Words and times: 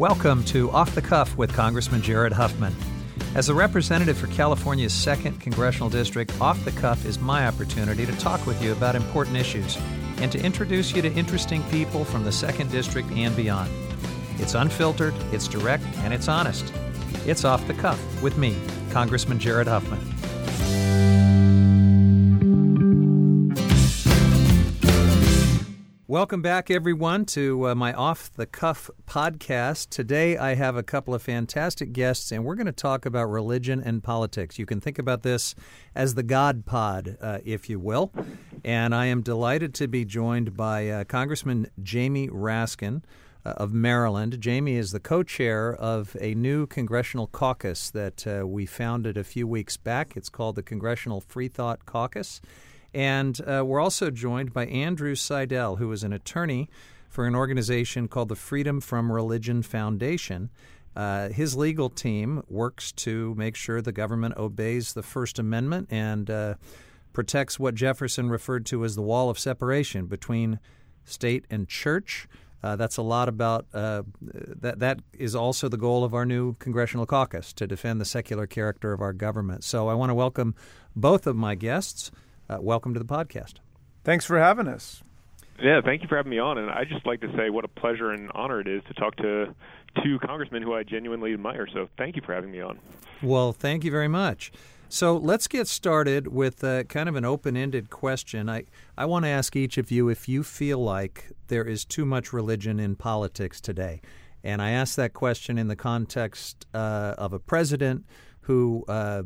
Welcome 0.00 0.44
to 0.44 0.70
Off 0.70 0.94
the 0.94 1.02
Cuff 1.02 1.36
with 1.36 1.52
Congressman 1.52 2.00
Jared 2.00 2.32
Huffman. 2.32 2.74
As 3.34 3.50
a 3.50 3.54
representative 3.54 4.16
for 4.16 4.28
California's 4.28 4.94
2nd 4.94 5.38
Congressional 5.40 5.90
District, 5.90 6.32
Off 6.40 6.64
the 6.64 6.70
Cuff 6.70 7.04
is 7.04 7.20
my 7.20 7.46
opportunity 7.46 8.06
to 8.06 8.12
talk 8.16 8.46
with 8.46 8.62
you 8.62 8.72
about 8.72 8.96
important 8.96 9.36
issues 9.36 9.76
and 10.16 10.32
to 10.32 10.42
introduce 10.42 10.96
you 10.96 11.02
to 11.02 11.12
interesting 11.12 11.62
people 11.64 12.06
from 12.06 12.24
the 12.24 12.30
2nd 12.30 12.70
District 12.70 13.10
and 13.10 13.36
beyond. 13.36 13.70
It's 14.38 14.54
unfiltered, 14.54 15.12
it's 15.32 15.46
direct, 15.46 15.84
and 15.98 16.14
it's 16.14 16.28
honest. 16.28 16.72
It's 17.26 17.44
Off 17.44 17.66
the 17.66 17.74
Cuff 17.74 18.00
with 18.22 18.38
me, 18.38 18.56
Congressman 18.92 19.38
Jared 19.38 19.68
Huffman. 19.68 20.00
Welcome 26.10 26.42
back, 26.42 26.72
everyone, 26.72 27.24
to 27.26 27.68
uh, 27.68 27.74
my 27.76 27.92
Off 27.92 28.32
the 28.32 28.44
Cuff 28.44 28.90
podcast. 29.06 29.90
Today, 29.90 30.36
I 30.36 30.56
have 30.56 30.74
a 30.74 30.82
couple 30.82 31.14
of 31.14 31.22
fantastic 31.22 31.92
guests, 31.92 32.32
and 32.32 32.44
we're 32.44 32.56
going 32.56 32.66
to 32.66 32.72
talk 32.72 33.06
about 33.06 33.26
religion 33.26 33.80
and 33.80 34.02
politics. 34.02 34.58
You 34.58 34.66
can 34.66 34.80
think 34.80 34.98
about 34.98 35.22
this 35.22 35.54
as 35.94 36.16
the 36.16 36.24
God 36.24 36.66
Pod, 36.66 37.16
uh, 37.20 37.38
if 37.44 37.70
you 37.70 37.78
will. 37.78 38.10
And 38.64 38.92
I 38.92 39.06
am 39.06 39.22
delighted 39.22 39.72
to 39.74 39.86
be 39.86 40.04
joined 40.04 40.56
by 40.56 40.88
uh, 40.88 41.04
Congressman 41.04 41.68
Jamie 41.80 42.26
Raskin 42.28 43.04
uh, 43.44 43.50
of 43.50 43.72
Maryland. 43.72 44.40
Jamie 44.40 44.74
is 44.74 44.90
the 44.90 44.98
co 44.98 45.22
chair 45.22 45.72
of 45.72 46.16
a 46.20 46.34
new 46.34 46.66
congressional 46.66 47.28
caucus 47.28 47.88
that 47.92 48.26
uh, 48.26 48.44
we 48.44 48.66
founded 48.66 49.16
a 49.16 49.22
few 49.22 49.46
weeks 49.46 49.76
back. 49.76 50.16
It's 50.16 50.28
called 50.28 50.56
the 50.56 50.64
Congressional 50.64 51.20
Free 51.20 51.46
Thought 51.46 51.86
Caucus. 51.86 52.40
And 52.92 53.40
uh, 53.46 53.64
we're 53.64 53.80
also 53.80 54.10
joined 54.10 54.52
by 54.52 54.66
Andrew 54.66 55.14
Seidel, 55.14 55.76
who 55.76 55.90
is 55.92 56.02
an 56.02 56.12
attorney 56.12 56.68
for 57.08 57.26
an 57.26 57.34
organization 57.34 58.08
called 58.08 58.28
the 58.28 58.36
Freedom 58.36 58.80
from 58.80 59.10
Religion 59.12 59.62
Foundation. 59.62 60.50
Uh, 60.96 61.28
his 61.28 61.56
legal 61.56 61.88
team 61.88 62.42
works 62.48 62.92
to 62.92 63.34
make 63.36 63.54
sure 63.54 63.80
the 63.80 63.92
government 63.92 64.36
obeys 64.36 64.92
the 64.92 65.02
First 65.02 65.38
Amendment 65.38 65.88
and 65.90 66.28
uh, 66.28 66.54
protects 67.12 67.58
what 67.58 67.74
Jefferson 67.74 68.28
referred 68.28 68.66
to 68.66 68.84
as 68.84 68.96
the 68.96 69.02
wall 69.02 69.30
of 69.30 69.38
separation 69.38 70.06
between 70.06 70.58
state 71.04 71.44
and 71.50 71.68
church. 71.68 72.28
Uh, 72.62 72.76
that's 72.76 72.96
a 72.96 73.02
lot 73.02 73.28
about 73.28 73.66
uh, 73.72 74.02
that. 74.20 74.80
That 74.80 75.00
is 75.14 75.34
also 75.34 75.68
the 75.68 75.78
goal 75.78 76.04
of 76.04 76.12
our 76.12 76.26
new 76.26 76.54
congressional 76.54 77.06
caucus 77.06 77.54
to 77.54 77.66
defend 77.66 78.00
the 78.00 78.04
secular 78.04 78.46
character 78.46 78.92
of 78.92 79.00
our 79.00 79.14
government. 79.14 79.64
So 79.64 79.88
I 79.88 79.94
want 79.94 80.10
to 80.10 80.14
welcome 80.14 80.54
both 80.94 81.26
of 81.26 81.36
my 81.36 81.54
guests. 81.54 82.10
Uh, 82.50 82.58
welcome 82.60 82.92
to 82.92 82.98
the 82.98 83.06
podcast. 83.06 83.54
Thanks 84.02 84.24
for 84.24 84.36
having 84.36 84.66
us. 84.66 85.04
Yeah, 85.62 85.80
thank 85.84 86.02
you 86.02 86.08
for 86.08 86.16
having 86.16 86.30
me 86.30 86.40
on. 86.40 86.58
And 86.58 86.68
I 86.68 86.84
just 86.84 87.06
like 87.06 87.20
to 87.20 87.32
say 87.36 87.48
what 87.48 87.64
a 87.64 87.68
pleasure 87.68 88.10
and 88.10 88.28
honor 88.34 88.60
it 88.60 88.66
is 88.66 88.82
to 88.88 88.94
talk 88.94 89.14
to 89.16 89.54
two 90.02 90.18
congressmen 90.18 90.60
who 90.62 90.74
I 90.74 90.82
genuinely 90.82 91.32
admire. 91.32 91.68
So 91.72 91.88
thank 91.96 92.16
you 92.16 92.22
for 92.26 92.34
having 92.34 92.50
me 92.50 92.60
on. 92.60 92.80
Well, 93.22 93.52
thank 93.52 93.84
you 93.84 93.92
very 93.92 94.08
much. 94.08 94.50
So 94.88 95.16
let's 95.16 95.46
get 95.46 95.68
started 95.68 96.26
with 96.26 96.64
uh, 96.64 96.82
kind 96.84 97.08
of 97.08 97.14
an 97.14 97.24
open 97.24 97.56
ended 97.56 97.88
question. 97.88 98.48
I, 98.48 98.64
I 98.98 99.04
want 99.04 99.26
to 99.26 99.28
ask 99.28 99.54
each 99.54 99.78
of 99.78 99.92
you 99.92 100.08
if 100.08 100.28
you 100.28 100.42
feel 100.42 100.82
like 100.82 101.30
there 101.46 101.64
is 101.64 101.84
too 101.84 102.04
much 102.04 102.32
religion 102.32 102.80
in 102.80 102.96
politics 102.96 103.60
today. 103.60 104.00
And 104.42 104.60
I 104.60 104.70
ask 104.70 104.96
that 104.96 105.12
question 105.12 105.56
in 105.56 105.68
the 105.68 105.76
context 105.76 106.66
uh, 106.74 107.14
of 107.16 107.32
a 107.32 107.38
president 107.38 108.06
who 108.42 108.84
uh, 108.88 109.22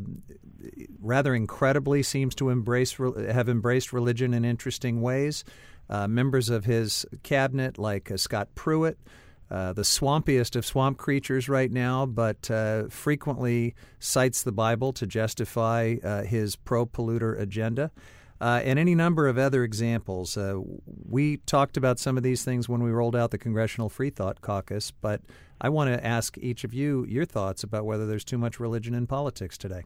rather 1.00 1.34
incredibly 1.34 2.02
seems 2.02 2.34
to 2.36 2.50
embrace 2.50 2.96
have 2.96 3.48
embraced 3.48 3.92
religion 3.92 4.34
in 4.34 4.44
interesting 4.44 5.00
ways. 5.00 5.44
Uh, 5.88 6.08
members 6.08 6.48
of 6.48 6.64
his 6.64 7.04
cabinet, 7.22 7.78
like 7.78 8.10
uh, 8.10 8.16
Scott 8.16 8.48
Pruitt, 8.54 8.98
uh, 9.50 9.72
the 9.72 9.82
swampiest 9.82 10.56
of 10.56 10.64
swamp 10.64 10.96
creatures 10.96 11.48
right 11.48 11.70
now, 11.70 12.06
but 12.06 12.50
uh, 12.50 12.88
frequently 12.88 13.74
cites 13.98 14.42
the 14.42 14.52
Bible 14.52 14.92
to 14.94 15.06
justify 15.06 15.96
uh, 16.02 16.22
his 16.22 16.56
pro 16.56 16.86
polluter 16.86 17.38
agenda. 17.38 17.90
Uh, 18.40 18.60
and 18.64 18.78
any 18.78 18.94
number 18.94 19.28
of 19.28 19.38
other 19.38 19.62
examples. 19.62 20.36
Uh, 20.36 20.58
we 21.08 21.36
talked 21.38 21.76
about 21.76 21.98
some 21.98 22.16
of 22.16 22.22
these 22.22 22.44
things 22.44 22.68
when 22.68 22.82
we 22.82 22.90
rolled 22.90 23.14
out 23.14 23.30
the 23.30 23.38
Congressional 23.38 23.88
Free 23.88 24.10
Thought 24.10 24.40
Caucus, 24.40 24.90
but 24.90 25.20
I 25.60 25.68
want 25.68 25.92
to 25.92 26.04
ask 26.04 26.36
each 26.38 26.64
of 26.64 26.74
you 26.74 27.04
your 27.08 27.24
thoughts 27.24 27.62
about 27.62 27.84
whether 27.84 28.06
there's 28.06 28.24
too 28.24 28.38
much 28.38 28.60
religion 28.60 28.94
in 28.94 29.06
politics 29.06 29.56
today. 29.56 29.82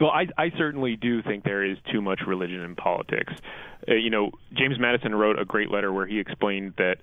Well, 0.00 0.10
I, 0.10 0.26
I 0.36 0.50
certainly 0.58 0.96
do 0.96 1.22
think 1.22 1.44
there 1.44 1.64
is 1.64 1.78
too 1.90 2.02
much 2.02 2.20
religion 2.26 2.60
in 2.60 2.76
politics. 2.76 3.32
Uh, 3.88 3.94
you 3.94 4.10
know, 4.10 4.30
James 4.52 4.78
Madison 4.78 5.14
wrote 5.14 5.38
a 5.38 5.44
great 5.44 5.70
letter 5.70 5.92
where 5.92 6.06
he 6.06 6.18
explained 6.18 6.74
that 6.76 6.96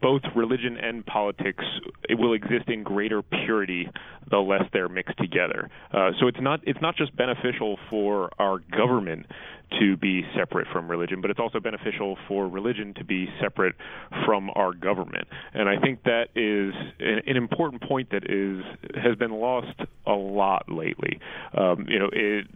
both 0.00 0.22
religion 0.34 0.78
and 0.78 1.04
politics 1.04 1.64
it 2.08 2.18
will 2.18 2.32
exist 2.32 2.68
in 2.68 2.82
greater 2.82 3.22
purity 3.22 3.88
the 4.30 4.38
less 4.38 4.62
they're 4.72 4.88
mixed 4.88 5.18
together. 5.18 5.68
Uh, 5.92 6.12
so 6.18 6.26
it's 6.26 6.40
not 6.40 6.60
it's 6.64 6.80
not 6.80 6.96
just 6.96 7.14
beneficial 7.16 7.78
for 7.90 8.30
our 8.38 8.58
government 8.76 9.26
to 9.78 9.96
be 9.96 10.24
separate 10.36 10.66
from 10.72 10.90
religion, 10.90 11.20
but 11.20 11.30
it's 11.30 11.40
also 11.40 11.60
beneficial 11.60 12.16
for 12.26 12.48
religion 12.48 12.94
to 12.94 13.04
be 13.04 13.28
separate 13.40 13.74
from 14.24 14.50
our 14.54 14.72
government. 14.72 15.28
And 15.54 15.68
I 15.68 15.78
think 15.78 16.02
that 16.04 16.28
is 16.34 16.74
an, 16.98 17.22
an 17.26 17.36
important 17.36 17.82
point 17.82 18.10
that 18.10 18.30
is 18.30 18.64
has 18.96 19.16
been 19.16 19.32
lost 19.32 19.80
a 20.06 20.12
lot 20.12 20.70
lately. 20.70 21.20
Um, 21.56 21.86
you 21.88 21.98
know, 21.98 22.10
it, 22.12 22.46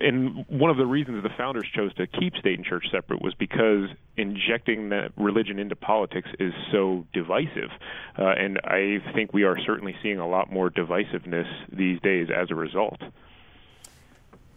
and 0.00 0.44
one 0.48 0.70
of 0.70 0.76
the 0.76 0.86
reasons 0.86 1.22
the 1.22 1.30
founders 1.36 1.66
chose 1.74 1.94
to 1.94 2.06
keep 2.06 2.36
state 2.36 2.58
and 2.58 2.64
church 2.64 2.86
separate 2.90 3.22
was 3.22 3.34
because 3.34 3.88
injecting 4.16 4.88
that 4.90 5.12
religion 5.16 5.58
into 5.58 5.76
politics 5.76 6.28
is 6.38 6.52
so 6.72 7.06
divisive. 7.12 7.70
Uh, 8.18 8.26
and 8.26 8.60
I 8.64 8.98
think 9.14 9.32
we 9.32 9.44
are 9.44 9.58
certainly 9.58 9.94
seeing 10.02 10.18
a 10.18 10.28
lot 10.28 10.52
more 10.52 10.70
divisiveness 10.70 11.46
these 11.72 12.00
days 12.00 12.28
as 12.34 12.50
a 12.50 12.54
result. 12.54 13.00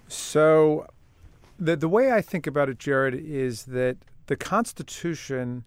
So 0.07 0.87
the 1.59 1.75
the 1.75 1.89
way 1.89 2.11
I 2.11 2.21
think 2.21 2.47
about 2.47 2.69
it, 2.69 2.79
Jared, 2.79 3.15
is 3.15 3.63
that 3.63 3.97
the 4.27 4.35
Constitution 4.35 5.63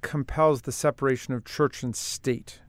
compels 0.00 0.62
the 0.62 0.72
separation 0.72 1.34
of 1.34 1.44
church 1.44 1.82
and 1.82 1.94
state. 1.94 2.60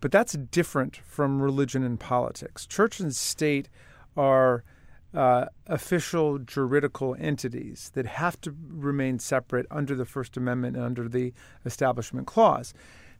But 0.00 0.10
that's 0.12 0.32
different 0.32 0.96
from 0.96 1.40
religion 1.42 1.84
and 1.84 2.00
politics. 2.00 2.66
Church 2.66 3.00
and 3.00 3.14
state 3.14 3.68
are 4.16 4.64
uh, 5.12 5.46
official 5.66 6.38
juridical 6.38 7.16
entities 7.18 7.90
that 7.94 8.06
have 8.06 8.40
to 8.42 8.54
remain 8.68 9.18
separate 9.18 9.66
under 9.70 9.94
the 9.94 10.04
First 10.04 10.36
Amendment 10.36 10.76
and 10.76 10.84
under 10.84 11.08
the 11.08 11.34
Establishment 11.66 12.26
Clause. 12.26 12.72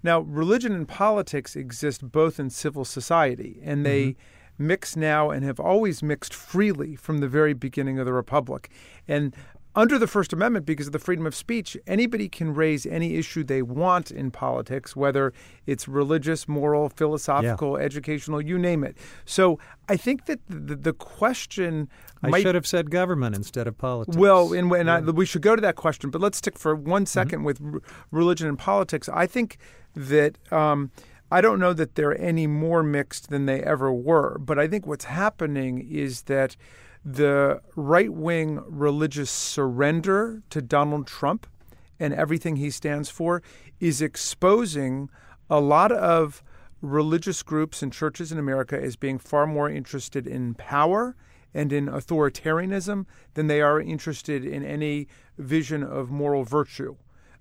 Now, 0.02 0.20
religion 0.20 0.72
and 0.72 0.88
politics 0.88 1.56
exist 1.56 2.10
both 2.10 2.40
in 2.40 2.48
civil 2.48 2.86
society, 2.86 3.60
and 3.62 3.84
they 3.84 4.02
mm-hmm 4.02 4.20
mix 4.60 4.94
now 4.94 5.30
and 5.30 5.44
have 5.44 5.58
always 5.58 6.02
mixed 6.02 6.34
freely 6.34 6.94
from 6.94 7.18
the 7.18 7.28
very 7.28 7.54
beginning 7.54 7.98
of 7.98 8.06
the 8.06 8.12
Republic. 8.12 8.70
And 9.08 9.34
under 9.76 10.00
the 10.00 10.08
First 10.08 10.32
Amendment, 10.32 10.66
because 10.66 10.88
of 10.88 10.92
the 10.92 10.98
freedom 10.98 11.26
of 11.26 11.34
speech, 11.34 11.76
anybody 11.86 12.28
can 12.28 12.52
raise 12.52 12.86
any 12.86 13.14
issue 13.14 13.44
they 13.44 13.62
want 13.62 14.10
in 14.10 14.32
politics, 14.32 14.96
whether 14.96 15.32
it's 15.64 15.86
religious, 15.86 16.48
moral, 16.48 16.88
philosophical, 16.88 17.78
yeah. 17.78 17.84
educational, 17.84 18.42
you 18.42 18.58
name 18.58 18.82
it. 18.82 18.96
So 19.24 19.60
I 19.88 19.96
think 19.96 20.26
that 20.26 20.40
the, 20.48 20.74
the 20.74 20.92
question. 20.92 21.88
I 22.22 22.30
might, 22.30 22.42
should 22.42 22.56
have 22.56 22.66
said 22.66 22.90
government 22.90 23.36
instead 23.36 23.68
of 23.68 23.78
politics. 23.78 24.16
Well, 24.16 24.52
and, 24.52 24.72
and 24.72 24.88
yeah. 24.88 24.96
I, 24.96 25.00
we 25.00 25.24
should 25.24 25.42
go 25.42 25.54
to 25.54 25.62
that 25.62 25.76
question, 25.76 26.10
but 26.10 26.20
let's 26.20 26.38
stick 26.38 26.58
for 26.58 26.74
one 26.74 27.06
second 27.06 27.38
mm-hmm. 27.38 27.46
with 27.46 27.60
r- 27.62 27.80
religion 28.10 28.48
and 28.48 28.58
politics. 28.58 29.08
I 29.08 29.26
think 29.26 29.56
that. 29.94 30.36
Um, 30.52 30.90
I 31.30 31.40
don't 31.40 31.60
know 31.60 31.72
that 31.72 31.94
they're 31.94 32.20
any 32.20 32.46
more 32.46 32.82
mixed 32.82 33.30
than 33.30 33.46
they 33.46 33.62
ever 33.62 33.92
were, 33.92 34.38
but 34.38 34.58
I 34.58 34.66
think 34.66 34.86
what's 34.86 35.04
happening 35.04 35.86
is 35.88 36.22
that 36.22 36.56
the 37.04 37.60
right 37.76 38.12
wing 38.12 38.60
religious 38.66 39.30
surrender 39.30 40.42
to 40.50 40.60
Donald 40.60 41.06
Trump 41.06 41.46
and 41.98 42.12
everything 42.12 42.56
he 42.56 42.70
stands 42.70 43.10
for 43.10 43.42
is 43.78 44.02
exposing 44.02 45.08
a 45.48 45.60
lot 45.60 45.92
of 45.92 46.42
religious 46.82 47.42
groups 47.42 47.82
and 47.82 47.92
churches 47.92 48.32
in 48.32 48.38
America 48.38 48.80
as 48.80 48.96
being 48.96 49.18
far 49.18 49.46
more 49.46 49.68
interested 49.70 50.26
in 50.26 50.54
power 50.54 51.14
and 51.52 51.72
in 51.72 51.86
authoritarianism 51.86 53.06
than 53.34 53.46
they 53.46 53.60
are 53.60 53.80
interested 53.80 54.44
in 54.44 54.64
any 54.64 55.06
vision 55.38 55.82
of 55.82 56.10
moral 56.10 56.44
virtue. 56.44 56.96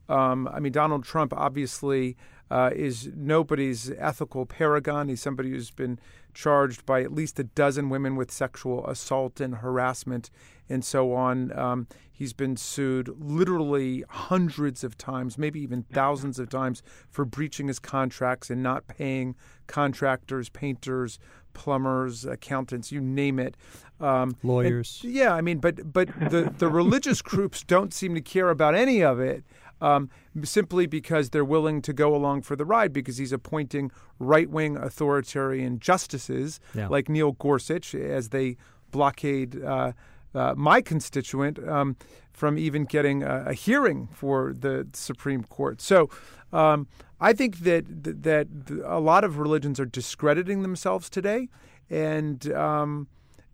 Um, 0.10 0.50
I 0.52 0.60
mean, 0.60 0.72
Donald 0.72 1.04
Trump 1.04 1.34
obviously 1.34 2.18
uh, 2.52 2.72
is 2.76 3.10
nobody's 3.16 3.92
ethical 3.98 4.46
paragon. 4.46 5.10
He's 5.10 5.22
somebody 5.22 5.52
who's 5.52 5.72
been 5.72 6.00
charged 6.34 6.86
by 6.86 7.02
at 7.02 7.14
least 7.14 7.40
a 7.40 7.44
dozen 7.44 7.90
women 7.90 8.16
with 8.16 8.32
sexual 8.32 8.86
assault 8.88 9.40
and 9.40 9.56
harassment 9.56 10.30
and 10.70 10.86
so 10.86 11.14
on. 11.14 11.58
Um, 11.58 11.88
he's 12.12 12.34
been 12.34 12.56
sued 12.56 13.10
literally 13.20 14.04
hundreds 14.10 14.84
of 14.84 14.98
times, 14.98 15.38
maybe 15.38 15.60
even 15.62 15.84
thousands 15.84 16.38
of 16.40 16.50
times, 16.50 16.84
for 17.10 17.26
breaching 17.26 17.68
his 17.68 17.80
contracts 17.80 18.50
and 18.50 18.62
not 18.62 18.88
paying 18.88 19.36
contractors, 19.68 20.50
painters, 20.50 21.18
plumbers, 21.54 22.26
accountants, 22.26 22.92
you 22.92 23.02
name 23.02 23.40
it. 23.40 23.58
Um, 24.00 24.38
Lawyers. 24.44 25.02
And, 25.04 25.14
yeah, 25.14 25.34
I 25.34 25.42
mean, 25.42 25.58
but 25.58 25.92
but 25.92 26.08
the, 26.30 26.54
the 26.58 26.70
religious 26.70 27.22
groups 27.22 27.64
don't 27.64 27.94
seem 27.94 28.16
to 28.16 28.22
care 28.22 28.50
about 28.50 28.76
any 28.76 29.04
of 29.04 29.20
it. 29.20 29.44
Um, 29.82 30.10
simply 30.44 30.86
because 30.86 31.30
they're 31.30 31.46
willing 31.46 31.82
to 31.82 31.94
go 31.94 32.16
along 32.16 32.42
for 32.44 32.56
the 32.56 32.66
ride 32.66 32.92
because 32.94 33.18
he's 33.18 33.32
appointing 33.34 33.92
right 34.20 34.50
wing 34.50 34.78
authoritarian 34.78 35.80
justices 35.80 36.60
Yeah. 36.74 36.88
like 36.88 37.10
Neil 37.10 37.32
Gorsuch 37.34 37.96
as 37.96 38.30
they 38.30 38.58
blockade 38.92 39.64
uh, 39.64 39.94
uh, 40.34 40.54
my 40.56 40.82
constituent 40.82 41.58
um, 41.68 41.96
from 42.34 42.58
even 42.58 42.86
getting 42.86 43.24
a, 43.24 43.46
a 43.48 43.54
hearing 43.54 44.08
for 44.14 44.54
the 44.54 44.88
Supreme 44.94 45.44
Court. 45.44 45.82
So 45.82 46.10
um, 46.54 46.88
I 47.20 47.34
think 47.34 47.60
that 47.60 47.84
that 48.24 48.48
a 48.86 49.00
lot 49.00 49.24
of 49.24 49.38
religions 49.40 49.80
are 49.80 49.86
discrediting 49.86 50.62
themselves 50.62 51.10
today, 51.10 51.50
and 51.90 52.52
um, 52.54 53.08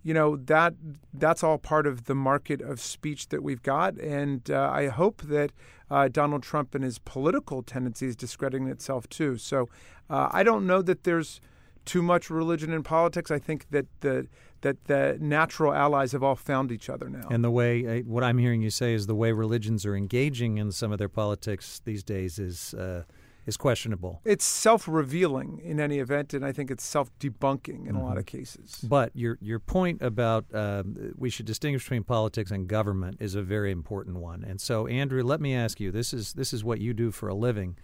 you 0.05 0.13
know 0.13 0.35
that 0.35 0.75
that's 1.15 1.43
all 1.43 1.57
part 1.57 1.87
of 1.87 2.05
the 2.05 2.13
market 2.13 2.61
of 2.61 2.79
speech 2.79 3.29
that 3.29 3.41
we've 3.41 3.63
got. 3.63 3.97
And 3.97 4.49
uh, 4.51 4.69
I 4.71 4.87
hope 4.87 5.23
that 5.23 5.51
uh, 5.89 6.09
Donald 6.09 6.43
Trump 6.43 6.75
and 6.75 6.83
his 6.83 6.99
political 6.99 7.63
tendencies 7.63 8.15
discrediting 8.15 8.67
itself 8.67 9.09
too. 9.09 9.37
So 9.37 9.67
uh, 10.07 10.29
I 10.31 10.43
don't 10.43 10.67
know 10.67 10.83
that 10.83 11.05
there's 11.05 11.41
too 11.85 12.03
much 12.03 12.29
religion 12.29 12.71
in 12.71 12.83
politics. 12.83 13.31
I 13.31 13.39
think 13.39 13.67
that 13.71 13.87
the 14.01 14.27
that 14.61 14.85
the 14.85 15.17
natural 15.19 15.73
allies 15.73 16.11
have 16.11 16.21
all 16.21 16.35
found 16.35 16.71
each 16.71 16.87
other 16.87 17.09
now. 17.09 17.27
And 17.31 17.43
the 17.43 17.51
way, 17.51 17.99
uh, 17.99 18.03
what 18.03 18.23
I'm 18.23 18.37
hearing 18.37 18.61
you 18.61 18.69
say 18.69 18.93
is 18.93 19.07
the 19.07 19.15
way 19.15 19.31
religions 19.31 19.87
are 19.87 19.95
engaging 19.95 20.59
in 20.59 20.71
some 20.71 20.91
of 20.91 20.99
their 20.99 21.09
politics 21.09 21.81
these 21.83 22.03
days 22.03 22.37
is 22.37 22.75
uh, 22.75 23.03
is 23.45 23.57
questionable. 23.57 24.21
It's 24.25 24.44
self-revealing 24.45 25.62
in 25.63 25.80
any 25.80 26.00
event, 26.00 26.33
and 26.33 26.44
I 26.45 26.51
think 26.51 26.71
it's 26.71 26.83
self-debunking 26.83 27.88
in 27.88 27.95
Mm-hmm. 27.95 27.97
a 27.97 28.03
lot 28.06 28.18
of 28.18 28.25
cases. 28.25 28.83
But 28.83 29.12
your 29.13 29.38
your 29.42 29.59
point 29.59 30.01
about 30.01 30.45
um, 30.53 31.13
we 31.18 31.30
should 31.30 31.45
distinguish 31.45 31.83
between 31.83 32.03
politics 32.03 32.51
and 32.51 32.68
government 32.68 33.18
is 33.19 33.36
a 33.36 33.42
very 33.42 33.71
important 33.71 34.18
one. 34.18 34.44
And 34.44 34.59
so, 34.59 34.88
Andrew, 34.88 35.24
let 35.24 35.39
me 35.42 35.53
ask 35.56 35.80
you: 35.80 35.92
this 35.92 36.13
is 36.13 36.33
this 36.33 36.53
is 36.53 36.63
what 36.63 36.80
you 36.80 36.94
do 36.94 37.12
for 37.12 37.27
a 37.30 37.36
living 37.36 37.77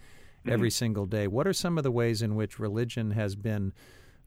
every 0.46 0.70
single 0.70 1.06
day. 1.06 1.28
What 1.28 1.46
are 1.46 1.52
some 1.52 1.78
of 1.78 1.84
the 1.84 1.92
ways 1.92 2.20
in 2.22 2.34
which 2.34 2.58
religion 2.58 3.12
has 3.12 3.36
been 3.36 3.72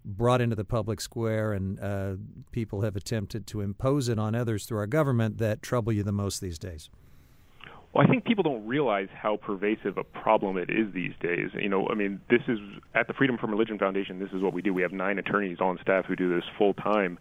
brought 0.05 0.39
into 0.39 0.55
the 0.55 0.63
public 0.63 1.01
square 1.01 1.51
and 1.51 1.79
uh, 1.79 2.13
people 2.51 2.81
have 2.81 2.95
attempted 2.95 3.45
to 3.47 3.59
impose 3.61 4.07
it 4.07 4.17
on 4.19 4.35
others 4.35 4.65
through 4.65 4.77
our 4.77 4.87
government 4.87 5.39
that 5.39 5.61
trouble 5.61 5.91
you 5.91 6.03
the 6.03 6.11
most 6.11 6.39
these 6.39 6.59
days? 6.59 6.89
Well, 7.95 8.05
I 8.05 8.09
think 8.09 8.25
people 8.25 8.43
don't 8.43 8.67
realize 8.67 9.07
how 9.17 9.37
pervasive 9.37 9.97
a 9.97 10.03
problem 10.03 10.57
it 10.57 10.69
is 10.69 10.93
these 10.93 11.13
days. 11.21 11.51
You 11.53 11.69
know, 11.69 11.87
I 11.89 11.95
mean, 11.95 12.19
this 12.29 12.41
is 12.49 12.59
at 12.93 13.07
the 13.07 13.13
Freedom 13.13 13.37
from 13.37 13.51
Religion 13.51 13.79
Foundation. 13.79 14.19
This 14.19 14.31
is 14.33 14.41
what 14.41 14.53
we 14.53 14.61
do. 14.61 14.73
We 14.73 14.81
have 14.81 14.91
nine 14.91 15.17
attorneys 15.17 15.61
on 15.61 15.79
staff 15.81 16.03
who 16.05 16.13
do 16.17 16.35
this 16.35 16.43
full 16.57 16.73
time. 16.73 17.17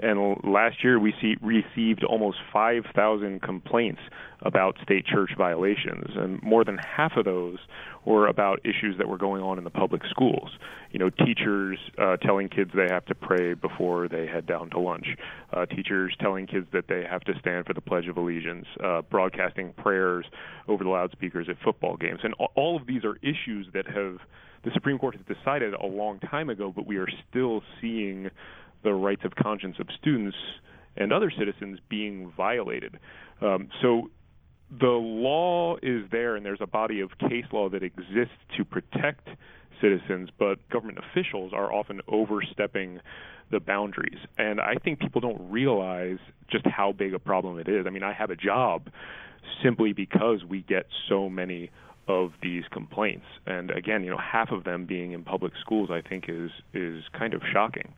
And 0.00 0.36
last 0.44 0.84
year, 0.84 0.98
we 0.98 1.12
see, 1.20 1.36
received 1.40 2.04
almost 2.04 2.38
5,000 2.52 3.42
complaints 3.42 4.00
about 4.42 4.76
state 4.82 5.04
church 5.04 5.30
violations, 5.36 6.10
and 6.14 6.40
more 6.42 6.64
than 6.64 6.78
half 6.78 7.16
of 7.16 7.24
those 7.24 7.58
were 8.04 8.28
about 8.28 8.60
issues 8.64 8.96
that 8.98 9.08
were 9.08 9.18
going 9.18 9.42
on 9.42 9.58
in 9.58 9.64
the 9.64 9.70
public 9.70 10.02
schools. 10.08 10.50
You 10.92 11.00
know, 11.00 11.10
teachers 11.10 11.78
uh, 11.98 12.16
telling 12.18 12.48
kids 12.48 12.70
they 12.74 12.86
have 12.88 13.04
to 13.06 13.14
pray 13.14 13.54
before 13.54 14.08
they 14.08 14.26
head 14.26 14.46
down 14.46 14.70
to 14.70 14.78
lunch, 14.78 15.06
uh, 15.52 15.66
teachers 15.66 16.14
telling 16.20 16.46
kids 16.46 16.66
that 16.72 16.84
they 16.88 17.04
have 17.08 17.22
to 17.22 17.32
stand 17.40 17.66
for 17.66 17.74
the 17.74 17.80
Pledge 17.80 18.06
of 18.06 18.16
Allegiance, 18.16 18.66
uh, 18.82 19.02
broadcasting 19.02 19.72
prayers 19.72 20.24
over 20.68 20.84
the 20.84 20.90
loudspeakers 20.90 21.48
at 21.48 21.56
football 21.64 21.96
games, 21.96 22.20
and 22.22 22.34
all 22.54 22.76
of 22.76 22.86
these 22.86 23.04
are 23.04 23.16
issues 23.16 23.66
that 23.74 23.86
have 23.86 24.18
the 24.64 24.70
Supreme 24.74 24.98
Court 24.98 25.16
has 25.16 25.36
decided 25.36 25.72
a 25.74 25.86
long 25.86 26.18
time 26.18 26.50
ago, 26.50 26.72
but 26.74 26.84
we 26.86 26.96
are 26.96 27.08
still 27.30 27.62
seeing 27.80 28.28
the 28.82 28.92
rights 28.92 29.22
of 29.24 29.34
conscience 29.34 29.76
of 29.78 29.88
students 29.98 30.36
and 30.96 31.12
other 31.12 31.30
citizens 31.36 31.78
being 31.88 32.32
violated. 32.36 32.98
Um, 33.40 33.68
so 33.80 34.10
the 34.70 34.86
law 34.86 35.76
is 35.82 36.04
there, 36.10 36.36
and 36.36 36.44
there's 36.44 36.60
a 36.60 36.66
body 36.66 37.00
of 37.00 37.16
case 37.18 37.46
law 37.52 37.68
that 37.70 37.82
exists 37.82 38.34
to 38.56 38.64
protect 38.64 39.28
citizens, 39.80 40.28
but 40.38 40.56
government 40.68 40.98
officials 40.98 41.52
are 41.52 41.72
often 41.72 42.00
overstepping 42.08 43.00
the 43.50 43.60
boundaries. 43.60 44.18
And 44.36 44.60
I 44.60 44.74
think 44.74 44.98
people 44.98 45.20
don't 45.20 45.50
realize 45.50 46.18
just 46.50 46.66
how 46.66 46.92
big 46.92 47.14
a 47.14 47.18
problem 47.18 47.58
it 47.58 47.68
is. 47.68 47.86
I 47.86 47.90
mean, 47.90 48.02
I 48.02 48.12
have 48.12 48.30
a 48.30 48.36
job 48.36 48.90
simply 49.62 49.92
because 49.92 50.44
we 50.44 50.62
get 50.62 50.86
so 51.08 51.28
many 51.28 51.70
of 52.08 52.32
these 52.42 52.64
complaints. 52.70 53.26
And 53.46 53.70
again, 53.70 54.02
you 54.02 54.10
know, 54.10 54.18
half 54.18 54.50
of 54.50 54.64
them 54.64 54.86
being 54.86 55.12
in 55.12 55.24
public 55.24 55.52
schools, 55.60 55.90
I 55.90 56.06
think 56.06 56.24
is 56.28 56.50
is 56.74 57.04
kind 57.16 57.34
of 57.34 57.42
shocking. 57.52 57.92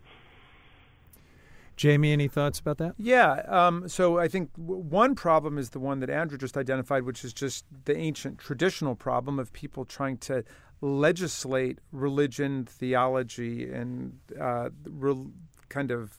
Jamie, 1.80 2.12
any 2.12 2.28
thoughts 2.28 2.58
about 2.60 2.76
that? 2.76 2.92
Yeah. 2.98 3.40
Um, 3.48 3.88
so 3.88 4.18
I 4.18 4.28
think 4.28 4.52
w- 4.52 4.82
one 4.82 5.14
problem 5.14 5.56
is 5.56 5.70
the 5.70 5.78
one 5.78 6.00
that 6.00 6.10
Andrew 6.10 6.36
just 6.36 6.58
identified, 6.58 7.04
which 7.04 7.24
is 7.24 7.32
just 7.32 7.64
the 7.86 7.96
ancient 7.96 8.36
traditional 8.36 8.94
problem 8.94 9.38
of 9.38 9.50
people 9.54 9.86
trying 9.86 10.18
to 10.18 10.44
legislate 10.82 11.78
religion, 11.90 12.66
theology, 12.66 13.72
and 13.72 14.18
uh, 14.38 14.68
re- 14.84 15.28
kind 15.70 15.90
of 15.90 16.18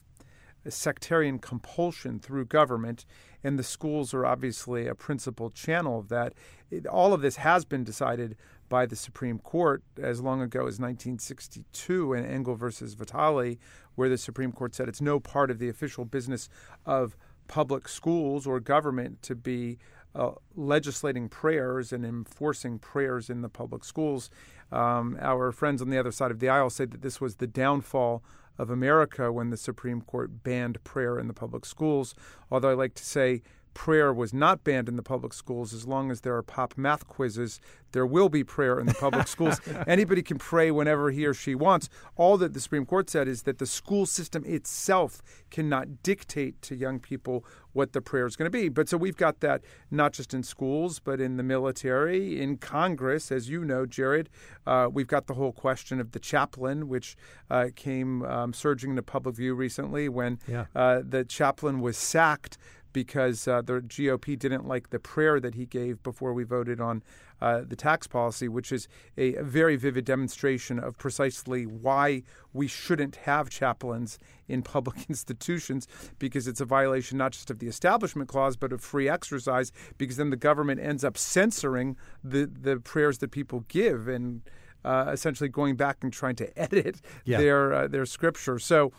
sectarian 0.68 1.38
compulsion 1.38 2.18
through 2.18 2.46
government. 2.46 3.06
And 3.44 3.56
the 3.56 3.62
schools 3.62 4.12
are 4.12 4.26
obviously 4.26 4.88
a 4.88 4.96
principal 4.96 5.48
channel 5.50 6.00
of 6.00 6.08
that. 6.08 6.32
It, 6.72 6.88
all 6.88 7.12
of 7.12 7.20
this 7.20 7.36
has 7.36 7.64
been 7.64 7.84
decided 7.84 8.34
by 8.72 8.86
the 8.86 8.96
Supreme 8.96 9.38
Court 9.38 9.82
as 10.02 10.22
long 10.22 10.40
ago 10.40 10.60
as 10.60 10.80
1962 10.80 12.14
in 12.14 12.24
Engel 12.24 12.54
versus 12.54 12.94
Vitale, 12.94 13.58
where 13.96 14.08
the 14.08 14.16
Supreme 14.16 14.50
Court 14.50 14.74
said 14.74 14.88
it's 14.88 15.02
no 15.02 15.20
part 15.20 15.50
of 15.50 15.58
the 15.58 15.68
official 15.68 16.06
business 16.06 16.48
of 16.86 17.14
public 17.48 17.86
schools 17.86 18.46
or 18.46 18.60
government 18.60 19.20
to 19.20 19.34
be 19.34 19.76
uh, 20.14 20.30
legislating 20.56 21.28
prayers 21.28 21.92
and 21.92 22.02
enforcing 22.02 22.78
prayers 22.78 23.28
in 23.28 23.42
the 23.42 23.50
public 23.50 23.84
schools. 23.84 24.30
Um, 24.70 25.18
our 25.20 25.52
friends 25.52 25.82
on 25.82 25.90
the 25.90 25.98
other 25.98 26.10
side 26.10 26.30
of 26.30 26.38
the 26.38 26.48
aisle 26.48 26.70
say 26.70 26.86
that 26.86 27.02
this 27.02 27.20
was 27.20 27.36
the 27.36 27.46
downfall 27.46 28.22
of 28.56 28.70
America 28.70 29.30
when 29.30 29.50
the 29.50 29.58
Supreme 29.58 30.00
Court 30.00 30.42
banned 30.42 30.82
prayer 30.82 31.18
in 31.18 31.28
the 31.28 31.34
public 31.34 31.66
schools. 31.66 32.14
Although 32.50 32.70
I 32.70 32.74
like 32.74 32.94
to 32.94 33.04
say 33.04 33.42
prayer 33.74 34.12
was 34.12 34.32
not 34.34 34.64
banned 34.64 34.88
in 34.88 34.96
the 34.96 35.02
public 35.02 35.32
schools. 35.32 35.72
As 35.72 35.86
long 35.86 36.10
as 36.10 36.20
there 36.22 36.36
are 36.36 36.42
pop 36.42 36.74
math 36.76 37.06
quizzes 37.06 37.60
there 37.92 38.06
will 38.06 38.30
be 38.30 38.42
prayer 38.42 38.80
in 38.80 38.86
the 38.86 38.94
public 38.94 39.28
schools. 39.28 39.60
Anybody 39.86 40.22
can 40.22 40.38
pray 40.38 40.70
whenever 40.70 41.10
he 41.10 41.26
or 41.26 41.34
she 41.34 41.54
wants. 41.54 41.90
All 42.16 42.38
that 42.38 42.54
the 42.54 42.60
supreme 42.60 42.86
court 42.86 43.10
said 43.10 43.28
is 43.28 43.42
that 43.42 43.58
the 43.58 43.66
school 43.66 44.06
system 44.06 44.42
itself 44.46 45.20
cannot 45.50 46.02
dictate 46.02 46.62
to 46.62 46.74
young 46.74 46.98
people 46.98 47.44
what 47.74 47.92
the 47.92 48.00
prayer 48.00 48.24
is 48.26 48.34
going 48.34 48.46
to 48.46 48.50
be. 48.50 48.70
But 48.70 48.88
so 48.88 48.96
we've 48.96 49.16
got 49.18 49.40
that 49.40 49.60
not 49.90 50.14
just 50.14 50.32
in 50.32 50.42
schools 50.42 51.00
but 51.00 51.20
in 51.20 51.36
the 51.36 51.42
military 51.42 52.40
in 52.40 52.56
congress 52.56 53.30
as 53.30 53.50
you 53.50 53.62
know 53.62 53.84
jared. 53.84 54.30
Uh, 54.66 54.88
we've 54.90 55.06
got 55.06 55.26
the 55.26 55.34
whole 55.34 55.52
question 55.52 56.00
of 56.00 56.12
the 56.12 56.18
chaplain 56.18 56.88
which 56.88 57.14
uh, 57.50 57.68
came 57.76 58.22
um, 58.24 58.54
surging 58.54 58.90
into 58.90 59.02
public 59.02 59.36
view 59.36 59.54
recently 59.54 60.08
when 60.08 60.38
Yeah. 60.48 60.64
uh, 60.74 61.02
the 61.06 61.24
chaplain 61.26 61.80
was 61.80 61.98
sacked 61.98 62.56
because 62.92 63.46
uh, 63.48 63.62
the 63.62 63.80
GOP 63.80 64.38
didn't 64.38 64.66
like 64.66 64.90
the 64.90 64.98
prayer 64.98 65.40
that 65.40 65.54
he 65.54 65.66
gave 65.66 66.02
before 66.02 66.32
we 66.32 66.44
voted 66.44 66.80
on 66.80 67.02
uh, 67.40 67.62
the 67.66 67.74
tax 67.76 68.06
policy, 68.06 68.48
which 68.48 68.70
is 68.70 68.86
a, 69.16 69.32
very 69.42 69.74
vivid 69.76 70.04
demonstration 70.04 70.78
of 70.78 70.96
precisely 70.96 71.66
why 71.66 72.22
we 72.52 72.68
shouldn't 72.68 73.16
have 73.16 73.50
chaplains 73.50 74.18
in 74.46 74.62
public 74.62 75.06
institutions, 75.08 75.88
because 76.18 76.46
it's 76.46 76.60
a 76.60 76.64
violation 76.64 77.18
not 77.18 77.32
just 77.32 77.50
of 77.50 77.58
the 77.58 77.66
Establishment 77.66 78.28
Clause, 78.28 78.56
but 78.56 78.72
of 78.72 78.80
free 78.80 79.08
exercise, 79.08 79.72
because 79.98 80.16
then 80.16 80.30
the 80.30 80.36
government 80.36 80.80
ends 80.80 81.02
up 81.02 81.18
censoring 81.18 81.96
the, 82.22 82.46
the 82.46 82.78
prayers 82.78 83.18
that 83.18 83.30
people 83.32 83.64
give 83.68 84.06
and 84.08 84.42
uh, 84.84 85.10
essentially 85.12 85.48
going 85.48 85.76
back 85.76 85.98
and 86.02 86.12
trying 86.12 86.36
to 86.36 86.58
edit 86.58 87.00
Yeah. 87.24 87.38
their, 87.38 87.72
uh, 87.72 87.88
their 87.88 88.06
scripture. 88.06 88.58
So 88.58 88.92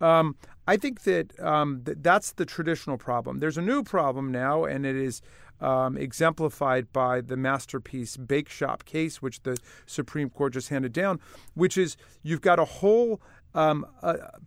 um, 0.00 0.36
I 0.70 0.76
think 0.76 1.02
that 1.02 1.38
um, 1.40 1.82
th- 1.84 1.98
that's 2.00 2.30
the 2.30 2.46
traditional 2.46 2.96
problem. 2.96 3.40
There's 3.40 3.58
a 3.58 3.62
new 3.62 3.82
problem 3.82 4.30
now, 4.30 4.62
and 4.62 4.86
it 4.86 4.94
is 4.94 5.20
um, 5.60 5.96
exemplified 5.96 6.92
by 6.92 7.22
the 7.22 7.36
masterpiece 7.36 8.16
Bake 8.16 8.48
Shop 8.48 8.84
case, 8.84 9.20
which 9.20 9.42
the 9.42 9.58
Supreme 9.86 10.30
Court 10.30 10.52
just 10.52 10.68
handed 10.68 10.92
down, 10.92 11.18
which 11.54 11.76
is 11.76 11.96
you've 12.22 12.40
got 12.40 12.60
a 12.60 12.64
whole 12.64 13.20
um, 13.52 13.84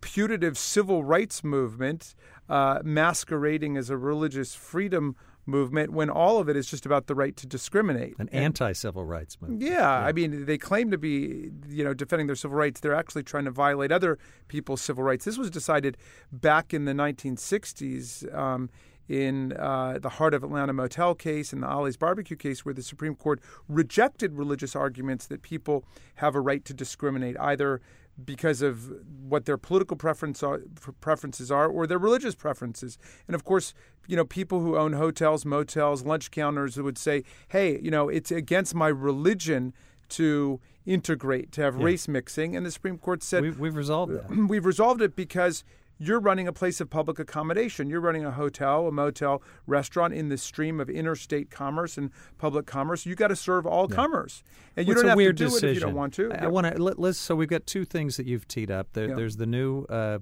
putative 0.00 0.56
civil 0.56 1.04
rights 1.04 1.44
movement 1.44 2.14
uh, 2.48 2.78
masquerading 2.82 3.76
as 3.76 3.90
a 3.90 3.98
religious 3.98 4.54
freedom 4.54 5.16
movement 5.46 5.92
when 5.92 6.10
all 6.10 6.38
of 6.38 6.48
it 6.48 6.56
is 6.56 6.66
just 6.66 6.86
about 6.86 7.06
the 7.06 7.14
right 7.14 7.36
to 7.36 7.46
discriminate. 7.46 8.14
An 8.18 8.28
anti-civil 8.30 9.04
rights 9.04 9.36
movement. 9.40 9.62
yeah, 9.62 9.90
I 9.90 10.12
mean, 10.12 10.46
they 10.46 10.58
claim 10.58 10.90
to 10.90 10.98
be, 10.98 11.50
you 11.68 11.84
know, 11.84 11.94
defending 11.94 12.26
their 12.26 12.36
civil 12.36 12.56
rights. 12.56 12.80
They're 12.80 12.94
actually 12.94 13.22
trying 13.22 13.44
to 13.44 13.50
violate 13.50 13.92
other 13.92 14.18
people's 14.48 14.80
civil 14.80 15.04
rights. 15.04 15.24
This 15.24 15.38
was 15.38 15.50
decided 15.50 15.96
back 16.32 16.72
in 16.72 16.84
the 16.84 16.92
1960s 16.92 18.34
um, 18.34 18.70
in 19.08 19.52
uh, 19.52 19.98
the 20.00 20.08
Heart 20.08 20.34
of 20.34 20.42
Atlanta 20.44 20.72
Motel 20.72 21.14
case 21.14 21.52
and 21.52 21.62
the 21.62 21.66
Ollie's 21.66 21.96
Barbecue 21.96 22.36
case, 22.36 22.64
where 22.64 22.74
the 22.74 22.82
Supreme 22.82 23.14
Court 23.14 23.40
rejected 23.68 24.34
religious 24.34 24.74
arguments 24.74 25.26
that 25.26 25.42
people 25.42 25.84
have 26.16 26.34
a 26.34 26.40
right 26.40 26.64
to 26.64 26.72
discriminate 26.72 27.36
either 27.38 27.80
because 28.22 28.62
of 28.62 28.92
what 29.26 29.44
their 29.44 29.56
political 29.56 29.96
preference 29.96 30.42
are, 30.42 30.60
preferences 31.00 31.50
are 31.50 31.66
or 31.66 31.86
their 31.86 31.98
religious 31.98 32.34
preferences. 32.34 32.98
And 33.26 33.34
of 33.34 33.44
course, 33.44 33.74
you 34.06 34.16
know, 34.16 34.24
people 34.24 34.60
who 34.60 34.76
own 34.76 34.92
hotels, 34.92 35.44
motels, 35.44 36.04
lunch 36.04 36.30
counters 36.30 36.76
would 36.76 36.98
say, 36.98 37.24
"Hey, 37.48 37.80
you 37.80 37.90
know, 37.90 38.08
it's 38.08 38.30
against 38.30 38.74
my 38.74 38.88
religion 38.88 39.72
to 40.10 40.60
integrate, 40.86 41.50
to 41.52 41.62
have 41.62 41.78
yeah. 41.78 41.84
race 41.84 42.06
mixing." 42.06 42.54
And 42.56 42.64
the 42.64 42.70
Supreme 42.70 42.98
Court 42.98 43.22
said, 43.22 43.42
"We've, 43.42 43.58
we've 43.58 43.76
resolved 43.76 44.12
that. 44.12 44.30
We've 44.48 44.66
resolved 44.66 45.02
it 45.02 45.16
because." 45.16 45.64
You're 45.98 46.20
running 46.20 46.48
a 46.48 46.52
place 46.52 46.80
of 46.80 46.90
public 46.90 47.18
accommodation. 47.18 47.88
You're 47.88 48.00
running 48.00 48.24
a 48.24 48.30
hotel, 48.30 48.86
a 48.86 48.92
motel, 48.92 49.42
restaurant 49.66 50.14
in 50.14 50.28
the 50.28 50.38
stream 50.38 50.80
of 50.80 50.90
interstate 50.90 51.50
commerce 51.50 51.96
and 51.96 52.10
public 52.38 52.66
commerce. 52.66 53.06
You 53.06 53.14
got 53.14 53.28
to 53.28 53.36
serve 53.36 53.66
all 53.66 53.86
yeah. 53.88 53.96
comers, 53.96 54.42
and 54.76 54.86
you 54.86 54.94
well, 54.94 55.02
don't 55.02 55.10
have 55.10 55.18
to 55.18 55.32
do 55.32 55.44
decision. 55.44 55.68
it 55.68 55.70
if 55.70 55.74
you 55.76 55.80
don't 55.80 55.94
want 55.94 56.14
to. 56.14 56.32
I, 56.32 56.44
I 56.44 56.46
want 56.48 56.66
to 56.66 56.82
let, 56.82 56.98
us 56.98 57.18
So 57.18 57.34
we've 57.34 57.48
got 57.48 57.66
two 57.66 57.84
things 57.84 58.16
that 58.16 58.26
you've 58.26 58.48
teed 58.48 58.70
up. 58.70 58.92
There, 58.92 59.14
There's 59.14 59.36
the 59.36 59.46
new. 59.46 59.84
Uh, 59.84 60.18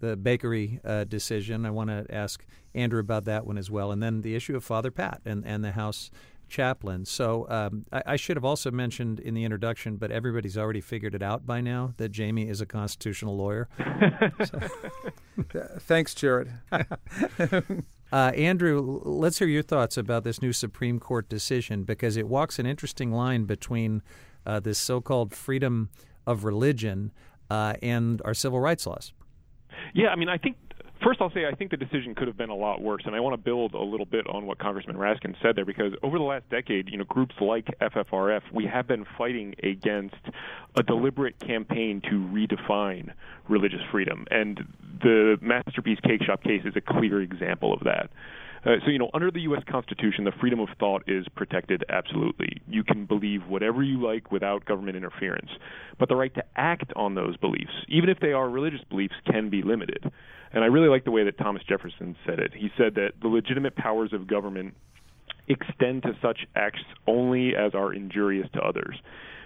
the 0.00 0.16
bakery 0.16 0.78
uh, 0.84 1.02
decision. 1.02 1.66
I 1.66 1.70
want 1.70 1.90
to 1.90 2.06
ask 2.08 2.46
Andrew 2.72 3.00
about 3.00 3.24
that 3.24 3.44
one 3.44 3.58
as 3.58 3.68
well, 3.68 3.90
and 3.90 4.00
then 4.00 4.22
the 4.22 4.36
issue 4.36 4.54
of 4.54 4.62
Father 4.62 4.92
Pat 4.92 5.20
and, 5.24 5.44
and 5.44 5.64
the 5.64 5.72
House 5.72 6.12
chaplain. 6.48 7.04
So 7.04 7.46
um, 7.48 7.84
I, 7.92 8.02
I, 8.06 8.16
should 8.16 8.36
have 8.36 8.44
also 8.44 8.70
mentioned 8.70 9.20
in 9.20 9.34
the 9.34 9.44
introduction, 9.44 9.96
but 9.96 10.10
everybody's 10.10 10.56
already 10.56 10.80
figured 10.80 11.14
it 11.14 11.22
out 11.22 11.46
by 11.46 11.60
now 11.60 11.94
that 11.96 12.10
Jamie 12.10 12.48
is 12.48 12.60
a 12.60 12.66
constitutional 12.66 13.36
lawyer. 13.36 13.68
Thanks, 15.80 16.14
Jared. 16.14 16.52
uh, 16.72 16.84
Andrew, 18.12 19.00
let's 19.04 19.38
hear 19.38 19.48
your 19.48 19.62
thoughts 19.62 19.96
about 19.96 20.24
this 20.24 20.42
new 20.42 20.52
Supreme 20.52 20.98
Court 20.98 21.28
decision 21.28 21.84
because 21.84 22.16
it 22.16 22.26
walks 22.28 22.58
an 22.58 22.66
interesting 22.66 23.12
line 23.12 23.44
between 23.44 24.02
uh, 24.46 24.60
this 24.60 24.78
so-called 24.78 25.34
freedom 25.34 25.90
of 26.26 26.44
religion 26.44 27.12
uh, 27.50 27.74
and 27.82 28.20
our 28.24 28.34
civil 28.34 28.60
rights 28.60 28.86
laws. 28.86 29.12
Yeah, 29.94 30.08
I 30.08 30.16
mean, 30.16 30.28
I 30.28 30.38
think 30.38 30.56
First, 31.08 31.22
I'll 31.22 31.32
say 31.32 31.46
I 31.50 31.54
think 31.54 31.70
the 31.70 31.78
decision 31.78 32.14
could 32.14 32.28
have 32.28 32.36
been 32.36 32.50
a 32.50 32.54
lot 32.54 32.82
worse, 32.82 33.00
and 33.06 33.16
I 33.16 33.20
want 33.20 33.32
to 33.32 33.42
build 33.42 33.72
a 33.72 33.80
little 33.80 34.04
bit 34.04 34.26
on 34.26 34.44
what 34.44 34.58
Congressman 34.58 34.96
Raskin 34.96 35.34
said 35.40 35.56
there 35.56 35.64
because 35.64 35.94
over 36.02 36.18
the 36.18 36.24
last 36.24 36.46
decade, 36.50 36.90
you 36.90 36.98
know, 36.98 37.04
groups 37.04 37.34
like 37.40 37.64
FFRF, 37.80 38.42
we 38.52 38.66
have 38.66 38.86
been 38.86 39.06
fighting 39.16 39.54
against 39.62 40.16
a 40.76 40.82
deliberate 40.82 41.40
campaign 41.40 42.02
to 42.10 42.10
redefine 42.10 43.10
religious 43.48 43.80
freedom, 43.90 44.26
and 44.30 44.60
the 45.02 45.38
Masterpiece 45.40 45.98
Cake 46.00 46.22
Shop 46.26 46.42
case 46.42 46.60
is 46.66 46.74
a 46.76 46.82
clear 46.82 47.22
example 47.22 47.72
of 47.72 47.80
that. 47.84 48.10
Uh, 48.66 48.72
so, 48.84 48.90
you 48.90 48.98
know, 48.98 49.08
under 49.14 49.30
the 49.30 49.40
U.S. 49.42 49.62
Constitution, 49.66 50.24
the 50.24 50.32
freedom 50.38 50.60
of 50.60 50.68
thought 50.78 51.04
is 51.06 51.24
protected 51.34 51.84
absolutely. 51.88 52.60
You 52.68 52.84
can 52.84 53.06
believe 53.06 53.46
whatever 53.48 53.82
you 53.82 53.98
like 54.04 54.30
without 54.30 54.66
government 54.66 54.98
interference. 54.98 55.48
But 55.98 56.10
the 56.10 56.16
right 56.16 56.34
to 56.34 56.44
act 56.56 56.92
on 56.96 57.14
those 57.14 57.38
beliefs, 57.38 57.72
even 57.88 58.10
if 58.10 58.20
they 58.20 58.32
are 58.32 58.50
religious 58.50 58.82
beliefs, 58.90 59.14
can 59.24 59.48
be 59.48 59.62
limited. 59.62 60.12
And 60.52 60.64
I 60.64 60.68
really 60.68 60.88
like 60.88 61.04
the 61.04 61.10
way 61.10 61.24
that 61.24 61.38
Thomas 61.38 61.62
Jefferson 61.68 62.16
said 62.26 62.38
it. 62.38 62.52
He 62.54 62.70
said 62.76 62.94
that 62.94 63.12
the 63.20 63.28
legitimate 63.28 63.76
powers 63.76 64.12
of 64.12 64.26
government 64.26 64.74
extend 65.48 66.02
to 66.02 66.12
such 66.22 66.40
acts 66.54 66.80
only 67.06 67.54
as 67.56 67.74
are 67.74 67.92
injurious 67.92 68.48
to 68.54 68.60
others. 68.60 68.96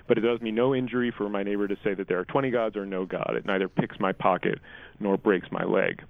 But 0.09 0.19
it 0.19 0.23
does 0.23 0.41
me 0.41 0.51
no 0.51 0.75
injury 0.75 1.13
for 1.17 1.29
my 1.29 1.43
neighbor 1.43 1.69
to 1.69 1.77
say 1.85 1.95
that 1.95 2.09
there 2.09 2.19
are 2.19 2.25
20 2.25 2.51
gods 2.51 2.77
or 2.77 2.85
no 2.85 3.05
God. 3.05 3.35
It 3.37 3.47
neither 3.47 3.69
picks 3.69 3.99
my 4.01 4.13
pocket 4.13 4.59
nor 4.99 5.17
breaks 5.17 5.49
my 5.51 5.65
leg. 5.65 6.03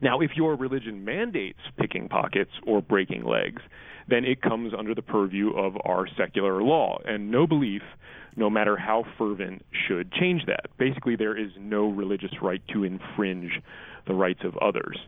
Now, 0.00 0.20
if 0.20 0.32
your 0.34 0.56
religion 0.56 1.04
mandates 1.04 1.60
picking 1.78 2.08
pockets 2.08 2.50
or 2.66 2.82
breaking 2.82 3.24
legs, 3.24 3.62
then 4.08 4.24
it 4.24 4.42
comes 4.42 4.72
under 4.76 4.94
the 4.94 5.02
purview 5.02 5.50
of 5.50 5.76
our 5.84 6.06
secular 6.16 6.62
law, 6.62 6.98
and 7.04 7.30
no 7.30 7.46
belief, 7.46 7.82
no 8.36 8.48
matter 8.50 8.76
how 8.76 9.04
fervent, 9.18 9.64
should 9.86 10.12
change 10.12 10.46
that. 10.46 10.66
Basically, 10.78 11.16
there 11.16 11.36
is 11.36 11.50
no 11.58 11.88
religious 11.88 12.32
right 12.40 12.62
to 12.72 12.84
infringe 12.84 13.60
the 14.06 14.14
rights 14.14 14.40
of 14.44 14.56
others. 14.58 14.98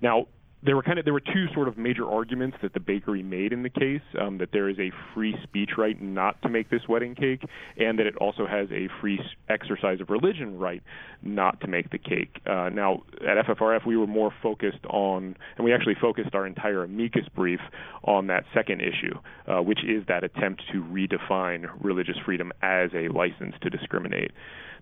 Now, 0.00 0.26
there 0.62 0.76
were 0.76 0.82
kind 0.82 0.98
of 0.98 1.04
there 1.04 1.14
were 1.14 1.20
two 1.20 1.46
sort 1.54 1.68
of 1.68 1.78
major 1.78 2.08
arguments 2.08 2.56
that 2.62 2.74
the 2.74 2.80
bakery 2.80 3.22
made 3.22 3.52
in 3.52 3.62
the 3.62 3.70
case 3.70 4.02
um, 4.20 4.38
that 4.38 4.50
there 4.52 4.68
is 4.68 4.78
a 4.78 4.90
free 5.14 5.34
speech 5.42 5.70
right 5.78 6.00
not 6.00 6.40
to 6.42 6.48
make 6.48 6.68
this 6.70 6.82
wedding 6.88 7.14
cake, 7.14 7.42
and 7.78 7.98
that 7.98 8.06
it 8.06 8.16
also 8.16 8.46
has 8.46 8.68
a 8.70 8.88
free 9.00 9.18
exercise 9.48 10.00
of 10.00 10.10
religion 10.10 10.58
right 10.58 10.82
not 11.22 11.60
to 11.60 11.66
make 11.66 11.90
the 11.90 11.98
cake. 11.98 12.40
Uh, 12.46 12.68
now 12.68 13.02
at 13.26 13.46
FFRF 13.46 13.86
we 13.86 13.96
were 13.96 14.06
more 14.06 14.32
focused 14.42 14.84
on, 14.88 15.36
and 15.56 15.64
we 15.64 15.72
actually 15.72 15.96
focused 16.00 16.34
our 16.34 16.46
entire 16.46 16.84
amicus 16.84 17.24
brief 17.34 17.60
on 18.04 18.26
that 18.26 18.44
second 18.54 18.80
issue, 18.80 19.14
uh, 19.46 19.62
which 19.62 19.80
is 19.84 20.04
that 20.08 20.24
attempt 20.24 20.62
to 20.72 20.82
redefine 20.82 21.70
religious 21.80 22.16
freedom 22.24 22.52
as 22.62 22.90
a 22.94 23.08
license 23.08 23.54
to 23.62 23.70
discriminate. 23.70 24.32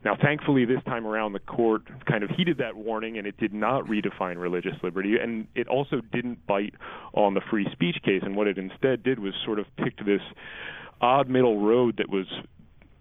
Now, 0.04 0.16
thankfully, 0.20 0.64
this 0.64 0.82
time 0.84 1.06
around, 1.06 1.32
the 1.32 1.40
court 1.40 1.82
kind 2.06 2.22
of 2.22 2.30
heeded 2.30 2.58
that 2.58 2.76
warning 2.76 3.18
and 3.18 3.26
it 3.26 3.36
did 3.36 3.52
not 3.52 3.84
redefine 3.84 4.36
religious 4.36 4.74
liberty. 4.82 5.16
And 5.20 5.46
it 5.54 5.68
also 5.68 6.00
didn't 6.12 6.46
bite 6.46 6.74
on 7.14 7.34
the 7.34 7.40
free 7.50 7.66
speech 7.72 7.96
case. 8.04 8.22
And 8.22 8.36
what 8.36 8.46
it 8.46 8.58
instead 8.58 9.02
did 9.02 9.18
was 9.18 9.34
sort 9.44 9.58
of 9.58 9.66
picked 9.76 10.04
this 10.04 10.22
odd 11.00 11.28
middle 11.28 11.60
road 11.60 11.96
that 11.98 12.08
was 12.08 12.26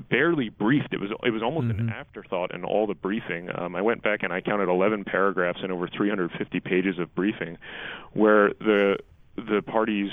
barely 0.10 0.50
briefed. 0.50 0.94
It 0.94 1.00
was 1.00 1.12
it 1.24 1.32
was 1.32 1.42
almost 1.42 1.68
mm-hmm. 1.68 1.88
an 1.88 1.90
afterthought 1.90 2.54
in 2.54 2.64
all 2.64 2.88
the 2.88 2.94
briefing. 2.94 3.50
Um, 3.56 3.76
I 3.76 3.82
went 3.82 4.04
back 4.04 4.24
and 4.24 4.32
I 4.32 4.42
counted 4.42 4.70
11 4.70 5.06
paragraphs 5.06 5.60
and 5.62 5.72
over 5.72 5.88
350 5.88 6.60
pages 6.62 7.00
of 7.00 7.14
briefing, 7.16 7.58
where 8.14 8.50
the 8.60 8.98
the 9.36 9.62
parties 9.62 10.10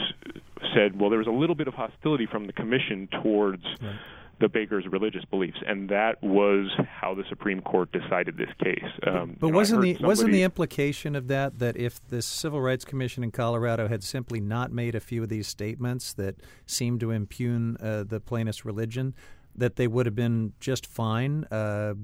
said, 0.74 1.00
well, 1.00 1.08
there 1.08 1.18
was 1.18 1.28
a 1.28 1.32
little 1.32 1.54
bit 1.54 1.66
of 1.66 1.74
hostility 1.74 2.26
from 2.26 2.46
the 2.46 2.52
commission 2.52 3.08
towards. 3.22 3.64
Right 3.80 3.96
the 4.40 4.48
baker's 4.48 4.86
religious 4.86 5.24
beliefs, 5.24 5.58
and 5.66 5.88
that 5.88 6.22
was 6.22 6.70
how 6.88 7.14
the 7.14 7.24
Supreme 7.28 7.60
Court 7.60 7.90
decided 7.92 8.36
this 8.36 8.50
case. 8.62 8.84
Um, 9.06 9.36
but 9.38 9.52
wasn't 9.52 9.82
the 9.82 9.94
somebody, 9.94 10.06
wasn't 10.06 10.32
the 10.32 10.42
implication 10.42 11.16
of 11.16 11.28
that 11.28 11.58
that 11.58 11.76
if 11.76 12.06
the 12.08 12.22
Civil 12.22 12.60
Rights 12.60 12.84
Commission 12.84 13.22
in 13.22 13.30
Colorado 13.30 13.88
had 13.88 14.02
simply 14.02 14.40
not 14.40 14.72
made 14.72 14.94
a 14.94 15.00
few 15.00 15.22
of 15.22 15.28
these 15.28 15.46
statements 15.46 16.12
that 16.14 16.36
seemed 16.66 17.00
to 17.00 17.10
impugn 17.10 17.76
uh, 17.80 18.04
the 18.04 18.20
plaintiff's 18.20 18.64
religion, 18.64 19.14
that 19.54 19.76
they 19.76 19.86
would 19.86 20.06
have 20.06 20.16
been 20.16 20.52
just 20.60 20.86
fine 20.86 21.44
uh, 21.44 21.94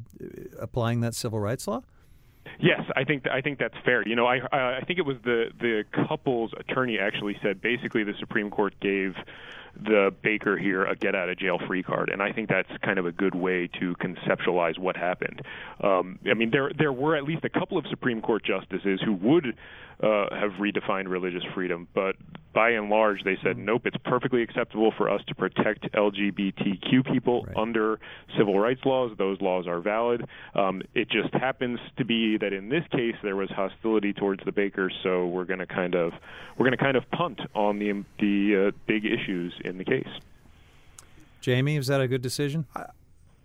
applying 0.59 1.01
that 1.01 1.15
civil 1.15 1.41
rights 1.41 1.67
law? 1.67 1.83
Yes, 2.59 2.81
I 2.97 3.05
think 3.05 3.27
I 3.29 3.41
think 3.41 3.59
that's 3.59 3.77
fair. 3.85 4.07
You 4.07 4.17
know, 4.17 4.27
I 4.27 4.41
I 4.53 4.81
think 4.87 4.99
it 4.99 5.07
was 5.07 5.17
the 5.25 5.51
the 5.59 5.85
couple's 6.09 6.53
attorney 6.59 6.99
actually 6.99 7.37
said 7.43 7.61
basically 7.61 8.05
the 8.05 8.15
Supreme 8.19 8.51
Court 8.51 8.75
gave 8.81 9.15
the 9.75 10.15
baker 10.23 10.57
here 10.57 10.85
a 10.85 10.97
get 10.97 11.15
out 11.15 11.29
of 11.29 11.39
jail 11.39 11.59
free 11.67 11.83
card, 11.83 12.11
and 12.11 12.23
I 12.23 12.33
think 12.33 12.49
that's 12.49 12.71
kind 12.83 12.99
of 12.99 13.07
a 13.07 13.12
good 13.12 13.35
way 13.35 13.69
to 13.81 13.95
conceptualize 13.97 14.79
what 14.79 14.97
happened. 14.97 15.43
Um, 15.83 16.19
I 16.31 16.35
mean, 16.35 16.50
there 16.50 16.71
there 16.77 16.93
were 16.93 17.17
at 17.17 17.25
least 17.25 17.45
a 17.45 17.50
couple 17.50 17.79
of 17.79 17.87
Supreme 17.89 18.21
Court 18.21 18.45
justices 18.45 19.00
who 19.05 19.15
would 19.15 19.57
uh, 20.02 20.35
have 20.35 20.52
redefined 20.52 21.09
religious 21.09 21.42
freedom, 21.54 21.87
but 21.95 22.16
by 22.52 22.71
and 22.71 22.88
large, 22.88 23.23
they 23.23 23.37
said 23.42 23.57
nope, 23.59 23.83
it's 23.85 23.97
perfectly 24.04 24.42
acceptable 24.42 24.92
for 24.97 25.11
us 25.11 25.21
to 25.28 25.35
protect 25.35 25.90
LGBTQ 25.92 27.12
people 27.12 27.45
right. 27.45 27.57
under 27.57 28.00
civil 28.37 28.59
rights 28.59 28.80
laws. 28.85 29.12
Those 29.19 29.40
laws 29.40 29.66
are 29.66 29.80
valid. 29.80 30.26
Um, 30.54 30.83
it 30.95 31.09
just 31.11 31.33
happens 31.35 31.78
to 31.99 32.04
be 32.04 32.38
that 32.38 32.52
in 32.52 32.69
this 32.69 32.85
case 32.90 33.14
there 33.23 33.37
was 33.37 33.50
hostility 33.50 34.12
towards 34.12 34.45
the 34.45 34.52
bakers, 34.52 34.95
so 35.02 35.26
we're 35.26 35.45
going 35.45 35.61
to 35.61 35.66
kind 35.66 35.95
of 35.95 36.12
we're 36.57 36.66
going 36.66 36.76
to 36.76 36.83
kind 36.83 36.97
of 36.97 37.09
punt 37.11 37.40
on 37.54 37.78
the 37.78 38.04
the 38.19 38.69
uh, 38.69 38.76
big 38.87 39.04
issues 39.04 39.52
in 39.64 39.78
the 39.78 39.85
case. 39.85 40.09
Jamie, 41.40 41.76
is 41.76 41.87
that 41.87 42.00
a 42.00 42.09
good 42.09 42.23
decision? 42.23 42.66
Uh, 42.75 42.85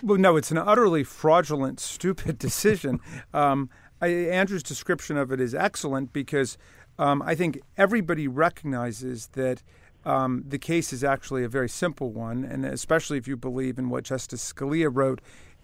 well, 0.03 0.17
no, 0.17 0.35
it's 0.35 0.51
an 0.51 0.57
utterly 0.57 1.03
fraudulent, 1.03 1.79
stupid 1.79 2.37
decision. 2.39 2.99
Um, 3.33 3.69
I, 4.01 4.07
Andrew's 4.07 4.63
description 4.63 5.17
of 5.17 5.31
it 5.31 5.39
is 5.39 5.55
excellent 5.55 6.13
because 6.13 6.57
um, 6.97 7.21
I 7.21 7.35
think 7.35 7.61
everybody 7.77 8.27
recognizes 8.27 9.27
that 9.33 9.61
um, 10.05 10.43
the 10.47 10.59
case 10.59 10.93
is 10.93 11.03
actually 11.03 11.43
a 11.43 11.49
very 11.49 11.69
simple 11.69 12.11
one, 12.11 12.43
and 12.43 12.63
especially 12.63 13.17
if 13.17 13.27
you 13.27 13.35
believe 13.35 13.79
in 13.79 13.89
what 13.89 14.03
Justice 14.03 14.53
Scalia 14.53 14.89
wrote 14.91 15.19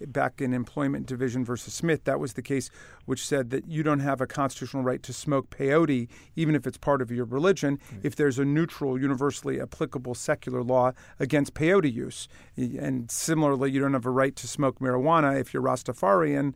back 0.07 0.41
in 0.41 0.51
Employment 0.51 1.05
Division 1.05 1.45
versus 1.45 1.75
Smith, 1.75 2.05
that 2.05 2.19
was 2.19 2.33
the 2.33 2.41
case 2.41 2.71
which 3.05 3.23
said 3.25 3.51
that 3.51 3.67
you 3.67 3.83
don't 3.83 3.99
have 3.99 4.19
a 4.19 4.25
constitutional 4.25 4.81
right 4.81 5.03
to 5.03 5.13
smoke 5.13 5.51
peyote, 5.51 6.07
even 6.35 6.55
if 6.55 6.65
it's 6.65 6.77
part 6.77 7.03
of 7.03 7.11
your 7.11 7.25
religion, 7.25 7.77
mm-hmm. 7.77 7.99
if 8.03 8.15
there's 8.15 8.39
a 8.39 8.45
neutral, 8.45 8.99
universally 8.99 9.61
applicable 9.61 10.15
secular 10.15 10.63
law 10.63 10.91
against 11.19 11.53
peyote 11.53 11.93
use. 11.93 12.27
And 12.57 13.11
similarly, 13.11 13.69
you 13.69 13.79
don't 13.79 13.93
have 13.93 14.07
a 14.07 14.11
right 14.11 14.35
to 14.37 14.47
smoke 14.47 14.79
marijuana 14.79 15.39
if 15.39 15.53
you're 15.53 15.63
Rastafarian. 15.63 16.55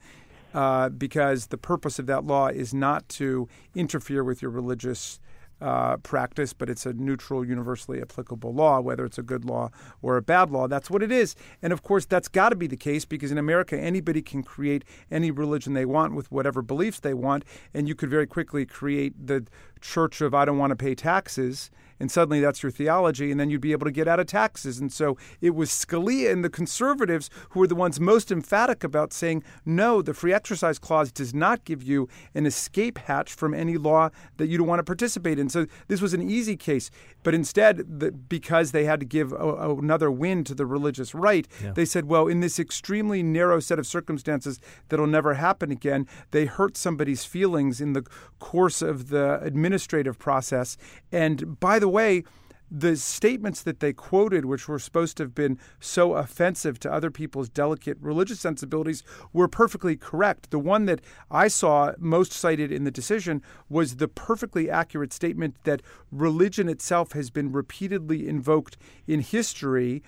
Uh, 0.56 0.88
because 0.88 1.48
the 1.48 1.58
purpose 1.58 2.00
of 2.00 2.06
that 2.06 2.24
law 2.24 2.48
is 2.48 2.74
not 2.74 3.08
to 3.10 3.46
interfere 3.76 4.24
with 4.24 4.42
your 4.42 4.50
religious 4.50 5.20
uh, 5.60 5.98
practice, 5.98 6.54
but 6.54 6.70
it's 6.70 6.86
a 6.86 6.94
neutral, 6.94 7.46
universally 7.46 8.02
applicable 8.02 8.54
law, 8.54 8.80
whether 8.80 9.04
it's 9.04 9.18
a 9.18 9.22
good 9.24 9.44
law 9.44 9.70
or 10.02 10.16
a 10.16 10.22
bad 10.22 10.50
law. 10.50 10.66
That's 10.66 10.90
what 10.90 11.04
it 11.04 11.12
is. 11.12 11.36
And 11.62 11.74
of 11.74 11.84
course, 11.84 12.06
that's 12.06 12.30
got 12.30 12.50
to 12.50 12.56
be 12.56 12.68
the 12.68 12.78
case 12.78 13.04
because 13.04 13.34
in 13.34 13.38
America, 13.38 13.78
anybody 13.78 14.22
can 14.22 14.44
create 14.44 14.86
any 15.12 15.30
religion 15.30 15.74
they 15.74 15.86
want 15.86 16.16
with 16.16 16.32
whatever 16.32 16.62
beliefs 16.62 17.02
they 17.02 17.14
want. 17.14 17.44
And 17.74 17.90
you 17.90 17.96
could 17.96 18.10
very 18.10 18.26
quickly 18.26 18.66
create 18.66 19.28
the 19.28 19.46
church 19.82 20.22
of 20.22 20.34
I 20.34 20.46
don't 20.46 20.58
want 20.58 20.72
to 20.72 20.78
pay 20.78 20.96
taxes 20.96 21.70
and 22.00 22.12
suddenly 22.12 22.40
that's 22.40 22.64
your 22.64 22.72
theology, 22.72 23.32
and 23.32 23.40
then 23.40 23.50
you'd 23.50 23.62
be 23.62 23.72
able 23.72 23.86
to 23.86 23.92
get 23.92 24.08
out 24.08 24.20
of 24.20 24.28
taxes. 24.28 24.80
And 24.80 24.92
so 24.92 25.18
it 25.42 25.56
was 25.56 25.70
Scalia 25.70 26.32
and 26.32 26.44
the 26.44 26.50
conservatives 26.50 27.30
who 27.50 27.60
were 27.60 27.68
the 27.68 27.76
ones 27.76 28.00
most 28.00 28.32
emphatic 28.32 28.84
about 28.84 29.14
saying, 29.14 29.44
no, 29.66 30.02
the 30.02 30.14
free 30.14 30.34
exercise 30.34 30.80
clause 30.80 31.12
does 31.12 31.34
not 31.34 31.64
give 31.64 31.84
you 31.84 32.08
an 32.34 32.46
escape 32.46 32.98
hatch 32.98 33.34
from 33.34 33.54
any 33.54 33.78
law 33.78 34.10
that 34.38 34.48
you 34.48 34.58
don't 34.58 34.68
want 34.68 34.80
to 34.80 34.84
participate 34.84 35.40
in. 35.40 35.50
So 35.50 35.66
this 35.88 36.02
was 36.02 36.14
an 36.14 36.30
easy 36.30 36.58
case. 36.58 36.90
But 37.24 37.34
instead, 37.34 38.00
the, 38.00 38.12
because 38.12 38.72
they 38.72 38.86
had 38.86 39.00
to 39.00 39.06
give 39.06 39.32
a, 39.32 39.76
another 39.76 40.12
win 40.12 40.44
to 40.46 40.56
the 40.56 40.66
religious 40.66 41.16
right, 41.16 41.48
yeah. 41.64 41.72
they 41.72 41.86
said, 41.86 42.06
well, 42.06 42.28
in 42.28 42.40
this 42.40 42.60
extremely 42.60 43.24
narrow 43.24 43.60
set 43.60 43.80
of 43.80 43.88
circumstances 43.88 44.60
that'll 44.90 45.08
never 45.08 45.36
happen 45.36 45.72
again, 45.72 46.08
they 46.32 46.46
hurt 46.46 46.78
somebody's 46.78 47.26
feelings 47.26 47.82
in 47.82 47.94
the 47.94 48.06
course 48.40 48.82
of 48.82 49.10
the 49.10 49.40
administrative 49.42 50.20
process. 50.20 50.78
And 51.12 51.60
by 51.60 51.80
the 51.80 51.85
way, 51.90 52.24
the 52.70 52.96
statements 52.96 53.62
that 53.62 53.80
they 53.80 53.94
quoted, 53.94 54.46
which 54.46 54.68
were 54.68 54.80
supposed 54.80 55.18
to 55.18 55.24
have 55.24 55.36
been 55.36 55.60
so 55.80 56.16
offensive 56.16 56.80
to 56.80 56.92
other 56.92 57.12
people's 57.12 57.50
delicate 57.50 57.98
religious 58.02 58.40
sensibilities, 58.40 59.04
were 59.32 59.48
perfectly 59.48 59.96
correct. 59.96 60.50
The 60.50 60.60
one 60.60 60.86
that 60.86 61.02
I 61.30 61.48
saw 61.48 61.94
most 62.00 62.32
cited 62.32 62.72
in 62.72 62.84
the 62.84 62.92
decision 62.92 63.42
was 63.70 63.98
the 63.98 64.08
perfectly 64.08 64.70
accurate 64.70 65.14
statement 65.14 65.58
that 65.64 65.82
religion 66.12 66.68
itself 66.68 67.12
has 67.12 67.30
been 67.30 67.52
repeatedly 67.52 68.28
invoked 68.28 68.78
in 69.08 69.20
history 69.20 70.02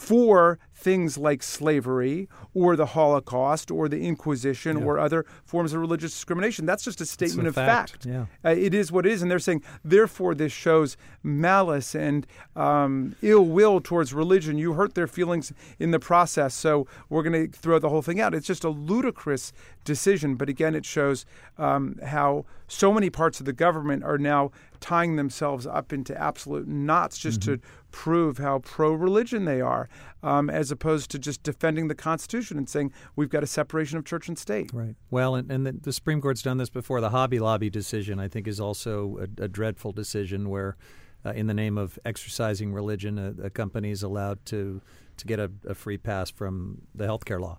for 0.00 0.58
things 0.72 1.18
like 1.18 1.42
slavery 1.42 2.26
or 2.54 2.74
the 2.74 2.86
Holocaust 2.86 3.70
or 3.70 3.86
the 3.86 4.00
Inquisition 4.00 4.78
yeah. 4.78 4.84
or 4.84 4.98
other 4.98 5.26
forms 5.44 5.74
of 5.74 5.80
religious 5.80 6.10
discrimination. 6.12 6.64
That's 6.64 6.82
just 6.82 7.02
a 7.02 7.06
statement 7.06 7.46
of 7.46 7.54
fact. 7.54 7.90
fact. 7.90 8.06
Yeah. 8.06 8.24
Uh, 8.42 8.54
it 8.54 8.72
is 8.72 8.90
what 8.90 9.04
it 9.04 9.12
is. 9.12 9.20
And 9.20 9.30
they're 9.30 9.38
saying, 9.38 9.62
therefore, 9.84 10.34
this 10.34 10.52
shows 10.52 10.96
malice 11.22 11.94
and 11.94 12.26
um, 12.56 13.14
ill 13.20 13.44
will 13.44 13.78
towards 13.82 14.14
religion. 14.14 14.56
You 14.56 14.72
hurt 14.72 14.94
their 14.94 15.06
feelings 15.06 15.52
in 15.78 15.90
the 15.90 16.00
process, 16.00 16.54
so 16.54 16.86
we're 17.10 17.22
going 17.22 17.50
to 17.50 17.58
throw 17.58 17.78
the 17.78 17.90
whole 17.90 18.02
thing 18.02 18.18
out. 18.18 18.34
It's 18.34 18.46
just 18.46 18.64
a 18.64 18.70
ludicrous 18.70 19.52
decision. 19.84 20.36
But 20.36 20.48
again, 20.48 20.74
it 20.74 20.86
shows 20.86 21.26
um, 21.58 21.98
how 22.02 22.46
so 22.68 22.90
many 22.90 23.10
parts 23.10 23.38
of 23.38 23.44
the 23.44 23.52
government 23.52 24.02
are 24.02 24.16
now 24.16 24.50
tying 24.80 25.16
themselves 25.16 25.66
up 25.66 25.92
into 25.92 26.18
absolute 26.18 26.66
knots 26.66 27.18
just 27.18 27.40
mm-hmm. 27.40 27.56
to 27.56 27.60
prove 27.90 28.38
how 28.38 28.60
pro 28.60 28.92
religion 28.92 29.44
they 29.44 29.60
are, 29.60 29.88
um, 30.22 30.50
as 30.50 30.70
opposed 30.70 31.10
to 31.10 31.18
just 31.18 31.42
defending 31.42 31.88
the 31.88 31.94
Constitution 31.94 32.58
and 32.58 32.68
saying 32.68 32.92
we've 33.16 33.28
got 33.28 33.42
a 33.42 33.46
separation 33.46 33.98
of 33.98 34.04
church 34.04 34.28
and 34.28 34.38
state. 34.38 34.70
Right. 34.72 34.96
Well, 35.10 35.34
and, 35.34 35.50
and 35.50 35.66
the, 35.66 35.72
the, 35.72 35.92
Supreme 35.92 36.20
Court's 36.20 36.42
done 36.42 36.58
this 36.58 36.70
before. 36.70 37.00
The 37.00 37.10
Hobby 37.10 37.38
Lobby 37.38 37.70
decision, 37.70 38.18
I 38.18 38.28
think, 38.28 38.46
is 38.46 38.60
also 38.60 39.18
a, 39.18 39.44
a 39.44 39.48
dreadful 39.48 39.92
decision 39.92 40.48
where, 40.48 40.76
uh, 41.24 41.30
in 41.30 41.46
the 41.46 41.54
name 41.54 41.78
of 41.78 41.98
exercising 42.04 42.72
religion, 42.72 43.18
a, 43.18 43.46
a 43.46 43.50
company 43.50 43.90
is 43.90 44.02
allowed 44.02 44.44
to 44.46 44.80
to 45.16 45.26
get 45.26 45.38
a, 45.38 45.50
a 45.66 45.74
free 45.74 45.98
pass 45.98 46.30
from 46.30 46.82
the 46.94 47.04
healthcare 47.04 47.38
law. 47.38 47.58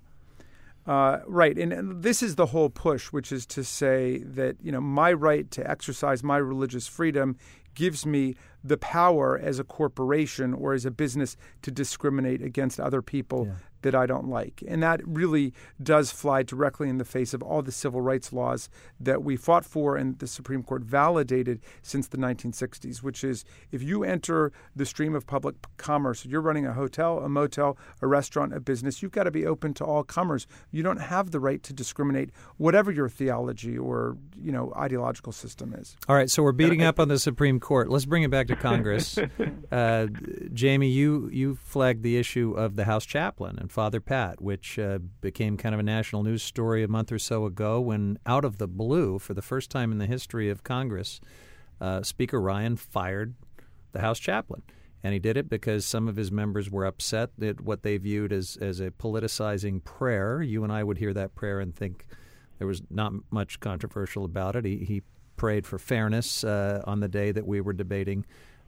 Uh, 0.88 1.20
right, 1.28 1.60
and, 1.60 1.72
and, 1.72 2.02
this 2.02 2.24
is 2.24 2.36
the 2.36 2.48
whole 2.48 2.70
push, 2.70 3.12
which 3.12 3.32
is 3.32 3.46
to 3.46 3.64
say 3.64 4.18
that 4.24 4.56
you 4.64 4.72
know 4.72 4.82
my 4.82 5.14
right 5.14 5.52
to 5.52 5.70
exercise 5.70 6.24
my 6.24 6.38
religious 6.38 6.88
freedom 6.88 7.38
gives 7.76 8.04
me 8.04 8.36
the 8.64 8.78
power 8.78 9.40
as 9.42 9.60
a 9.60 9.64
corporation 9.64 10.54
or 10.54 10.74
as 10.74 10.86
a 10.86 10.92
business 10.92 11.38
to 11.62 11.72
discriminate 11.72 12.42
against 12.42 12.80
other 12.80 13.02
people 13.02 13.48
yeah 13.48 13.54
that 13.82 13.96
I 13.96 14.06
don't 14.06 14.30
like. 14.30 14.64
And 14.68 14.82
that 14.84 15.02
really 15.06 15.54
does 15.82 16.12
fly 16.12 16.44
directly 16.44 16.90
in 16.90 16.98
the 16.98 17.06
face 17.06 17.34
of 17.34 17.42
all 17.42 17.62
the 17.62 17.72
civil 17.72 18.02
rights 18.02 18.32
laws 18.34 18.70
that 19.00 19.24
we 19.24 19.36
fought 19.36 19.66
for 19.66 19.96
and 19.96 20.18
the 20.20 20.28
Supreme 20.28 20.64
Court 20.64 20.84
validated 20.84 21.62
since 21.82 22.08
the 22.08 22.18
1960s, 22.18 23.02
which 23.04 23.24
is 23.24 23.44
if 23.72 23.82
you 23.82 24.04
enter 24.04 24.52
the 24.76 24.86
stream 24.86 25.16
of 25.16 25.26
public 25.26 25.56
commerce, 25.78 26.26
you're 26.26 26.42
running 26.42 26.66
a 26.66 26.74
hotel, 26.74 27.20
a 27.20 27.30
motel, 27.30 27.78
a 28.02 28.08
restaurant, 28.08 28.54
a 28.54 28.60
business, 28.60 29.02
you've 29.02 29.12
got 29.12 29.24
to 29.24 29.32
be 29.32 29.46
open 29.46 29.74
to 29.76 29.86
all 29.86 30.04
comers. 30.04 30.48
You 30.72 30.84
don't 30.84 31.02
have 31.02 31.32
the 31.32 31.40
right 31.40 31.62
to 31.64 31.74
discriminate 31.74 32.32
whatever 32.58 32.92
your 32.92 33.10
theology 33.10 33.78
or, 33.78 34.18
you 34.40 34.52
know, 34.52 34.74
ideological 34.76 35.32
system 35.32 35.74
is. 35.74 35.96
All 36.08 36.16
right, 36.16 36.30
so 36.30 36.44
we're 36.44 36.52
beating 36.52 36.84
up 36.84 37.00
on 37.00 37.08
the 37.08 37.20
Supreme 37.20 37.60
Court. 37.60 37.90
Let's 37.90 38.06
bring 38.06 38.24
it 38.24 38.32
back 38.32 38.48
to 38.52 38.62
Congress. 38.62 39.18
uh, 39.72 40.08
Jamie, 40.54 40.90
you 40.90 41.30
you 41.32 41.56
flagged 41.56 42.04
the 42.04 42.18
issue 42.18 42.54
of 42.54 42.76
the 42.76 42.86
House 42.86 43.06
chaplain 43.06 43.58
and 43.60 43.72
Father 43.72 44.00
Pat, 44.00 44.42
which 44.42 44.78
uh, 44.78 45.00
became 45.22 45.58
kind 45.58 45.74
of 45.74 45.80
a 45.80 45.84
national 45.84 46.24
news 46.24 46.44
story 46.44 46.84
a 46.84 46.88
month 46.88 47.12
or 47.12 47.20
so 47.20 47.46
ago 47.46 47.80
when, 47.80 48.18
out 48.26 48.46
of 48.46 48.58
the 48.58 48.68
blue, 48.68 49.20
for 49.20 49.34
the 49.34 49.42
first 49.42 49.72
time 49.72 49.92
in 49.92 49.98
the 49.98 50.06
history 50.06 50.50
of 50.50 50.64
Congress, 50.64 51.20
uh, 51.80 52.02
Speaker 52.04 52.40
Ryan 52.40 52.76
fired 52.76 53.36
the 53.92 54.02
House 54.02 54.20
chaplain. 54.20 54.62
And 55.04 55.14
he 55.14 55.20
did 55.20 55.36
it 55.36 55.50
because 55.50 55.84
some 55.84 56.08
of 56.08 56.16
his 56.16 56.32
members 56.32 56.70
were 56.70 56.86
upset 56.86 57.32
at 57.42 57.62
what 57.62 57.82
they 57.82 57.98
viewed 57.98 58.32
as, 58.32 58.56
as 58.62 58.80
a 58.80 58.92
politicizing 58.92 59.84
prayer. 59.84 60.44
You 60.44 60.64
and 60.64 60.72
I 60.72 60.84
would 60.84 61.00
hear 61.00 61.14
that 61.14 61.34
prayer 61.34 61.60
and 61.60 61.76
think 61.76 62.06
there 62.60 62.68
was 62.68 62.84
not 62.92 63.14
much 63.32 63.60
controversial 63.60 64.24
about 64.24 64.56
it. 64.56 64.64
He, 64.64 64.78
he 64.78 65.02
prayed 65.42 65.66
for 65.66 65.80
fairness 65.80 66.44
uh, 66.44 66.84
on 66.86 67.00
the 67.00 67.08
day 67.08 67.32
that 67.32 67.48
we 67.48 67.62
were 67.62 67.74
debating 67.74 68.24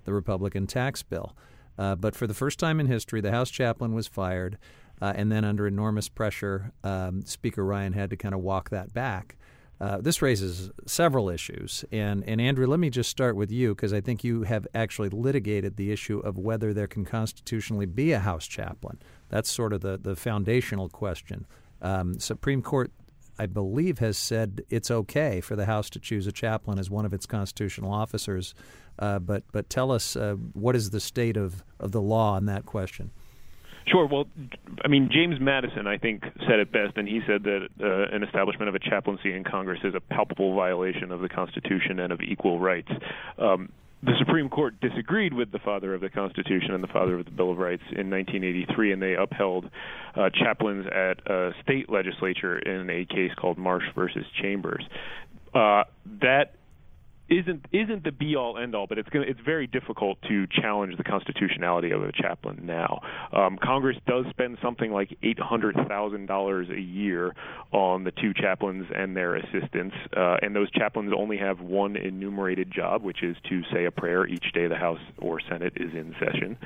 the 0.05 0.13
Republican 0.13 0.67
tax 0.67 1.03
bill. 1.03 1.35
Uh, 1.77 1.95
but 1.95 2.15
for 2.15 2.27
the 2.27 2.33
first 2.33 2.59
time 2.59 2.79
in 2.79 2.87
history, 2.87 3.21
the 3.21 3.31
House 3.31 3.49
chaplain 3.49 3.93
was 3.93 4.07
fired. 4.07 4.57
Uh, 5.01 5.11
and 5.15 5.31
then, 5.31 5.43
under 5.43 5.67
enormous 5.67 6.07
pressure, 6.07 6.71
um, 6.83 7.25
Speaker 7.25 7.65
Ryan 7.65 7.93
had 7.93 8.09
to 8.11 8.15
kind 8.15 8.33
of 8.33 8.41
walk 8.41 8.69
that 8.69 8.93
back. 8.93 9.35
Uh, 9.81 9.97
this 9.99 10.21
raises 10.21 10.71
several 10.85 11.29
issues. 11.29 11.83
And, 11.91 12.23
and 12.25 12.39
Andrew, 12.39 12.67
let 12.67 12.79
me 12.79 12.89
just 12.89 13.09
start 13.09 13.35
with 13.35 13.51
you 13.51 13.75
because 13.75 13.91
I 13.91 13.99
think 13.99 14.23
you 14.23 14.43
have 14.43 14.65
actually 14.73 15.09
litigated 15.09 15.75
the 15.75 15.91
issue 15.91 16.19
of 16.19 16.37
whether 16.37 16.73
there 16.73 16.87
can 16.87 17.03
constitutionally 17.03 17.85
be 17.85 18.13
a 18.13 18.19
House 18.19 18.47
chaplain. 18.47 18.99
That's 19.29 19.51
sort 19.51 19.73
of 19.73 19.81
the, 19.81 19.97
the 19.97 20.15
foundational 20.15 20.87
question. 20.87 21.45
Um, 21.81 22.17
Supreme 22.19 22.61
Court, 22.61 22.91
I 23.37 23.47
believe, 23.47 23.99
has 23.99 24.17
said 24.17 24.61
it's 24.69 24.89
okay 24.89 25.41
for 25.41 25.57
the 25.57 25.65
House 25.65 25.89
to 25.89 25.99
choose 25.99 26.27
a 26.27 26.31
chaplain 26.31 26.79
as 26.79 26.89
one 26.89 27.05
of 27.05 27.13
its 27.13 27.25
constitutional 27.25 27.91
officers. 27.91 28.53
Uh, 28.99 29.19
but, 29.19 29.43
but 29.51 29.69
tell 29.69 29.91
us 29.91 30.15
uh, 30.15 30.35
what 30.53 30.75
is 30.75 30.91
the 30.91 30.99
state 30.99 31.37
of, 31.37 31.63
of 31.79 31.91
the 31.91 32.01
law 32.01 32.33
on 32.33 32.45
that 32.45 32.65
question? 32.65 33.11
Sure. 33.87 34.07
Well, 34.07 34.25
I 34.83 34.87
mean, 34.87 35.09
James 35.11 35.39
Madison, 35.41 35.87
I 35.87 35.97
think, 35.97 36.23
said 36.47 36.59
it 36.59 36.71
best, 36.71 36.95
and 36.95 37.07
he 37.07 37.19
said 37.27 37.43
that 37.43 37.67
uh, 37.81 38.15
an 38.15 38.23
establishment 38.23 38.69
of 38.69 38.75
a 38.75 38.79
chaplaincy 38.79 39.33
in 39.33 39.43
Congress 39.43 39.79
is 39.83 39.93
a 39.93 39.99
palpable 39.99 40.55
violation 40.55 41.11
of 41.11 41.19
the 41.19 41.29
Constitution 41.29 41.99
and 41.99 42.13
of 42.13 42.21
equal 42.21 42.59
rights. 42.59 42.89
Um, 43.37 43.69
the 44.01 44.13
Supreme 44.19 44.49
Court 44.49 44.79
disagreed 44.81 45.33
with 45.33 45.51
the 45.51 45.59
father 45.59 45.93
of 45.93 46.01
the 46.01 46.09
Constitution 46.09 46.73
and 46.73 46.83
the 46.83 46.89
father 46.89 47.19
of 47.19 47.25
the 47.25 47.31
Bill 47.31 47.51
of 47.51 47.57
Rights 47.57 47.83
in 47.91 48.09
1983, 48.09 48.91
and 48.91 49.01
they 49.01 49.15
upheld 49.15 49.69
uh, 50.15 50.29
chaplains 50.29 50.85
at 50.87 51.25
a 51.29 51.51
state 51.61 51.89
legislature 51.89 52.59
in 52.59 52.89
a 52.89 53.05
case 53.05 53.31
called 53.37 53.57
Marsh 53.57 53.85
versus 53.95 54.25
Chambers. 54.41 54.85
Uh, 55.53 55.83
that 56.21 56.55
isn't 57.39 57.65
isn't 57.71 58.03
the 58.03 58.11
be 58.11 58.35
all 58.35 58.57
end 58.57 58.75
all, 58.75 58.87
but 58.87 58.97
it's 58.97 59.09
gonna, 59.09 59.25
it's 59.27 59.39
very 59.43 59.67
difficult 59.67 60.17
to 60.29 60.45
challenge 60.47 60.97
the 60.97 61.03
constitutionality 61.03 61.91
of 61.91 62.03
a 62.03 62.11
chaplain 62.11 62.61
now. 62.63 63.01
Um, 63.31 63.57
Congress 63.61 63.97
does 64.07 64.25
spend 64.29 64.57
something 64.61 64.91
like 64.91 65.17
eight 65.23 65.39
hundred 65.39 65.75
thousand 65.87 66.27
dollars 66.27 66.67
a 66.69 66.79
year 66.79 67.33
on 67.71 68.03
the 68.03 68.11
two 68.11 68.33
chaplains 68.33 68.85
and 68.95 69.15
their 69.15 69.35
assistants, 69.35 69.95
uh, 70.15 70.37
and 70.41 70.55
those 70.55 70.69
chaplains 70.71 71.11
only 71.17 71.37
have 71.37 71.59
one 71.59 71.95
enumerated 71.95 72.71
job, 72.71 73.03
which 73.03 73.23
is 73.23 73.35
to 73.49 73.61
say 73.73 73.85
a 73.85 73.91
prayer 73.91 74.27
each 74.27 74.51
day 74.53 74.67
the 74.67 74.75
House 74.75 74.99
or 75.17 75.39
Senate 75.49 75.73
is 75.77 75.91
in 75.93 76.15
session. 76.19 76.57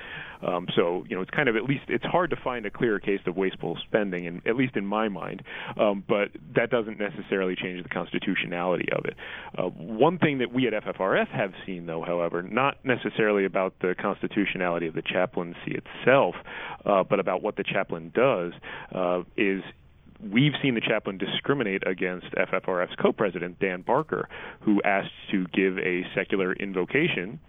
Um, 0.42 0.68
so 0.76 1.06
you 1.08 1.16
know 1.16 1.22
it's 1.22 1.32
kind 1.32 1.50
of 1.50 1.56
at 1.56 1.64
least 1.64 1.86
it's 1.88 2.06
hard 2.06 2.30
to 2.30 2.36
find 2.36 2.66
a 2.66 2.70
clear 2.70 3.00
case 3.00 3.22
of 3.26 3.36
wasteful 3.36 3.78
spending, 3.88 4.28
and 4.28 4.46
at 4.46 4.56
least 4.56 4.76
in 4.76 4.86
my 4.86 5.10
mind. 5.10 5.44
Um, 5.80 6.04
but 6.08 6.30
that 6.56 6.70
doesn't 6.70 7.00
necessarily 7.00 7.56
change 7.56 7.84
the 7.84 7.90
constitutionality 7.90 8.88
of 8.92 9.06
it. 9.06 9.16
Uh, 9.58 9.64
one 9.64 10.18
thing 10.20 10.40
that 10.40 10.54
we 10.54 10.68
at 10.68 10.74
FFRF 10.74 11.28
have 11.30 11.54
seen, 11.66 11.86
though, 11.86 12.04
however, 12.04 12.42
not 12.44 12.84
necessarily 12.84 13.46
about 13.46 13.74
the 13.82 13.96
constitutionality 14.00 14.88
of 14.88 14.94
the 14.94 15.02
chaplaincy 15.02 15.78
itself, 15.78 16.36
uh, 16.86 17.04
but 17.04 17.20
about 17.20 17.42
what 17.42 17.56
the 17.56 17.64
chaplain 17.64 18.12
does, 18.14 18.54
uh, 18.94 19.24
is 19.36 19.62
we've 20.20 20.54
seen 20.62 20.76
the 20.76 20.82
chaplain 20.82 21.18
discriminate 21.18 21.86
against 21.88 22.28
FFRF's 22.32 22.96
co-president 23.02 23.60
Dan 23.60 23.82
Barker, 23.82 24.28
who 24.62 24.82
asked 24.84 25.12
to 25.32 25.46
give 25.54 25.78
a 25.78 26.04
secular 26.16 26.54
invocation 26.54 27.40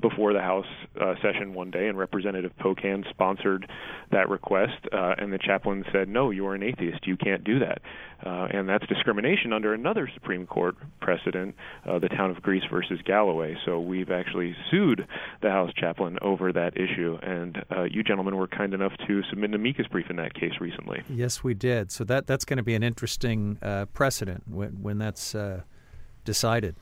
before 0.00 0.32
the 0.32 0.40
House 0.40 0.66
uh, 1.00 1.14
session 1.22 1.54
one 1.54 1.70
day, 1.70 1.88
and 1.88 1.98
Representative 1.98 2.52
Pocan 2.60 3.08
sponsored 3.10 3.68
that 4.12 4.28
request, 4.28 4.78
uh, 4.92 5.14
and 5.18 5.32
the 5.32 5.38
chaplain 5.38 5.84
said, 5.92 6.08
"No, 6.08 6.30
you 6.30 6.46
are 6.46 6.54
an 6.54 6.62
atheist. 6.62 7.06
You 7.06 7.16
can't 7.16 7.42
do 7.42 7.58
that," 7.58 7.82
uh, 8.24 8.48
and 8.50 8.68
that's 8.68 8.86
discrimination 8.86 9.52
under 9.52 9.74
another 9.74 10.08
Supreme 10.14 10.46
Court 10.46 10.76
precedent, 11.00 11.54
uh, 11.86 11.98
the 11.98 12.08
town 12.08 12.30
of 12.30 12.42
Greece 12.42 12.62
versus 12.70 13.00
Galloway. 13.04 13.56
So 13.64 13.80
we've 13.80 14.10
actually 14.10 14.54
sued 14.70 15.06
the 15.42 15.50
House 15.50 15.72
chaplain 15.76 16.18
over 16.22 16.52
that 16.52 16.76
issue, 16.76 17.18
and 17.22 17.64
uh, 17.70 17.82
you 17.84 18.02
gentlemen 18.02 18.36
were 18.36 18.48
kind 18.48 18.74
enough 18.74 18.92
to 19.06 19.22
submit 19.30 19.50
an 19.50 19.54
amicus 19.54 19.86
brief 19.88 20.10
in 20.10 20.16
that 20.16 20.34
case 20.34 20.54
recently. 20.60 21.02
Yes, 21.08 21.42
we 21.42 21.54
did. 21.54 21.90
So 21.90 22.04
that 22.04 22.26
that's 22.26 22.44
going 22.44 22.58
to 22.58 22.62
be 22.62 22.74
an 22.74 22.82
interesting 22.82 23.58
uh, 23.62 23.86
precedent 23.86 24.44
when 24.48 24.82
when 24.82 24.98
that's 24.98 25.34
decided. 26.24 26.76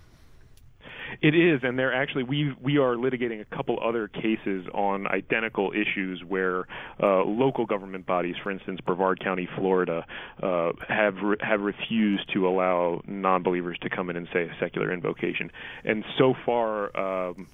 It 1.21 1.35
is, 1.35 1.61
and 1.63 1.79
they're 1.79 1.95
actually 1.95 2.25
we 2.25 2.55
we 2.61 2.79
are 2.79 2.95
litigating 2.95 3.41
a 3.41 3.57
couple 3.57 3.79
other 3.83 4.09
cases 4.09 4.67
on 4.75 5.07
identical 5.07 5.73
issues 5.73 6.23
where 6.27 6.67
uh, 7.03 7.25
local 7.25 7.67
government 7.67 8.07
bodies, 8.07 8.37
for 8.43 8.51
instance, 8.51 8.81
Brevard 8.85 9.21
County, 9.21 9.49
Florida, 9.57 10.05
uh, 10.43 10.73
have 10.89 11.15
re- 11.23 11.37
have 11.41 11.61
refused 11.61 12.33
to 12.35 12.47
allow 12.47 13.01
non-believers 13.07 13.79
to 13.83 13.91
come 13.91 14.11
in 14.11 14.17
and 14.17 14.29
say 14.33 14.45
a 14.45 14.57
secular 14.61 14.93
invocation, 14.93 15.51
and 15.85 16.05
so 16.19 16.35
far. 16.45 16.97
Um, 16.97 17.49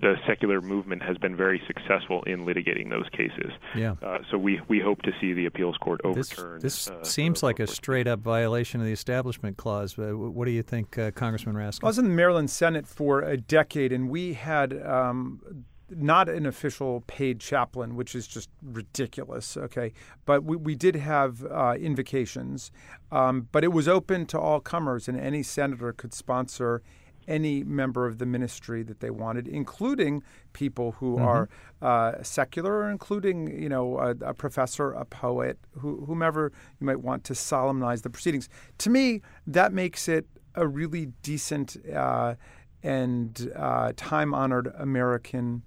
the 0.00 0.16
secular 0.26 0.60
movement 0.60 1.02
has 1.02 1.18
been 1.18 1.36
very 1.36 1.60
successful 1.66 2.22
in 2.24 2.46
litigating 2.46 2.90
those 2.90 3.08
cases. 3.10 3.52
Yeah. 3.76 3.94
Uh, 4.02 4.18
so 4.30 4.38
we, 4.38 4.60
we 4.68 4.80
hope 4.80 5.02
to 5.02 5.12
see 5.20 5.32
the 5.32 5.46
appeals 5.46 5.76
court 5.76 6.00
overturn. 6.04 6.60
This, 6.60 6.86
this 6.86 6.90
uh, 6.90 7.04
seems 7.04 7.40
the 7.40 7.46
like 7.46 7.60
a 7.60 7.66
straight 7.66 8.06
up 8.06 8.20
violation 8.20 8.80
of 8.80 8.86
the 8.86 8.92
Establishment 8.92 9.56
Clause. 9.56 9.98
Uh, 9.98 10.16
what 10.16 10.46
do 10.46 10.50
you 10.50 10.62
think, 10.62 10.96
uh, 10.98 11.10
Congressman 11.10 11.54
Raskin? 11.54 11.84
I 11.84 11.86
was 11.86 11.98
in 11.98 12.06
the 12.06 12.14
Maryland 12.14 12.50
Senate 12.50 12.86
for 12.86 13.20
a 13.20 13.36
decade, 13.36 13.92
and 13.92 14.08
we 14.08 14.34
had 14.34 14.80
um, 14.86 15.64
not 15.90 16.28
an 16.28 16.46
official 16.46 17.02
paid 17.06 17.40
chaplain, 17.40 17.96
which 17.96 18.14
is 18.14 18.26
just 18.26 18.48
ridiculous. 18.62 19.56
Okay, 19.56 19.92
but 20.24 20.44
we, 20.44 20.56
we 20.56 20.74
did 20.74 20.96
have 20.96 21.44
uh, 21.44 21.74
invocations, 21.78 22.70
um, 23.12 23.48
but 23.52 23.64
it 23.64 23.72
was 23.72 23.88
open 23.88 24.26
to 24.26 24.38
all 24.38 24.60
comers, 24.60 25.08
and 25.08 25.18
any 25.18 25.42
senator 25.42 25.92
could 25.92 26.14
sponsor 26.14 26.82
any 27.30 27.64
member 27.64 28.06
of 28.10 28.18
the 28.18 28.26
ministry 28.26 28.82
that 28.82 28.98
they 29.00 29.10
wanted, 29.10 29.46
including 29.48 30.22
people 30.52 30.92
who 30.98 31.10
Mm-hmm. 31.16 31.32
are 31.32 31.48
uh, 31.90 32.22
secular, 32.22 32.72
or 32.80 32.90
including 32.90 33.36
you 33.64 33.68
know 33.68 33.86
a, 33.98 34.10
a 34.32 34.34
professor, 34.34 34.86
a 34.92 35.04
poet, 35.04 35.56
who, 35.80 36.04
whomever 36.06 36.52
you 36.78 36.86
might 36.86 37.00
want 37.00 37.24
to 37.24 37.34
solemnize 37.34 38.02
the 38.02 38.10
proceedings. 38.10 38.48
To 38.78 38.90
me, 38.90 39.22
that 39.46 39.72
makes 39.72 40.08
it 40.08 40.24
a 40.54 40.66
really 40.66 41.06
decent 41.22 41.76
uh, 41.94 42.34
and 42.82 43.52
uh, 43.56 43.92
time-honored 43.96 44.66
American 44.78 45.62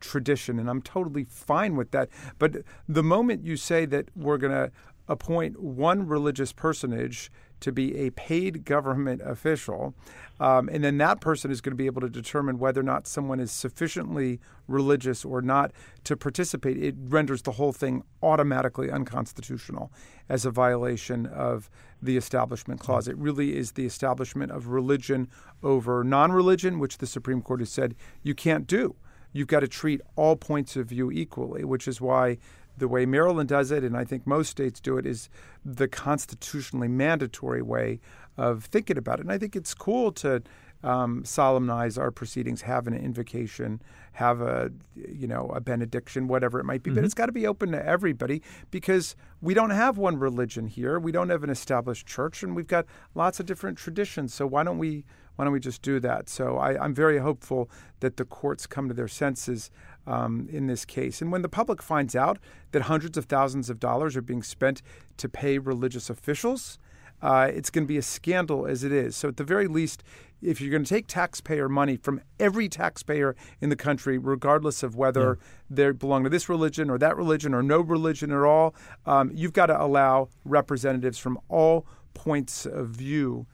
tradition, 0.00 0.58
and 0.60 0.68
I'm 0.70 0.82
totally 0.82 1.24
fine 1.24 1.76
with 1.76 1.90
that. 1.90 2.08
But 2.38 2.50
the 2.88 3.02
moment 3.02 3.44
you 3.44 3.56
say 3.56 3.86
that 3.86 4.04
we're 4.14 4.38
going 4.38 4.52
to 4.52 4.70
appoint 5.08 5.58
one 5.60 6.06
religious 6.06 6.52
personage 6.52 7.30
to 7.60 7.72
be 7.72 7.96
a 7.96 8.10
paid 8.10 8.64
government 8.64 9.20
official, 9.24 9.94
um, 10.40 10.68
and 10.68 10.84
then 10.84 10.98
that 10.98 11.20
person 11.20 11.50
is 11.50 11.60
going 11.60 11.72
to 11.72 11.76
be 11.76 11.86
able 11.86 12.00
to 12.00 12.08
determine 12.08 12.58
whether 12.58 12.80
or 12.80 12.84
not 12.84 13.06
someone 13.06 13.40
is 13.40 13.50
sufficiently 13.50 14.40
religious 14.68 15.24
or 15.24 15.42
not 15.42 15.72
to 16.04 16.16
participate, 16.16 16.76
it 16.76 16.94
renders 16.98 17.42
the 17.42 17.52
whole 17.52 17.72
thing 17.72 18.02
automatically 18.22 18.90
unconstitutional 18.90 19.90
as 20.28 20.44
a 20.44 20.50
violation 20.50 21.26
of 21.26 21.68
the 22.00 22.16
Establishment 22.16 22.80
Clause. 22.80 23.08
It 23.08 23.16
really 23.16 23.56
is 23.56 23.72
the 23.72 23.86
establishment 23.86 24.52
of 24.52 24.68
religion 24.68 25.28
over 25.62 26.04
non 26.04 26.30
religion, 26.32 26.78
which 26.78 26.98
the 26.98 27.06
Supreme 27.06 27.42
Court 27.42 27.60
has 27.60 27.70
said 27.70 27.94
you 28.22 28.34
can't 28.34 28.66
do. 28.66 28.94
You've 29.32 29.48
got 29.48 29.60
to 29.60 29.68
treat 29.68 30.00
all 30.16 30.36
points 30.36 30.76
of 30.76 30.86
view 30.86 31.10
equally, 31.10 31.64
which 31.64 31.86
is 31.86 32.00
why 32.00 32.38
the 32.78 32.88
way 32.88 33.06
Maryland 33.06 33.48
does 33.48 33.70
it, 33.70 33.84
and 33.84 33.96
I 33.96 34.04
think 34.04 34.26
most 34.26 34.50
states 34.50 34.80
do 34.80 34.98
it, 34.98 35.06
is 35.06 35.28
the 35.64 35.88
constitutionally 35.88 36.88
mandatory 36.88 37.62
way 37.62 38.00
of 38.36 38.64
thinking 38.64 38.96
about 38.96 39.18
it. 39.18 39.22
And 39.22 39.32
I 39.32 39.38
think 39.38 39.56
it's 39.56 39.74
cool 39.74 40.12
to 40.12 40.42
um, 40.84 41.24
solemnize 41.24 41.98
our 41.98 42.10
proceedings, 42.10 42.62
have 42.62 42.86
an 42.86 42.94
invocation, 42.94 43.82
have 44.12 44.40
a 44.40 44.70
you 44.94 45.26
know 45.26 45.50
a 45.54 45.60
benediction, 45.60 46.28
whatever 46.28 46.60
it 46.60 46.64
might 46.64 46.82
be. 46.82 46.90
But 46.90 47.04
it's 47.04 47.14
got 47.14 47.26
to 47.26 47.32
be 47.32 47.46
open 47.46 47.72
to 47.72 47.84
everybody 47.84 48.42
because 48.70 49.16
we 49.40 49.54
don't 49.54 49.70
have 49.70 49.98
one 49.98 50.18
religion 50.18 50.68
here. 50.68 50.98
We 50.98 51.12
don't 51.12 51.30
have 51.30 51.42
an 51.42 51.50
established 51.50 52.06
church, 52.06 52.42
and 52.42 52.54
we've 52.54 52.68
got 52.68 52.86
lots 53.14 53.40
of 53.40 53.46
different 53.46 53.78
traditions. 53.78 54.32
So 54.34 54.46
why 54.46 54.62
don't 54.62 54.78
we 54.78 55.04
why 55.36 55.44
don't 55.44 55.52
we 55.52 55.60
just 55.60 55.82
do 55.82 56.00
that? 56.00 56.28
So 56.28 56.58
I, 56.58 56.82
I'm 56.82 56.94
very 56.94 57.18
hopeful 57.18 57.70
that 58.00 58.16
the 58.16 58.24
courts 58.24 58.66
come 58.66 58.88
to 58.88 58.94
their 58.94 59.08
senses 59.08 59.70
um, 60.08 60.48
in 60.50 60.66
this 60.66 60.84
case. 60.84 61.20
And 61.20 61.30
when 61.30 61.42
the 61.42 61.48
public 61.48 61.82
finds 61.82 62.16
out 62.16 62.38
that 62.72 62.82
hundreds 62.82 63.18
of 63.18 63.26
thousands 63.26 63.68
of 63.68 63.78
dollars 63.78 64.16
are 64.16 64.22
being 64.22 64.42
spent 64.42 64.82
to 65.18 65.28
pay 65.28 65.58
religious 65.58 66.08
officials, 66.08 66.78
uh, 67.20 67.50
it's 67.52 67.68
going 67.68 67.84
to 67.84 67.88
be 67.88 67.98
a 67.98 68.02
scandal 68.02 68.66
as 68.66 68.84
it 68.84 68.92
is. 68.92 69.16
So, 69.16 69.28
at 69.28 69.36
the 69.36 69.44
very 69.44 69.66
least, 69.66 70.02
if 70.40 70.60
you're 70.60 70.70
going 70.70 70.84
to 70.84 70.88
take 70.88 71.08
taxpayer 71.08 71.68
money 71.68 71.96
from 71.96 72.20
every 72.38 72.68
taxpayer 72.68 73.34
in 73.60 73.70
the 73.70 73.76
country, 73.76 74.18
regardless 74.18 74.82
of 74.84 74.94
whether 74.94 75.38
they 75.68 75.90
belong 75.90 76.24
to 76.24 76.30
this 76.30 76.48
religion 76.48 76.88
or 76.88 76.98
that 76.98 77.16
religion 77.16 77.54
or 77.54 77.62
no 77.62 77.80
religion 77.80 78.30
at 78.30 78.42
all, 78.42 78.74
um, 79.04 79.32
you've 79.34 79.52
got 79.52 79.66
to 79.66 79.80
allow 79.80 80.28
representatives 80.44 81.18
from 81.18 81.38
all 81.48 81.86
points 82.14 82.66
of 82.66 82.88
view 82.90 83.46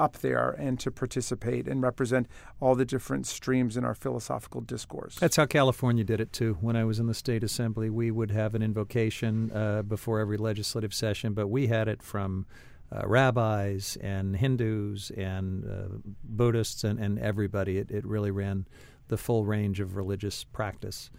up 0.00 0.18
there 0.18 0.50
and 0.50 0.80
to 0.80 0.90
participate 0.90 1.68
and 1.68 1.82
represent 1.82 2.26
all 2.58 2.74
the 2.74 2.84
different 2.84 3.26
streams 3.26 3.76
in 3.76 3.84
our 3.84 3.94
philosophical 3.94 4.60
discourse. 4.62 5.16
That's 5.16 5.36
how 5.36 5.46
California 5.46 6.02
did 6.02 6.20
it 6.20 6.32
too. 6.32 6.56
When 6.60 6.74
I 6.74 6.84
was 6.84 6.98
in 6.98 7.06
the 7.06 7.14
state 7.14 7.44
assembly, 7.44 7.90
we 7.90 8.10
would 8.10 8.30
have 8.30 8.54
an 8.54 8.62
invocation 8.62 9.52
uh, 9.52 9.82
before 9.82 10.18
every 10.18 10.38
legislative 10.38 10.94
session, 10.94 11.34
but 11.34 11.48
we 11.48 11.66
had 11.66 11.86
it 11.86 12.02
from 12.02 12.46
uh, 12.90 13.06
rabbis 13.06 13.96
and 14.00 14.36
Hindus 14.36 15.10
and 15.16 15.64
uh, 15.64 15.98
Buddhists 16.24 16.82
and, 16.82 16.98
and 16.98 17.18
everybody. 17.18 17.78
It, 17.78 17.90
it 17.90 18.04
really 18.04 18.30
ran 18.30 18.66
the 19.08 19.16
full 19.16 19.44
range 19.44 19.80
of 19.80 19.96
religious 19.96 20.44
practice. 20.44 21.10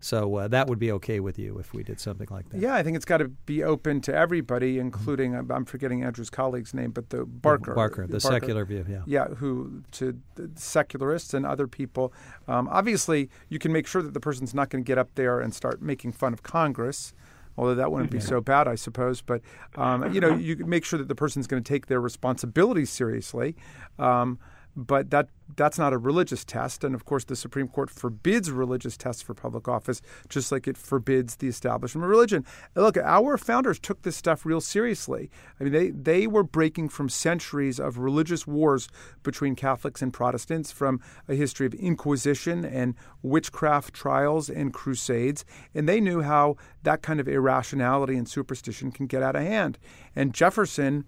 So 0.00 0.34
uh, 0.36 0.48
that 0.48 0.66
would 0.66 0.78
be 0.78 0.90
okay 0.92 1.20
with 1.20 1.38
you 1.38 1.58
if 1.58 1.74
we 1.74 1.82
did 1.82 2.00
something 2.00 2.26
like 2.30 2.48
that. 2.48 2.60
Yeah, 2.60 2.74
I 2.74 2.82
think 2.82 2.96
it's 2.96 3.04
got 3.04 3.18
to 3.18 3.28
be 3.28 3.62
open 3.62 4.00
to 4.02 4.14
everybody, 4.14 4.78
including 4.78 5.34
I'm 5.34 5.66
forgetting 5.66 6.02
Andrew's 6.02 6.30
colleague's 6.30 6.72
name, 6.72 6.90
but 6.90 7.10
the 7.10 7.26
Barker, 7.26 7.74
Barker, 7.74 8.06
the 8.06 8.18
secular 8.18 8.64
view. 8.64 8.84
Yeah, 8.88 9.02
yeah, 9.06 9.24
who 9.26 9.82
to 9.92 10.18
the 10.36 10.50
secularists 10.54 11.34
and 11.34 11.44
other 11.44 11.66
people. 11.66 12.14
Um, 12.48 12.66
obviously, 12.72 13.28
you 13.50 13.58
can 13.58 13.72
make 13.72 13.86
sure 13.86 14.00
that 14.02 14.14
the 14.14 14.20
person's 14.20 14.54
not 14.54 14.70
going 14.70 14.82
to 14.82 14.86
get 14.86 14.96
up 14.96 15.14
there 15.16 15.38
and 15.38 15.54
start 15.54 15.82
making 15.82 16.12
fun 16.12 16.32
of 16.32 16.42
Congress. 16.42 17.12
Although 17.58 17.74
that 17.74 17.92
wouldn't 17.92 18.10
be 18.10 18.20
so 18.20 18.40
bad, 18.40 18.66
I 18.66 18.74
suppose. 18.74 19.20
But 19.20 19.42
um, 19.74 20.14
you 20.14 20.20
know, 20.20 20.34
you 20.34 20.56
make 20.64 20.84
sure 20.84 20.98
that 20.98 21.08
the 21.08 21.14
person's 21.14 21.46
going 21.46 21.62
to 21.62 21.68
take 21.68 21.88
their 21.88 22.00
responsibilities 22.00 22.88
seriously. 22.88 23.54
Um, 23.98 24.38
but 24.76 25.10
that 25.10 25.28
that's 25.56 25.78
not 25.78 25.92
a 25.92 25.98
religious 25.98 26.44
test, 26.44 26.84
and 26.84 26.94
of 26.94 27.04
course, 27.04 27.24
the 27.24 27.34
Supreme 27.34 27.66
Court 27.66 27.90
forbids 27.90 28.50
religious 28.52 28.96
tests 28.96 29.20
for 29.20 29.34
public 29.34 29.66
office, 29.66 30.00
just 30.28 30.52
like 30.52 30.68
it 30.68 30.76
forbids 30.76 31.36
the 31.36 31.48
establishment 31.48 32.04
of 32.04 32.10
religion. 32.10 32.44
Look, 32.76 32.96
our 32.96 33.36
founders 33.36 33.80
took 33.80 34.02
this 34.02 34.16
stuff 34.16 34.46
real 34.46 34.60
seriously. 34.60 35.30
I 35.58 35.64
mean, 35.64 35.72
they 35.72 35.90
they 35.90 36.26
were 36.26 36.44
breaking 36.44 36.90
from 36.90 37.08
centuries 37.08 37.80
of 37.80 37.98
religious 37.98 38.46
wars 38.46 38.88
between 39.22 39.56
Catholics 39.56 40.02
and 40.02 40.12
Protestants, 40.12 40.70
from 40.70 41.00
a 41.28 41.34
history 41.34 41.66
of 41.66 41.74
Inquisition 41.74 42.64
and 42.64 42.94
witchcraft 43.22 43.92
trials 43.92 44.48
and 44.48 44.72
crusades, 44.72 45.44
and 45.74 45.88
they 45.88 46.00
knew 46.00 46.22
how 46.22 46.56
that 46.84 47.02
kind 47.02 47.20
of 47.20 47.28
irrationality 47.28 48.16
and 48.16 48.28
superstition 48.28 48.92
can 48.92 49.06
get 49.06 49.22
out 49.22 49.36
of 49.36 49.42
hand. 49.42 49.78
And 50.14 50.32
Jefferson 50.32 51.04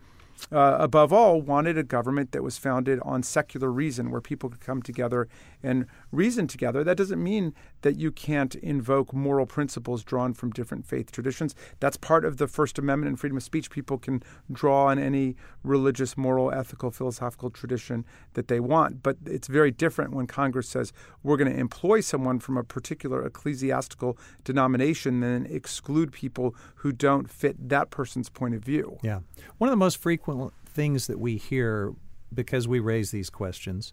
uh, 0.50 0.76
above 0.78 1.12
all, 1.12 1.40
wanted 1.40 1.78
a 1.78 1.82
government 1.82 2.32
that 2.32 2.42
was 2.42 2.58
founded 2.58 2.98
on 3.02 3.22
secular 3.22 3.70
reason, 3.70 4.10
where 4.10 4.20
people 4.20 4.50
could 4.50 4.60
come 4.60 4.82
together 4.82 5.28
and 5.62 5.86
reason 6.10 6.46
together. 6.46 6.82
That 6.82 6.96
doesn't 6.96 7.22
mean 7.22 7.54
that 7.82 7.96
you 7.96 8.10
can't 8.10 8.54
invoke 8.56 9.12
moral 9.12 9.46
principles 9.46 10.02
drawn 10.02 10.32
from 10.32 10.50
different 10.50 10.86
faith 10.86 11.12
traditions. 11.12 11.54
That's 11.80 11.96
part 11.96 12.24
of 12.24 12.38
the 12.38 12.48
First 12.48 12.78
Amendment 12.78 13.08
and 13.08 13.20
freedom 13.20 13.36
of 13.36 13.42
speech. 13.42 13.70
People 13.70 13.98
can 13.98 14.22
draw 14.50 14.86
on 14.86 14.98
any 14.98 15.36
religious, 15.62 16.16
moral, 16.16 16.52
ethical, 16.52 16.90
philosophical 16.90 17.50
tradition 17.50 18.04
that 18.34 18.48
they 18.48 18.60
want. 18.60 19.02
But 19.02 19.18
it's 19.26 19.48
very 19.48 19.70
different 19.70 20.14
when 20.14 20.26
Congress 20.26 20.68
says 20.68 20.92
we're 21.22 21.36
going 21.36 21.52
to 21.52 21.58
employ 21.58 22.00
someone 22.00 22.38
from 22.38 22.56
a 22.56 22.64
particular 22.64 23.24
ecclesiastical 23.24 24.16
denomination, 24.44 25.20
then 25.20 25.46
exclude 25.50 26.12
people 26.12 26.54
who 26.76 26.92
don't 26.92 27.30
fit 27.30 27.68
that 27.68 27.90
person's 27.90 28.28
point 28.28 28.54
of 28.54 28.64
view. 28.64 28.98
Yeah. 29.02 29.20
One 29.58 29.68
of 29.68 29.72
the 29.72 29.76
most 29.76 29.98
frequent 29.98 30.52
things 30.64 31.06
that 31.06 31.18
we 31.18 31.36
hear 31.36 31.92
because 32.34 32.66
we 32.66 32.80
raise 32.80 33.10
these 33.10 33.28
questions 33.28 33.92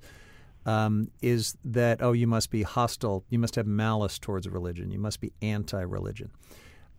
um, 0.66 1.10
is 1.22 1.58
that, 1.66 2.02
oh, 2.02 2.12
you 2.12 2.28
must 2.28 2.52
be 2.52 2.64
hostile, 2.64 3.24
you 3.30 3.40
must 3.40 3.56
have 3.56 3.68
malice 3.68 4.20
towards 4.20 4.48
religion, 4.48 4.92
you 4.92 5.00
must 5.00 5.20
be 5.20 5.32
anti 5.42 5.82
religion. 5.82 6.32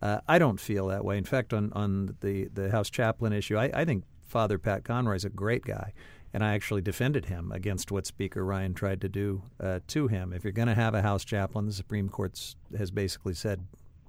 Uh, 0.01 0.19
I 0.27 0.39
don't 0.39 0.59
feel 0.59 0.87
that 0.87 1.05
way. 1.05 1.17
In 1.17 1.23
fact, 1.23 1.53
on, 1.53 1.71
on 1.73 2.15
the, 2.21 2.49
the 2.53 2.71
House 2.71 2.89
chaplain 2.89 3.33
issue, 3.33 3.57
I, 3.57 3.69
I 3.73 3.85
think 3.85 4.03
Father 4.25 4.57
Pat 4.57 4.83
Conroy 4.83 5.15
is 5.15 5.25
a 5.25 5.29
great 5.29 5.63
guy. 5.63 5.93
And 6.33 6.45
I 6.45 6.53
actually 6.53 6.81
defended 6.81 7.25
him 7.25 7.51
against 7.51 7.91
what 7.91 8.05
Speaker 8.05 8.45
Ryan 8.45 8.73
tried 8.73 9.01
to 9.01 9.09
do 9.09 9.43
uh, 9.59 9.81
to 9.87 10.07
him. 10.07 10.31
If 10.31 10.45
you're 10.45 10.53
going 10.53 10.69
to 10.69 10.73
have 10.73 10.93
a 10.93 11.01
House 11.01 11.25
chaplain, 11.25 11.65
the 11.65 11.73
Supreme 11.73 12.07
Court 12.07 12.55
has 12.77 12.89
basically 12.89 13.33
said 13.33 13.65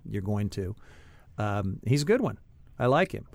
you're 0.08 0.22
going 0.22 0.48
to. 0.50 0.76
Um, 1.36 1.80
he's 1.84 2.02
a 2.02 2.04
good 2.04 2.20
one. 2.20 2.38
I 2.78 2.86
like 2.86 3.10
him 3.10 3.26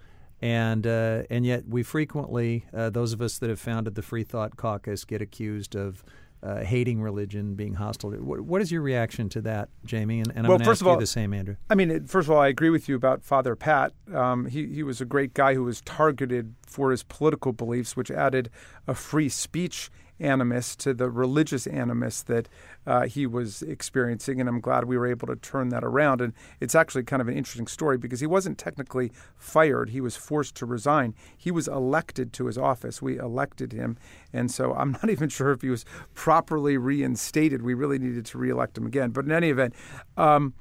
and 0.42 0.86
uh, 0.86 1.24
and 1.30 1.46
yet 1.46 1.68
we 1.68 1.84
frequently 1.84 2.66
uh, 2.74 2.90
those 2.90 3.14
of 3.14 3.22
us 3.22 3.38
that 3.40 3.50
have 3.50 3.60
founded 3.60 3.96
the 3.96 4.02
Free 4.02 4.24
Thought 4.24 4.58
Caucus 4.58 5.04
get 5.06 5.22
accused 5.22 5.76
of 5.76 6.04
uh, 6.44 6.60
hating 6.64 7.02
religion, 7.02 7.56
being 7.56 7.74
hostile. 7.74 8.12
What, 8.12 8.42
what 8.42 8.62
is 8.62 8.72
your 8.72 8.84
reaction 8.84 9.28
to 9.30 9.42
that, 9.42 9.70
Jamie? 9.84 10.20
And, 10.20 10.30
and 10.36 10.46
I'm 10.46 10.50
Well, 10.50 10.60
to 10.60 10.64
first 10.66 10.82
of 10.82 10.88
all- 10.88 10.96
the 10.98 11.08
same, 11.08 11.34
Andrew. 11.34 11.56
I 11.70 11.74
mean, 11.76 12.06
first 12.06 12.28
of 12.28 12.32
all, 12.36 12.40
I 12.40 12.48
agree 12.48 12.70
with 12.70 12.88
you 12.88 12.96
about 12.96 13.24
Father 13.24 13.56
Pat. 13.56 13.94
Um, 14.14 14.46
he 14.46 14.68
he 14.68 14.84
was 14.84 15.02
a 15.02 15.06
great 15.06 15.34
guy 15.34 15.56
who 15.56 15.64
was 15.64 15.82
targeted 15.82 16.54
for 16.66 16.92
his 16.92 17.02
political 17.04 17.54
beliefs, 17.54 17.98
which 17.98 18.12
added 18.12 18.50
a 18.88 18.94
free 18.94 19.30
speech 19.30 19.90
animus 20.20 20.76
to 20.78 20.94
the 20.94 21.10
religious 21.10 21.68
animus 21.68 22.24
that 22.24 22.50
uh, 22.86 23.06
he 23.06 23.26
was 23.26 23.62
experiencing. 23.62 24.40
And 24.40 24.50
I'm 24.50 24.60
glad 24.60 24.86
we 24.86 24.98
were 24.98 25.08
able 25.08 25.28
to 25.28 25.36
turn 25.36 25.70
that 25.70 25.84
around. 25.84 26.22
And 26.22 26.34
it's 26.60 26.76
actually 26.76 27.04
kind 27.04 27.22
of 27.22 27.28
an 27.28 27.38
interesting 27.38 27.68
story 27.68 27.98
because 27.98 28.20
he 28.20 28.28
wasn't 28.28 28.58
technically 28.58 29.12
fired, 29.36 29.90
he 29.90 30.02
was 30.02 30.16
forced 30.16 30.56
to 30.56 30.66
resign. 30.66 31.14
He 31.38 31.52
was 31.52 31.68
elected 31.68 32.34
to 32.34 32.46
his 32.46 32.58
office. 32.58 33.02
We 33.02 33.18
elected 33.18 33.74
him. 33.74 33.98
And 34.34 34.50
so 34.52 34.74
I'm 34.74 34.92
not 35.04 35.10
even 35.10 35.30
sure 35.30 35.52
if 35.52 35.62
he 35.62 35.70
was 35.70 35.86
properly 36.14 36.78
reinstated. 36.78 37.62
We 37.62 37.74
really 37.74 38.00
needed 38.00 38.26
to 38.28 38.38
reelect 38.38 38.78
him 38.78 38.86
again. 38.86 39.12
But 39.12 39.26
in 39.26 39.32
any 39.32 39.50
event, 39.50 39.74
um, 40.16 40.54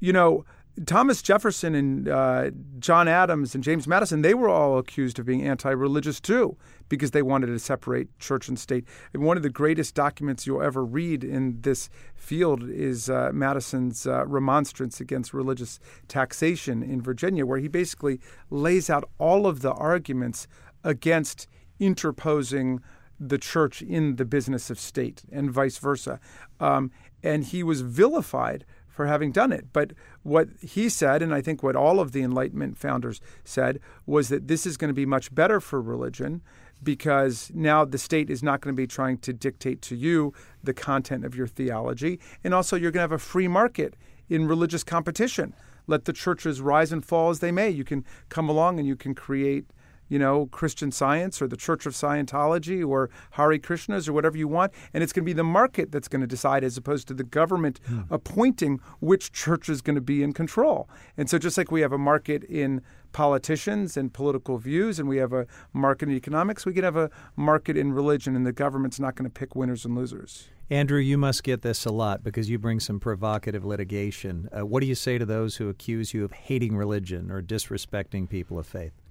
you 0.00 0.12
know, 0.12 0.44
Thomas 0.86 1.20
Jefferson 1.20 1.74
and 1.74 2.08
uh, 2.08 2.50
John 2.78 3.06
Adams 3.06 3.54
and 3.54 3.62
James 3.62 3.86
Madison, 3.86 4.22
they 4.22 4.32
were 4.32 4.48
all 4.48 4.78
accused 4.78 5.18
of 5.18 5.26
being 5.26 5.42
anti 5.42 5.70
religious 5.70 6.18
too, 6.18 6.56
because 6.88 7.10
they 7.10 7.20
wanted 7.20 7.48
to 7.48 7.58
separate 7.58 8.18
church 8.18 8.48
and 8.48 8.58
state. 8.58 8.86
And 9.12 9.22
one 9.22 9.36
of 9.36 9.42
the 9.42 9.50
greatest 9.50 9.94
documents 9.94 10.46
you'll 10.46 10.62
ever 10.62 10.82
read 10.82 11.24
in 11.24 11.60
this 11.60 11.90
field 12.14 12.68
is 12.68 13.10
uh, 13.10 13.30
Madison's 13.34 14.06
uh, 14.06 14.24
remonstrance 14.26 14.98
against 14.98 15.34
religious 15.34 15.78
taxation 16.08 16.82
in 16.82 17.02
Virginia, 17.02 17.44
where 17.44 17.58
he 17.58 17.68
basically 17.68 18.18
lays 18.48 18.88
out 18.88 19.04
all 19.18 19.46
of 19.46 19.60
the 19.60 19.72
arguments 19.72 20.46
against 20.84 21.48
interposing 21.78 22.80
the 23.20 23.38
church 23.38 23.82
in 23.82 24.16
the 24.16 24.24
business 24.24 24.70
of 24.70 24.80
state 24.80 25.22
and 25.30 25.50
vice 25.50 25.78
versa. 25.78 26.18
Um, 26.60 26.90
and 27.22 27.44
he 27.44 27.62
was 27.62 27.82
vilified 27.82 28.64
for 28.92 29.06
having 29.06 29.32
done 29.32 29.52
it. 29.52 29.66
But 29.72 29.92
what 30.22 30.48
he 30.60 30.88
said, 30.88 31.22
and 31.22 31.34
I 31.34 31.40
think 31.40 31.62
what 31.62 31.74
all 31.74 31.98
of 31.98 32.12
the 32.12 32.22
Enlightenment 32.22 32.78
founders 32.78 33.20
said, 33.42 33.80
was 34.06 34.28
that 34.28 34.46
this 34.46 34.66
is 34.66 34.76
going 34.76 34.90
to 34.90 34.94
be 34.94 35.06
much 35.06 35.34
better 35.34 35.60
for 35.60 35.80
religion 35.80 36.42
because 36.82 37.50
now 37.54 37.84
the 37.84 37.98
state 37.98 38.28
is 38.28 38.42
not 38.42 38.60
going 38.60 38.74
to 38.74 38.80
be 38.80 38.86
trying 38.86 39.16
to 39.18 39.32
dictate 39.32 39.80
to 39.82 39.96
you 39.96 40.32
the 40.62 40.74
content 40.74 41.24
of 41.24 41.34
your 41.34 41.46
theology. 41.46 42.20
And 42.44 42.52
also, 42.52 42.76
you're 42.76 42.90
going 42.90 43.00
to 43.00 43.10
have 43.10 43.12
a 43.12 43.18
free 43.18 43.48
market 43.48 43.94
in 44.28 44.46
religious 44.46 44.84
competition. 44.84 45.54
Let 45.86 46.04
the 46.04 46.12
churches 46.12 46.60
rise 46.60 46.92
and 46.92 47.04
fall 47.04 47.30
as 47.30 47.40
they 47.40 47.52
may. 47.52 47.70
You 47.70 47.84
can 47.84 48.04
come 48.28 48.48
along 48.48 48.78
and 48.78 48.86
you 48.86 48.96
can 48.96 49.14
create 49.14 49.66
you 50.12 50.18
know, 50.18 50.44
Christian 50.52 50.92
Science 50.92 51.40
or 51.40 51.48
the 51.48 51.56
Church 51.56 51.86
of 51.86 51.94
Scientology 51.94 52.86
or 52.86 53.08
Hare 53.30 53.58
Krishnas 53.58 54.10
or 54.10 54.12
whatever 54.12 54.36
you 54.36 54.46
want. 54.46 54.70
And 54.92 55.02
it's 55.02 55.10
going 55.10 55.24
to 55.24 55.26
be 55.26 55.32
the 55.32 55.42
market 55.42 55.90
that's 55.90 56.06
going 56.06 56.20
to 56.20 56.26
decide 56.26 56.64
as 56.64 56.76
opposed 56.76 57.08
to 57.08 57.14
the 57.14 57.24
government 57.24 57.80
hmm. 57.86 58.02
appointing 58.10 58.78
which 59.00 59.32
church 59.32 59.70
is 59.70 59.80
going 59.80 59.94
to 59.94 60.02
be 60.02 60.22
in 60.22 60.34
control. 60.34 60.86
And 61.16 61.30
so, 61.30 61.38
just 61.38 61.56
like 61.56 61.70
we 61.70 61.80
have 61.80 61.92
a 61.92 61.98
market 61.98 62.44
in 62.44 62.82
politicians 63.12 63.96
and 63.96 64.12
political 64.12 64.58
views, 64.58 64.98
and 64.98 65.08
we 65.08 65.16
have 65.16 65.32
a 65.32 65.46
market 65.72 66.10
in 66.10 66.14
economics, 66.14 66.66
we 66.66 66.74
can 66.74 66.84
have 66.84 66.96
a 66.96 67.08
market 67.34 67.78
in 67.78 67.94
religion, 67.94 68.36
and 68.36 68.44
the 68.44 68.52
government's 68.52 69.00
not 69.00 69.14
going 69.14 69.24
to 69.24 69.32
pick 69.32 69.56
winners 69.56 69.86
and 69.86 69.94
losers. 69.94 70.50
Andrew, 70.68 71.00
you 71.00 71.16
must 71.16 71.42
get 71.42 71.62
this 71.62 71.86
a 71.86 71.90
lot 71.90 72.22
because 72.22 72.50
you 72.50 72.58
bring 72.58 72.80
some 72.80 73.00
provocative 73.00 73.64
litigation. 73.64 74.50
Uh, 74.54 74.66
what 74.66 74.80
do 74.80 74.86
you 74.86 74.94
say 74.94 75.16
to 75.16 75.24
those 75.24 75.56
who 75.56 75.70
accuse 75.70 76.12
you 76.12 76.22
of 76.22 76.32
hating 76.32 76.76
religion 76.76 77.30
or 77.30 77.40
disrespecting 77.40 78.28
people 78.28 78.58
of 78.58 78.66
faith? 78.66 79.01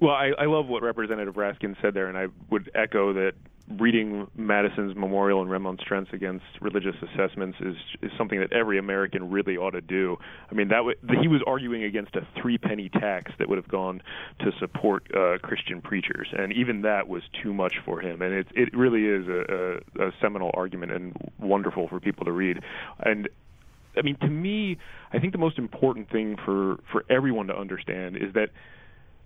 Well, 0.00 0.14
I, 0.14 0.30
I 0.38 0.46
love 0.46 0.66
what 0.66 0.82
Representative 0.82 1.34
Raskin 1.34 1.76
said 1.82 1.94
there, 1.94 2.08
and 2.08 2.16
I 2.16 2.28
would 2.50 2.70
echo 2.74 3.12
that 3.12 3.32
reading 3.78 4.26
Madison's 4.34 4.96
memorial 4.96 5.42
and 5.42 5.50
remonstrance 5.50 6.08
against 6.12 6.44
religious 6.60 6.96
assessments 7.02 7.56
is 7.60 7.76
is 8.02 8.10
something 8.18 8.40
that 8.40 8.52
every 8.52 8.78
American 8.78 9.30
really 9.30 9.56
ought 9.56 9.72
to 9.72 9.80
do. 9.80 10.16
I 10.50 10.54
mean, 10.54 10.68
that 10.68 10.78
w- 10.78 10.96
he 11.22 11.28
was 11.28 11.42
arguing 11.46 11.84
against 11.84 12.16
a 12.16 12.26
three 12.40 12.58
penny 12.58 12.88
tax 12.88 13.30
that 13.38 13.48
would 13.48 13.58
have 13.58 13.68
gone 13.68 14.02
to 14.40 14.50
support 14.58 15.04
uh, 15.14 15.38
Christian 15.38 15.80
preachers, 15.82 16.28
and 16.36 16.52
even 16.52 16.82
that 16.82 17.06
was 17.06 17.22
too 17.42 17.52
much 17.52 17.74
for 17.84 18.00
him. 18.00 18.22
And 18.22 18.34
it 18.34 18.46
it 18.54 18.76
really 18.76 19.04
is 19.04 19.28
a, 19.28 19.80
a, 20.00 20.08
a 20.08 20.12
seminal 20.20 20.50
argument 20.54 20.92
and 20.92 21.14
wonderful 21.38 21.88
for 21.88 22.00
people 22.00 22.24
to 22.24 22.32
read. 22.32 22.60
And 22.98 23.28
I 23.96 24.02
mean, 24.02 24.16
to 24.20 24.28
me, 24.28 24.78
I 25.12 25.18
think 25.18 25.32
the 25.32 25.38
most 25.38 25.58
important 25.58 26.10
thing 26.10 26.36
for 26.44 26.78
for 26.90 27.04
everyone 27.08 27.48
to 27.48 27.56
understand 27.56 28.16
is 28.16 28.32
that 28.34 28.50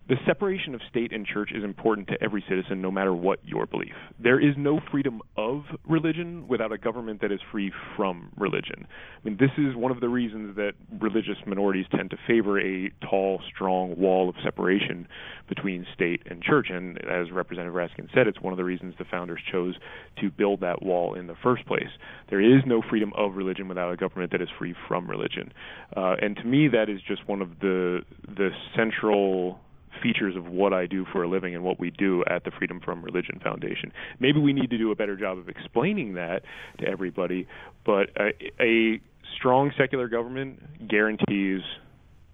the 0.07 0.17
separation 0.27 0.75
of 0.75 0.83
state 0.91 1.13
and 1.13 1.27
church 1.27 1.51
is 1.55 1.65
important 1.65 2.09
to 2.09 2.23
every 2.23 2.45
citizen, 2.47 2.83
no 2.83 2.91
matter 2.91 3.15
what 3.15 3.39
your 3.43 3.65
belief. 3.65 3.95
There 4.23 4.39
is 4.39 4.55
no 4.57 4.81
freedom 4.91 5.23
of 5.37 5.63
religion 5.89 6.47
without 6.47 6.73
a 6.73 6.79
government 6.79 7.23
that 7.23 7.33
is 7.33 7.41
free 7.51 7.73
from 7.97 8.31
religion. 8.37 8.87
I 8.87 9.29
mean, 9.29 9.39
this 9.41 9.51
is 9.57 9.75
one 9.75 9.91
of 9.91 10.01
the 10.01 10.09
reasons 10.11 10.57
that 10.57 10.73
religious 11.01 11.39
minorities 11.47 11.87
tend 11.91 12.11
to 12.11 12.19
favor 12.27 12.61
a 12.61 12.91
tall, 13.09 13.41
strong 13.55 13.99
wall 13.99 14.29
of 14.29 14.35
separation 14.45 15.09
between 15.49 15.87
state 15.95 16.23
and 16.27 16.43
church. 16.43 16.67
And 16.69 16.99
as 17.05 17.31
Representative 17.33 17.75
Raskin 17.75 18.13
said, 18.15 18.27
it's 18.27 18.41
one 18.41 18.53
of 18.53 18.59
the 18.59 18.65
reasons 18.65 18.95
the 18.99 19.07
founders 19.11 19.41
chose 19.51 19.75
to 20.21 20.31
build 20.31 20.61
that 20.61 20.83
wall 20.83 21.15
in 21.15 21.29
the 21.29 21.37
first 21.43 21.65
place. 21.67 21.89
There 22.29 22.43
is 22.43 22.63
no 22.67 22.83
freedom 22.83 23.13
of 23.17 23.37
religion 23.37 23.69
without 23.69 23.91
a 23.91 23.97
government 23.97 24.33
that 24.33 24.43
is 24.43 24.49
free 24.59 24.75
from 24.87 25.09
religion. 25.09 25.53
Uh, 25.97 26.17
and 26.21 26.37
to 26.37 26.45
me, 26.45 26.69
that 26.69 26.91
is 26.91 27.01
just 27.07 27.27
one 27.27 27.41
of 27.41 27.61
the 27.61 28.03
the 28.27 28.51
central 28.77 29.61
features 30.03 30.37
of 30.37 30.49
what 30.49 30.73
I 30.73 30.87
do 30.87 31.05
for 31.13 31.23
a 31.23 31.29
living 31.29 31.55
and 31.55 31.65
what 31.65 31.79
we 31.79 31.91
do 31.91 32.25
at 32.27 32.45
the 32.45 32.51
Freedom 32.51 32.81
from 32.81 33.03
Religion 33.03 33.41
Foundation. 33.43 33.93
Maybe 34.21 34.41
we 34.41 34.53
need 34.53 34.71
to 34.71 34.79
do 34.79 34.91
a 34.91 34.95
better 34.95 35.17
job 35.17 35.39
of 35.39 35.49
explaining 35.49 36.15
that 36.15 36.43
to 36.79 36.87
everybody, 36.87 37.47
but 37.85 38.11
a, 38.19 38.33
a 38.61 39.01
strong 39.37 39.73
secular 39.77 40.09
government 40.09 40.89
guarantees 40.89 41.63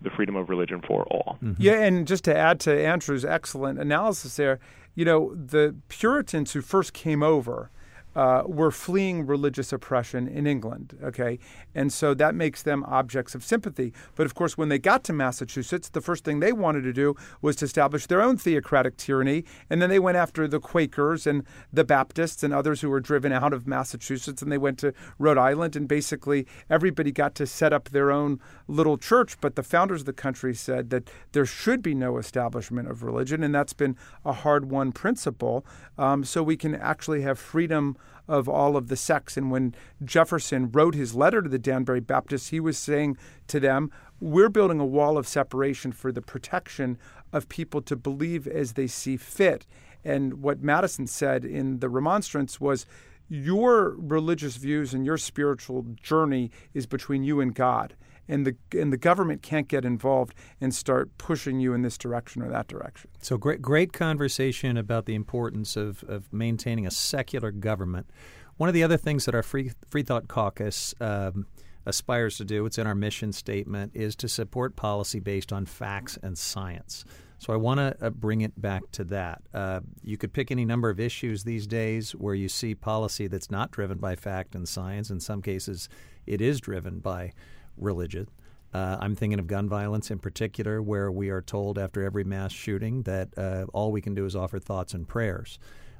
the 0.02 0.10
freedom 0.10 0.36
of 0.36 0.48
religion 0.48 0.82
for 0.86 1.04
all. 1.04 1.38
Mm-hmm. 1.42 1.62
Yeah, 1.62 1.82
and 1.82 2.06
just 2.06 2.24
to 2.24 2.36
add 2.36 2.60
to 2.60 2.86
Andrew's 2.86 3.24
excellent 3.24 3.78
analysis 3.78 4.36
there, 4.36 4.58
you 4.94 5.04
know, 5.04 5.34
the 5.34 5.74
Puritans 5.88 6.52
who 6.52 6.62
first 6.62 6.92
came 6.92 7.22
over 7.22 7.70
uh, 8.14 8.42
were 8.46 8.70
fleeing 8.70 9.26
religious 9.26 9.72
oppression 9.72 10.28
in 10.28 10.46
England. 10.46 10.96
Okay, 11.02 11.38
and 11.74 11.92
so 11.92 12.14
that 12.14 12.34
makes 12.34 12.62
them 12.62 12.84
objects 12.84 13.34
of 13.34 13.44
sympathy. 13.44 13.92
But 14.16 14.26
of 14.26 14.34
course, 14.34 14.58
when 14.58 14.68
they 14.68 14.78
got 14.78 15.04
to 15.04 15.12
Massachusetts, 15.12 15.88
the 15.88 16.00
first 16.00 16.24
thing 16.24 16.40
they 16.40 16.52
wanted 16.52 16.82
to 16.82 16.92
do 16.92 17.14
was 17.42 17.56
to 17.56 17.64
establish 17.64 18.06
their 18.06 18.22
own 18.22 18.36
theocratic 18.36 18.96
tyranny, 18.96 19.44
and 19.68 19.80
then 19.80 19.90
they 19.90 19.98
went 19.98 20.16
after 20.16 20.48
the 20.48 20.60
Quakers 20.60 21.26
and 21.26 21.44
the 21.72 21.84
Baptists 21.84 22.42
and 22.42 22.52
others 22.52 22.80
who 22.80 22.90
were 22.90 23.00
driven 23.00 23.32
out 23.32 23.52
of 23.52 23.66
Massachusetts, 23.66 24.42
and 24.42 24.50
they 24.50 24.58
went 24.58 24.78
to 24.78 24.92
Rhode 25.18 25.38
Island, 25.38 25.76
and 25.76 25.86
basically 25.86 26.46
everybody 26.68 27.12
got 27.12 27.34
to 27.36 27.46
set 27.46 27.72
up 27.72 27.90
their 27.90 28.10
own 28.10 28.40
little 28.66 28.98
church. 28.98 29.36
But 29.40 29.54
the 29.56 29.62
founders 29.62 30.02
of 30.02 30.06
the 30.06 30.12
country 30.12 30.54
said 30.54 30.90
that 30.90 31.10
there 31.32 31.46
should 31.46 31.82
be 31.82 31.94
no 31.94 32.18
establishment 32.18 32.90
of 32.90 33.02
religion, 33.02 33.42
and 33.42 33.54
that's 33.54 33.72
been 33.72 33.96
a 34.24 34.32
hard-won 34.32 34.92
principle. 34.92 35.64
Um, 35.98 36.24
so 36.24 36.42
we 36.42 36.56
can 36.56 36.74
actually 36.74 37.22
have 37.22 37.38
freedom 37.38 37.96
of 38.30 38.48
all 38.48 38.76
of 38.76 38.86
the 38.86 38.96
sects. 38.96 39.36
And 39.36 39.50
when 39.50 39.74
Jefferson 40.04 40.70
wrote 40.70 40.94
his 40.94 41.16
letter 41.16 41.42
to 41.42 41.48
the 41.48 41.58
Danbury 41.58 41.98
Baptists, 41.98 42.50
he 42.50 42.60
was 42.60 42.78
saying 42.78 43.18
to 43.48 43.58
them, 43.58 43.90
We're 44.20 44.48
building 44.48 44.78
a 44.78 44.86
wall 44.86 45.18
of 45.18 45.26
separation 45.26 45.90
for 45.90 46.12
the 46.12 46.22
protection 46.22 46.96
of 47.32 47.48
people 47.48 47.82
to 47.82 47.96
believe 47.96 48.46
as 48.46 48.74
they 48.74 48.86
see 48.86 49.16
fit. 49.16 49.66
And 50.04 50.42
what 50.42 50.62
Madison 50.62 51.08
said 51.08 51.44
in 51.44 51.80
the 51.80 51.88
remonstrance 51.88 52.60
was, 52.60 52.86
Your 53.28 53.96
religious 53.98 54.56
views 54.56 54.94
and 54.94 55.04
your 55.04 55.18
spiritual 55.18 55.84
journey 56.00 56.52
is 56.72 56.86
between 56.86 57.24
you 57.24 57.40
and 57.40 57.52
God 57.52 57.96
and 58.30 58.46
the 58.46 58.56
and 58.80 58.92
the 58.92 58.96
government 58.96 59.42
can't 59.42 59.68
get 59.68 59.84
involved 59.84 60.34
and 60.60 60.74
start 60.74 61.10
pushing 61.18 61.60
you 61.60 61.74
in 61.74 61.82
this 61.82 61.98
direction 61.98 62.42
or 62.42 62.48
that 62.48 62.68
direction. 62.68 63.10
So 63.20 63.36
great 63.36 63.60
great 63.60 63.92
conversation 63.92 64.76
about 64.76 65.06
the 65.06 65.14
importance 65.14 65.76
of, 65.76 66.04
of 66.04 66.32
maintaining 66.32 66.86
a 66.86 66.90
secular 66.90 67.50
government. 67.50 68.08
One 68.56 68.68
of 68.68 68.74
the 68.74 68.84
other 68.84 68.96
things 68.96 69.24
that 69.24 69.34
our 69.34 69.42
Free 69.42 69.72
Free 69.88 70.02
Thought 70.02 70.28
Caucus 70.28 70.94
um, 71.00 71.46
aspires 71.86 72.36
to 72.38 72.44
do, 72.44 72.66
it's 72.66 72.78
in 72.78 72.86
our 72.86 72.94
mission 72.94 73.32
statement, 73.32 73.92
is 73.94 74.14
to 74.16 74.28
support 74.28 74.76
policy 74.76 75.18
based 75.18 75.52
on 75.52 75.66
facts 75.66 76.18
and 76.22 76.38
science. 76.38 77.04
So 77.38 77.54
I 77.54 77.56
want 77.56 77.78
to 77.78 77.96
uh, 78.06 78.10
bring 78.10 78.42
it 78.42 78.60
back 78.60 78.82
to 78.92 79.04
that. 79.04 79.40
Uh, 79.54 79.80
you 80.02 80.18
could 80.18 80.34
pick 80.34 80.50
any 80.50 80.66
number 80.66 80.90
of 80.90 81.00
issues 81.00 81.42
these 81.42 81.66
days 81.66 82.12
where 82.12 82.34
you 82.34 82.50
see 82.50 82.74
policy 82.74 83.28
that's 83.28 83.50
not 83.50 83.70
driven 83.70 83.96
by 83.96 84.14
fact 84.14 84.54
and 84.54 84.68
science. 84.68 85.08
In 85.08 85.20
some 85.20 85.40
cases, 85.40 85.88
it 86.26 86.42
is 86.42 86.60
driven 86.60 86.98
by 86.98 87.32
religion. 87.80 88.28
Uh, 88.72 88.96
I'm 89.00 89.16
thinking 89.16 89.38
of 89.38 89.46
gun 89.46 89.68
violence 89.68 90.10
in 90.10 90.18
particular, 90.18 90.80
where 90.80 91.10
we 91.10 91.30
are 91.30 91.42
told 91.42 91.78
after 91.78 92.04
every 92.04 92.22
mass 92.22 92.52
shooting 92.52 93.02
that 93.02 93.36
uh, 93.36 93.66
all 93.72 93.90
we 93.90 94.00
can 94.00 94.14
do 94.14 94.24
is 94.24 94.36
offer 94.36 94.60
thoughts 94.60 94.94
and 94.94 95.08
prayers. 95.08 95.58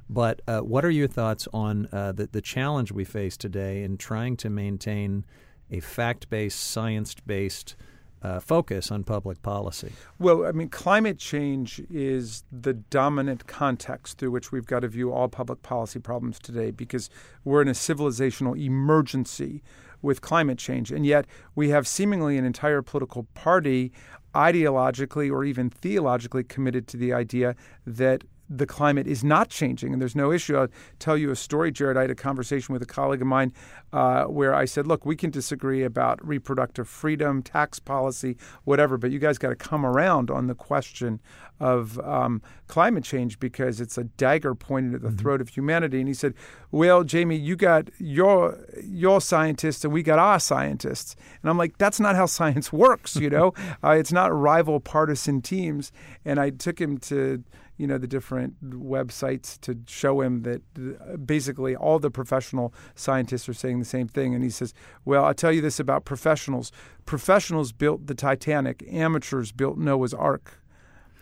But 0.09 0.41
uh, 0.47 0.59
what 0.59 0.83
are 0.83 0.89
your 0.89 1.07
thoughts 1.07 1.47
on 1.53 1.87
uh, 1.91 2.11
the, 2.11 2.27
the 2.27 2.41
challenge 2.41 2.91
we 2.91 3.05
face 3.05 3.37
today 3.37 3.83
in 3.83 3.97
trying 3.97 4.37
to 4.37 4.49
maintain 4.49 5.25
a 5.69 5.79
fact 5.79 6.29
based, 6.29 6.59
science 6.59 7.15
based 7.25 7.75
uh, 8.21 8.39
focus 8.39 8.91
on 8.91 9.03
public 9.03 9.41
policy? 9.41 9.91
Well, 10.19 10.45
I 10.45 10.51
mean, 10.51 10.69
climate 10.69 11.17
change 11.17 11.81
is 11.89 12.43
the 12.51 12.73
dominant 12.73 13.47
context 13.47 14.17
through 14.17 14.31
which 14.31 14.51
we've 14.51 14.65
got 14.65 14.81
to 14.81 14.87
view 14.87 15.11
all 15.11 15.27
public 15.27 15.61
policy 15.63 15.99
problems 15.99 16.39
today 16.39 16.71
because 16.71 17.09
we're 17.43 17.61
in 17.61 17.67
a 17.67 17.73
civilizational 17.73 18.59
emergency 18.61 19.63
with 20.01 20.21
climate 20.21 20.57
change. 20.57 20.91
And 20.91 21.05
yet 21.05 21.25
we 21.55 21.69
have 21.69 21.87
seemingly 21.87 22.37
an 22.37 22.45
entire 22.45 22.81
political 22.81 23.23
party 23.33 23.91
ideologically 24.33 25.31
or 25.31 25.43
even 25.43 25.69
theologically 25.69 26.43
committed 26.43 26.87
to 26.87 26.97
the 26.97 27.13
idea 27.13 27.55
that 27.85 28.23
the 28.53 28.65
climate 28.65 29.07
is 29.07 29.23
not 29.23 29.49
changing 29.49 29.93
and 29.93 30.01
there's 30.01 30.15
no 30.15 30.31
issue. 30.31 30.57
I'll 30.57 30.67
tell 30.99 31.17
you 31.17 31.31
a 31.31 31.35
story, 31.35 31.71
Jared. 31.71 31.95
I 31.95 32.01
had 32.01 32.11
a 32.11 32.15
conversation 32.15 32.73
with 32.73 32.81
a 32.81 32.85
colleague 32.85 33.21
of 33.21 33.27
mine 33.27 33.53
uh, 33.93 34.25
where 34.25 34.53
I 34.53 34.65
said, 34.65 34.87
look, 34.87 35.05
we 35.05 35.15
can 35.15 35.29
disagree 35.29 35.83
about 35.83 36.25
reproductive 36.25 36.87
freedom, 36.89 37.41
tax 37.41 37.79
policy, 37.79 38.35
whatever, 38.65 38.97
but 38.97 39.09
you 39.11 39.19
guys 39.19 39.37
got 39.37 39.49
to 39.49 39.55
come 39.55 39.85
around 39.85 40.29
on 40.29 40.47
the 40.47 40.55
question 40.55 41.21
of 41.61 41.99
um, 41.99 42.41
climate 42.67 43.03
change 43.03 43.39
because 43.39 43.79
it's 43.79 43.97
a 43.97 44.03
dagger 44.03 44.53
pointed 44.53 44.95
at 44.95 45.01
the 45.01 45.09
mm-hmm. 45.09 45.17
throat 45.17 45.41
of 45.41 45.49
humanity. 45.49 45.99
And 45.99 46.07
he 46.07 46.13
said, 46.13 46.33
well, 46.71 47.03
Jamie, 47.03 47.37
you 47.37 47.55
got 47.55 47.89
your 47.99 48.65
your 48.83 49.21
scientists 49.21 49.85
and 49.85 49.93
we 49.93 50.03
got 50.03 50.19
our 50.19 50.39
scientists. 50.39 51.15
And 51.41 51.49
I'm 51.49 51.57
like, 51.57 51.77
that's 51.77 51.99
not 51.99 52.15
how 52.15 52.25
science 52.25 52.73
works, 52.73 53.15
you 53.15 53.29
know? 53.29 53.53
uh, 53.83 53.91
it's 53.91 54.11
not 54.11 54.33
rival 54.33 54.79
partisan 54.79 55.41
teams. 55.41 55.91
And 56.25 56.39
I 56.39 56.49
took 56.49 56.81
him 56.81 56.97
to 56.99 57.43
you 57.81 57.87
know 57.87 57.97
the 57.97 58.07
different 58.07 58.53
websites 58.63 59.59
to 59.61 59.79
show 59.87 60.21
him 60.21 60.43
that 60.43 61.25
basically 61.25 61.75
all 61.75 61.97
the 61.97 62.11
professional 62.11 62.71
scientists 62.93 63.49
are 63.49 63.55
saying 63.55 63.79
the 63.79 63.85
same 63.85 64.07
thing. 64.07 64.35
And 64.35 64.43
he 64.43 64.51
says 64.51 64.73
well 65.03 65.25
i'll 65.25 65.33
tell 65.33 65.51
you 65.51 65.61
this 65.61 65.79
about 65.79 66.05
professionals. 66.05 66.71
Professionals 67.05 67.71
built 67.71 68.05
the 68.05 68.13
titanic 68.13 68.85
amateurs 68.87 69.51
built 69.51 69.77
noah's 69.79 70.13
ark 70.13 70.60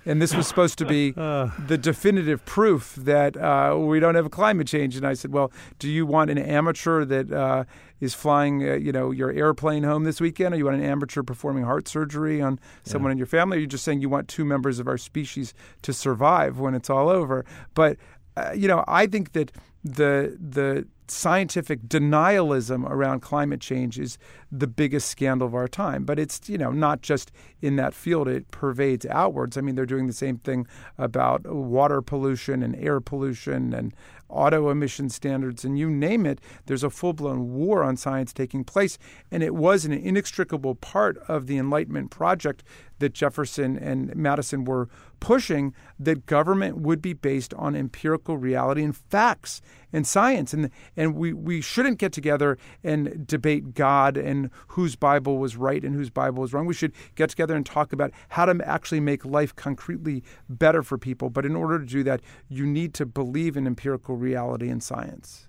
and 0.09 0.21
this 0.21 0.35
was 0.35 0.47
supposed 0.47 0.77
to 0.79 0.85
be 0.85 1.13
uh. 1.17 1.49
the 1.67 1.77
definitive 1.77 2.43
proof 2.45 2.95
that 2.95 3.37
uh, 3.37 3.77
we 3.77 3.99
don't 3.99 4.15
have 4.15 4.25
a 4.25 4.29
climate 4.29 4.67
change. 4.67 4.95
And 4.95 5.05
I 5.05 5.13
said, 5.13 5.31
well, 5.31 5.51
do 5.77 5.89
you 5.89 6.05
want 6.05 6.31
an 6.31 6.37
amateur 6.37 7.05
that 7.05 7.31
uh, 7.31 7.65
is 7.99 8.13
flying, 8.13 8.67
uh, 8.67 8.73
you 8.73 8.91
know, 8.91 9.11
your 9.11 9.31
airplane 9.31 9.83
home 9.83 10.03
this 10.03 10.19
weekend, 10.19 10.53
or 10.53 10.57
you 10.57 10.65
want 10.65 10.77
an 10.77 10.83
amateur 10.83 11.21
performing 11.21 11.63
heart 11.63 11.87
surgery 11.87 12.41
on 12.41 12.59
someone 12.83 13.11
yeah. 13.11 13.13
in 13.13 13.17
your 13.19 13.27
family? 13.27 13.57
Or 13.57 13.59
are 13.59 13.61
you 13.61 13.67
just 13.67 13.83
saying 13.83 14.01
you 14.01 14.09
want 14.09 14.27
two 14.27 14.45
members 14.45 14.79
of 14.79 14.87
our 14.87 14.97
species 14.97 15.53
to 15.83 15.93
survive 15.93 16.59
when 16.59 16.73
it's 16.73 16.89
all 16.89 17.09
over? 17.09 17.45
But 17.75 17.97
uh, 18.35 18.51
you 18.55 18.67
know, 18.67 18.83
I 18.87 19.05
think 19.05 19.33
that 19.33 19.51
the 19.83 20.37
the 20.39 20.87
scientific 21.11 21.83
denialism 21.83 22.89
around 22.89 23.21
climate 23.21 23.61
change 23.61 23.99
is 23.99 24.17
the 24.51 24.67
biggest 24.67 25.09
scandal 25.09 25.47
of 25.47 25.55
our 25.55 25.67
time. 25.67 26.03
But 26.03 26.19
it's 26.19 26.49
you 26.49 26.57
know 26.57 26.71
not 26.71 27.01
just 27.01 27.31
in 27.61 27.75
that 27.77 27.93
field; 27.93 28.27
it 28.27 28.49
pervades 28.51 29.05
outwards. 29.07 29.57
I 29.57 29.61
mean, 29.61 29.75
they're 29.75 29.85
doing 29.85 30.07
the 30.07 30.13
same 30.13 30.37
thing 30.37 30.67
about 30.97 31.45
water 31.45 32.01
pollution 32.01 32.63
and 32.63 32.75
air 32.75 32.99
pollution 32.99 33.73
and 33.73 33.93
auto 34.29 34.69
emission 34.69 35.09
standards, 35.09 35.65
and 35.65 35.77
you 35.77 35.89
name 35.89 36.25
it. 36.25 36.39
There's 36.67 36.83
a 36.83 36.89
full 36.89 37.13
blown 37.13 37.53
war 37.53 37.83
on 37.83 37.97
science 37.97 38.31
taking 38.31 38.63
place, 38.63 38.97
and 39.31 39.43
it 39.43 39.55
was 39.55 39.85
an 39.85 39.91
inextricable 39.91 40.75
part 40.75 41.17
of 41.27 41.47
the 41.47 41.57
Enlightenment 41.57 42.11
project 42.11 42.63
that 42.99 43.13
Jefferson 43.13 43.77
and 43.77 44.15
Madison 44.15 44.65
were 44.65 44.89
pushing 45.19 45.73
that 45.99 46.25
government 46.25 46.77
would 46.77 47.01
be 47.01 47.13
based 47.13 47.53
on 47.55 47.75
empirical 47.75 48.37
reality 48.37 48.83
and 48.83 48.95
facts 48.95 49.61
and 49.91 50.05
science. 50.05 50.53
And 50.53 50.69
and 50.95 51.15
we 51.15 51.33
we 51.33 51.61
shouldn't 51.61 51.97
get 51.97 52.11
together 52.11 52.57
and 52.83 53.25
debate 53.25 53.73
God 53.73 54.17
and 54.17 54.49
whose 54.69 54.95
bible 54.95 55.37
was 55.37 55.55
right 55.55 55.83
and 55.83 55.95
whose 55.95 56.09
bible 56.09 56.41
was 56.41 56.53
wrong. 56.53 56.65
We 56.65 56.73
should 56.73 56.93
get 57.15 57.29
together 57.29 57.55
and 57.55 57.65
talk 57.65 57.93
about 57.93 58.11
how 58.29 58.45
to 58.45 58.67
actually 58.67 59.01
make 59.01 59.25
life 59.25 59.55
concretely 59.55 60.23
better 60.47 60.83
for 60.83 60.97
people. 60.97 61.29
But 61.29 61.45
in 61.45 61.55
order 61.55 61.79
to 61.79 61.85
do 61.85 62.03
that 62.03 62.21
you 62.47 62.65
need 62.65 62.93
to 62.95 63.05
believe 63.05 63.57
in 63.57 63.67
empirical 63.67 64.15
reality 64.15 64.69
and 64.69 64.83
science. 64.83 65.47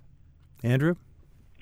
Andrew 0.63 0.95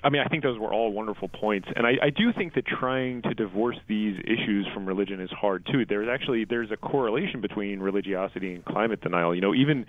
I 0.02 0.08
mean, 0.08 0.22
I 0.24 0.28
think 0.28 0.42
those 0.42 0.58
were 0.58 0.72
all 0.72 0.92
wonderful 0.92 1.28
points, 1.28 1.68
and 1.74 1.86
I, 1.86 1.92
I 2.02 2.10
do 2.10 2.32
think 2.32 2.54
that 2.54 2.66
trying 2.66 3.22
to 3.22 3.34
divorce 3.34 3.76
these 3.88 4.18
issues 4.24 4.66
from 4.72 4.86
religion 4.86 5.20
is 5.20 5.30
hard 5.30 5.66
too. 5.70 5.84
There's 5.86 6.08
actually 6.08 6.44
there's 6.44 6.70
a 6.70 6.76
correlation 6.76 7.40
between 7.40 7.80
religiosity 7.80 8.54
and 8.54 8.64
climate 8.64 9.00
denial. 9.02 9.34
You 9.34 9.42
know, 9.42 9.54
even 9.54 9.86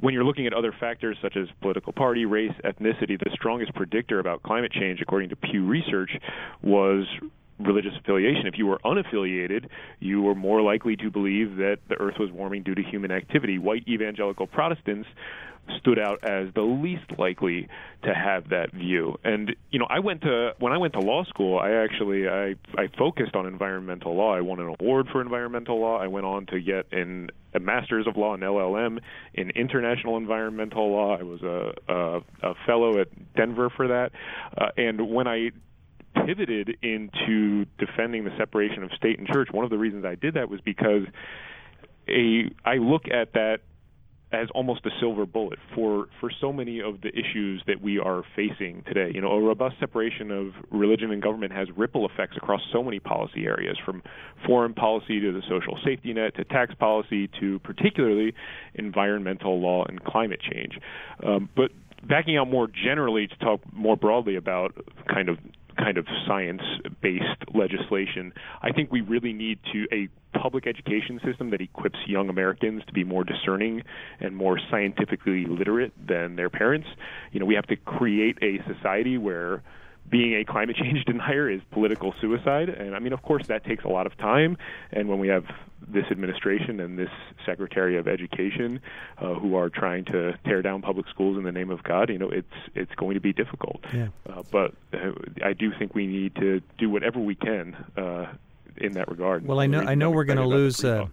when 0.00 0.14
you're 0.14 0.24
looking 0.24 0.46
at 0.46 0.52
other 0.52 0.74
factors 0.78 1.16
such 1.22 1.36
as 1.36 1.48
political 1.60 1.92
party, 1.92 2.24
race, 2.24 2.52
ethnicity, 2.64 3.18
the 3.18 3.30
strongest 3.32 3.74
predictor 3.74 4.20
about 4.20 4.42
climate 4.42 4.72
change, 4.72 5.00
according 5.00 5.30
to 5.30 5.36
Pew 5.36 5.66
Research, 5.66 6.10
was 6.62 7.06
religious 7.58 7.92
affiliation. 8.00 8.46
If 8.46 8.54
you 8.56 8.66
were 8.66 8.78
unaffiliated, 8.84 9.68
you 10.00 10.22
were 10.22 10.34
more 10.34 10.62
likely 10.62 10.96
to 10.96 11.10
believe 11.10 11.56
that 11.56 11.78
the 11.88 11.96
earth 12.00 12.16
was 12.18 12.30
warming 12.30 12.62
due 12.62 12.74
to 12.74 12.82
human 12.82 13.10
activity. 13.10 13.58
White 13.58 13.86
evangelical 13.88 14.46
Protestants 14.46 15.08
stood 15.78 15.98
out 15.98 16.18
as 16.24 16.52
the 16.54 16.62
least 16.62 17.18
likely 17.18 17.68
to 18.02 18.14
have 18.14 18.48
that 18.50 18.72
view. 18.72 19.18
And 19.24 19.54
you 19.70 19.78
know, 19.78 19.86
I 19.88 19.98
went 19.98 20.22
to 20.22 20.52
when 20.58 20.72
I 20.72 20.78
went 20.78 20.94
to 20.94 21.00
law 21.00 21.24
school, 21.24 21.58
I 21.58 21.72
actually 21.72 22.28
I 22.28 22.54
I 22.76 22.88
focused 22.96 23.34
on 23.34 23.46
environmental 23.46 24.16
law. 24.16 24.34
I 24.34 24.40
won 24.40 24.60
an 24.60 24.74
award 24.80 25.08
for 25.12 25.20
environmental 25.20 25.80
law. 25.80 25.98
I 25.98 26.06
went 26.06 26.26
on 26.26 26.46
to 26.46 26.60
get 26.60 26.86
in 26.92 27.30
a 27.54 27.60
master's 27.60 28.06
of 28.06 28.16
law 28.16 28.34
in 28.34 28.40
LLM 28.40 29.00
in 29.34 29.50
international 29.50 30.16
environmental 30.16 30.90
law. 30.90 31.18
I 31.18 31.22
was 31.22 31.42
a 31.42 31.72
a, 31.92 32.20
a 32.42 32.54
fellow 32.66 33.00
at 33.00 33.08
Denver 33.34 33.70
for 33.74 33.88
that. 33.88 34.12
Uh, 34.56 34.68
and 34.76 35.10
when 35.10 35.26
I 35.26 35.50
pivoted 36.26 36.76
into 36.82 37.66
defending 37.78 38.24
the 38.24 38.30
separation 38.38 38.82
of 38.82 38.90
state 38.92 39.18
and 39.18 39.26
church, 39.26 39.48
one 39.50 39.64
of 39.64 39.70
the 39.70 39.78
reasons 39.78 40.04
I 40.04 40.14
did 40.14 40.34
that 40.34 40.48
was 40.48 40.60
because 40.60 41.02
a 42.08 42.50
I 42.64 42.76
look 42.76 43.02
at 43.10 43.32
that 43.34 43.58
as 44.30 44.48
almost 44.54 44.84
a 44.84 44.90
silver 45.00 45.24
bullet 45.24 45.58
for 45.74 46.06
for 46.20 46.30
so 46.40 46.52
many 46.52 46.80
of 46.82 47.00
the 47.00 47.08
issues 47.08 47.62
that 47.66 47.80
we 47.80 47.98
are 47.98 48.22
facing 48.36 48.82
today. 48.86 49.10
You 49.14 49.22
know, 49.22 49.32
a 49.32 49.40
robust 49.40 49.76
separation 49.80 50.30
of 50.30 50.48
religion 50.70 51.10
and 51.10 51.22
government 51.22 51.52
has 51.52 51.68
ripple 51.76 52.06
effects 52.06 52.36
across 52.36 52.60
so 52.72 52.82
many 52.82 53.00
policy 53.00 53.46
areas, 53.46 53.78
from 53.84 54.02
foreign 54.46 54.74
policy 54.74 55.20
to 55.20 55.32
the 55.32 55.42
social 55.48 55.78
safety 55.84 56.12
net 56.12 56.34
to 56.36 56.44
tax 56.44 56.74
policy 56.74 57.28
to 57.40 57.58
particularly 57.60 58.34
environmental 58.74 59.60
law 59.60 59.84
and 59.88 60.04
climate 60.04 60.40
change. 60.40 60.78
Um, 61.24 61.48
but 61.56 61.70
backing 62.06 62.36
out 62.36 62.50
more 62.50 62.68
generally 62.68 63.26
to 63.26 63.36
talk 63.38 63.60
more 63.72 63.96
broadly 63.96 64.36
about 64.36 64.74
kind 65.12 65.28
of 65.28 65.38
kind 65.78 65.96
of 65.96 66.06
science-based 66.26 67.54
legislation. 67.54 68.32
I 68.62 68.72
think 68.72 68.92
we 68.92 69.00
really 69.00 69.32
need 69.32 69.58
to 69.72 69.86
a 69.92 70.08
public 70.38 70.66
education 70.66 71.20
system 71.24 71.50
that 71.50 71.60
equips 71.60 71.98
young 72.06 72.28
Americans 72.28 72.82
to 72.86 72.92
be 72.92 73.04
more 73.04 73.24
discerning 73.24 73.82
and 74.20 74.36
more 74.36 74.58
scientifically 74.70 75.46
literate 75.46 75.92
than 76.06 76.36
their 76.36 76.50
parents. 76.50 76.88
You 77.32 77.40
know, 77.40 77.46
we 77.46 77.54
have 77.54 77.66
to 77.66 77.76
create 77.76 78.38
a 78.42 78.58
society 78.72 79.16
where 79.16 79.62
being 80.08 80.34
a 80.34 80.44
climate 80.44 80.76
change 80.80 81.04
denier 81.04 81.50
is 81.50 81.60
political 81.70 82.14
suicide. 82.20 82.68
And 82.68 82.94
I 82.94 82.98
mean, 82.98 83.12
of 83.12 83.22
course, 83.22 83.46
that 83.48 83.64
takes 83.64 83.84
a 83.84 83.88
lot 83.88 84.06
of 84.06 84.16
time. 84.18 84.56
And 84.92 85.08
when 85.08 85.18
we 85.18 85.28
have 85.28 85.44
this 85.86 86.04
administration 86.10 86.80
and 86.80 86.98
this 86.98 87.10
Secretary 87.46 87.96
of 87.96 88.08
Education 88.08 88.80
uh, 89.18 89.34
who 89.34 89.54
are 89.56 89.70
trying 89.70 90.04
to 90.06 90.36
tear 90.44 90.62
down 90.62 90.82
public 90.82 91.08
schools 91.08 91.38
in 91.38 91.44
the 91.44 91.52
name 91.52 91.70
of 91.70 91.82
God, 91.82 92.10
you 92.10 92.18
know, 92.18 92.30
it's 92.30 92.46
it's 92.74 92.94
going 92.96 93.14
to 93.14 93.20
be 93.20 93.32
difficult. 93.32 93.84
Yeah. 93.92 94.08
Uh, 94.28 94.42
but 94.50 94.74
uh, 94.92 95.12
I 95.44 95.52
do 95.52 95.72
think 95.78 95.94
we 95.94 96.06
need 96.06 96.34
to 96.36 96.60
do 96.78 96.90
whatever 96.90 97.18
we 97.20 97.34
can 97.34 97.74
uh, 97.96 98.26
in 98.76 98.92
that 98.92 99.08
regard. 99.08 99.46
Well, 99.46 99.60
I 99.60 99.66
know 99.66 99.80
I 99.80 99.94
know 99.94 100.10
we're 100.10 100.24
going 100.24 100.38
to 100.38 100.46
lose 100.46 100.84
uh, 100.84 101.06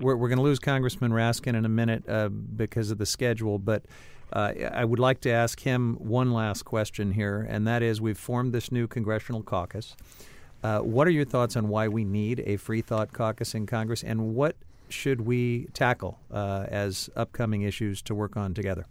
we're 0.00 0.16
we're 0.16 0.28
going 0.28 0.38
to 0.38 0.42
lose 0.42 0.58
Congressman 0.58 1.12
Raskin 1.12 1.54
in 1.54 1.64
a 1.64 1.70
minute 1.70 2.08
uh, 2.08 2.28
because 2.28 2.90
of 2.90 2.98
the 2.98 3.06
schedule, 3.06 3.58
but 3.58 3.84
uh, 4.32 4.52
I 4.72 4.84
would 4.84 4.98
like 4.98 5.20
to 5.22 5.30
ask 5.30 5.60
him 5.60 5.96
one 5.96 6.32
last 6.32 6.64
question 6.64 7.12
here, 7.12 7.46
and 7.48 7.66
that 7.66 7.82
is: 7.82 8.00
We've 8.00 8.18
formed 8.18 8.52
this 8.52 8.72
new 8.72 8.86
congressional 8.86 9.42
caucus. 9.42 9.96
Uh, 10.62 10.78
what 10.80 11.06
are 11.06 11.10
your 11.10 11.24
thoughts 11.24 11.56
on 11.56 11.68
why 11.68 11.88
we 11.88 12.04
need 12.04 12.42
a 12.46 12.56
free 12.56 12.82
thought 12.82 13.12
caucus 13.12 13.54
in 13.54 13.66
Congress, 13.66 14.02
and 14.02 14.34
what 14.34 14.56
should 14.88 15.22
we 15.22 15.66
tackle 15.74 16.18
uh, 16.30 16.66
as 16.68 17.10
upcoming 17.16 17.62
issues 17.62 18.02
to 18.02 18.14
work 18.14 18.36
on 18.36 18.54
together? 18.54 18.86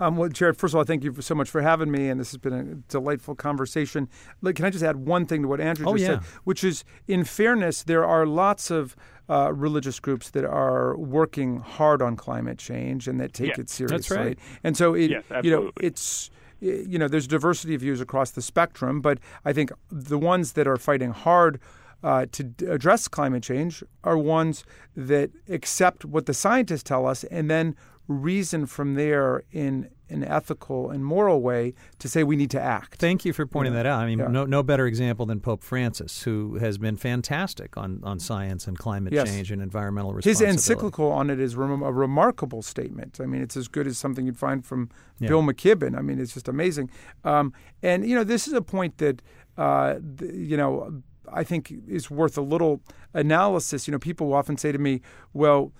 Um, 0.00 0.16
well, 0.16 0.30
Jared, 0.30 0.56
first 0.56 0.72
of 0.72 0.78
all, 0.78 0.84
thank 0.84 1.04
you 1.04 1.14
so 1.20 1.34
much 1.34 1.50
for 1.50 1.60
having 1.60 1.90
me, 1.90 2.08
and 2.08 2.18
this 2.18 2.30
has 2.30 2.38
been 2.38 2.54
a 2.54 2.64
delightful 2.90 3.34
conversation. 3.34 4.08
Can 4.42 4.64
I 4.64 4.70
just 4.70 4.82
add 4.82 4.96
one 4.96 5.26
thing 5.26 5.42
to 5.42 5.48
what 5.48 5.60
Andrew 5.60 5.86
oh, 5.86 5.92
just 5.92 6.02
yeah. 6.02 6.20
said, 6.20 6.24
which 6.44 6.64
is, 6.64 6.84
in 7.06 7.24
fairness, 7.24 7.82
there 7.82 8.04
are 8.04 8.26
lots 8.26 8.70
of 8.70 8.96
uh, 9.28 9.52
religious 9.52 10.00
groups 10.00 10.30
that 10.30 10.44
are 10.44 10.96
working 10.96 11.58
hard 11.60 12.00
on 12.00 12.16
climate 12.16 12.58
change 12.58 13.06
and 13.06 13.20
that 13.20 13.34
take 13.34 13.48
yeah, 13.48 13.60
it 13.60 13.68
seriously. 13.68 13.96
That's 13.98 14.10
right. 14.10 14.38
And 14.64 14.76
so, 14.76 14.94
it, 14.94 15.10
yes, 15.10 15.24
you 15.44 15.50
know, 15.50 15.70
it's 15.80 16.30
you 16.60 16.98
know, 16.98 17.08
there's 17.08 17.26
diversity 17.26 17.74
of 17.74 17.80
views 17.80 18.00
across 18.00 18.32
the 18.32 18.42
spectrum, 18.42 19.00
but 19.00 19.18
I 19.46 19.52
think 19.52 19.72
the 19.90 20.18
ones 20.18 20.52
that 20.52 20.66
are 20.66 20.76
fighting 20.76 21.10
hard. 21.10 21.60
Uh, 22.02 22.24
to 22.32 22.50
address 22.66 23.08
climate 23.08 23.42
change 23.42 23.84
are 24.04 24.16
ones 24.16 24.64
that 24.96 25.30
accept 25.50 26.02
what 26.02 26.24
the 26.24 26.32
scientists 26.32 26.82
tell 26.82 27.06
us 27.06 27.24
and 27.24 27.50
then 27.50 27.76
reason 28.10 28.66
from 28.66 28.94
there 28.94 29.44
in 29.52 29.88
an 30.08 30.24
ethical 30.24 30.90
and 30.90 31.04
moral 31.04 31.40
way 31.40 31.72
to 32.00 32.08
say 32.08 32.24
we 32.24 32.34
need 32.34 32.50
to 32.50 32.60
act. 32.60 32.96
Thank 32.98 33.24
you 33.24 33.32
for 33.32 33.46
pointing 33.46 33.72
yeah. 33.72 33.84
that 33.84 33.86
out. 33.86 34.00
I 34.00 34.06
mean, 34.06 34.18
yeah. 34.18 34.26
no, 34.26 34.44
no 34.44 34.64
better 34.64 34.86
example 34.88 35.24
than 35.24 35.38
Pope 35.38 35.62
Francis, 35.62 36.24
who 36.24 36.56
has 36.56 36.78
been 36.78 36.96
fantastic 36.96 37.76
on, 37.76 38.00
on 38.02 38.18
science 38.18 38.66
and 38.66 38.76
climate 38.76 39.12
yes. 39.12 39.30
change 39.30 39.52
and 39.52 39.62
environmental 39.62 40.12
responsibility. 40.12 40.52
His 40.52 40.56
encyclical 40.56 41.12
on 41.12 41.30
it 41.30 41.38
is 41.38 41.54
rem- 41.54 41.82
a 41.82 41.92
remarkable 41.92 42.62
statement. 42.62 43.20
I 43.20 43.26
mean, 43.26 43.40
it's 43.40 43.56
as 43.56 43.68
good 43.68 43.86
as 43.86 43.98
something 43.98 44.26
you'd 44.26 44.36
find 44.36 44.66
from 44.66 44.90
yeah. 45.20 45.28
Bill 45.28 45.42
McKibben. 45.42 45.96
I 45.96 46.02
mean, 46.02 46.18
it's 46.18 46.34
just 46.34 46.48
amazing. 46.48 46.90
Um, 47.22 47.52
and, 47.80 48.04
you 48.04 48.16
know, 48.16 48.24
this 48.24 48.48
is 48.48 48.54
a 48.54 48.62
point 48.62 48.98
that, 48.98 49.22
uh, 49.56 49.94
the, 50.00 50.34
you 50.34 50.56
know, 50.56 51.02
I 51.32 51.44
think 51.44 51.72
is 51.86 52.10
worth 52.10 52.36
a 52.36 52.42
little 52.42 52.80
analysis. 53.14 53.86
You 53.86 53.92
know, 53.92 54.00
people 54.00 54.34
often 54.34 54.56
say 54.56 54.72
to 54.72 54.78
me, 54.78 55.02
well, 55.32 55.72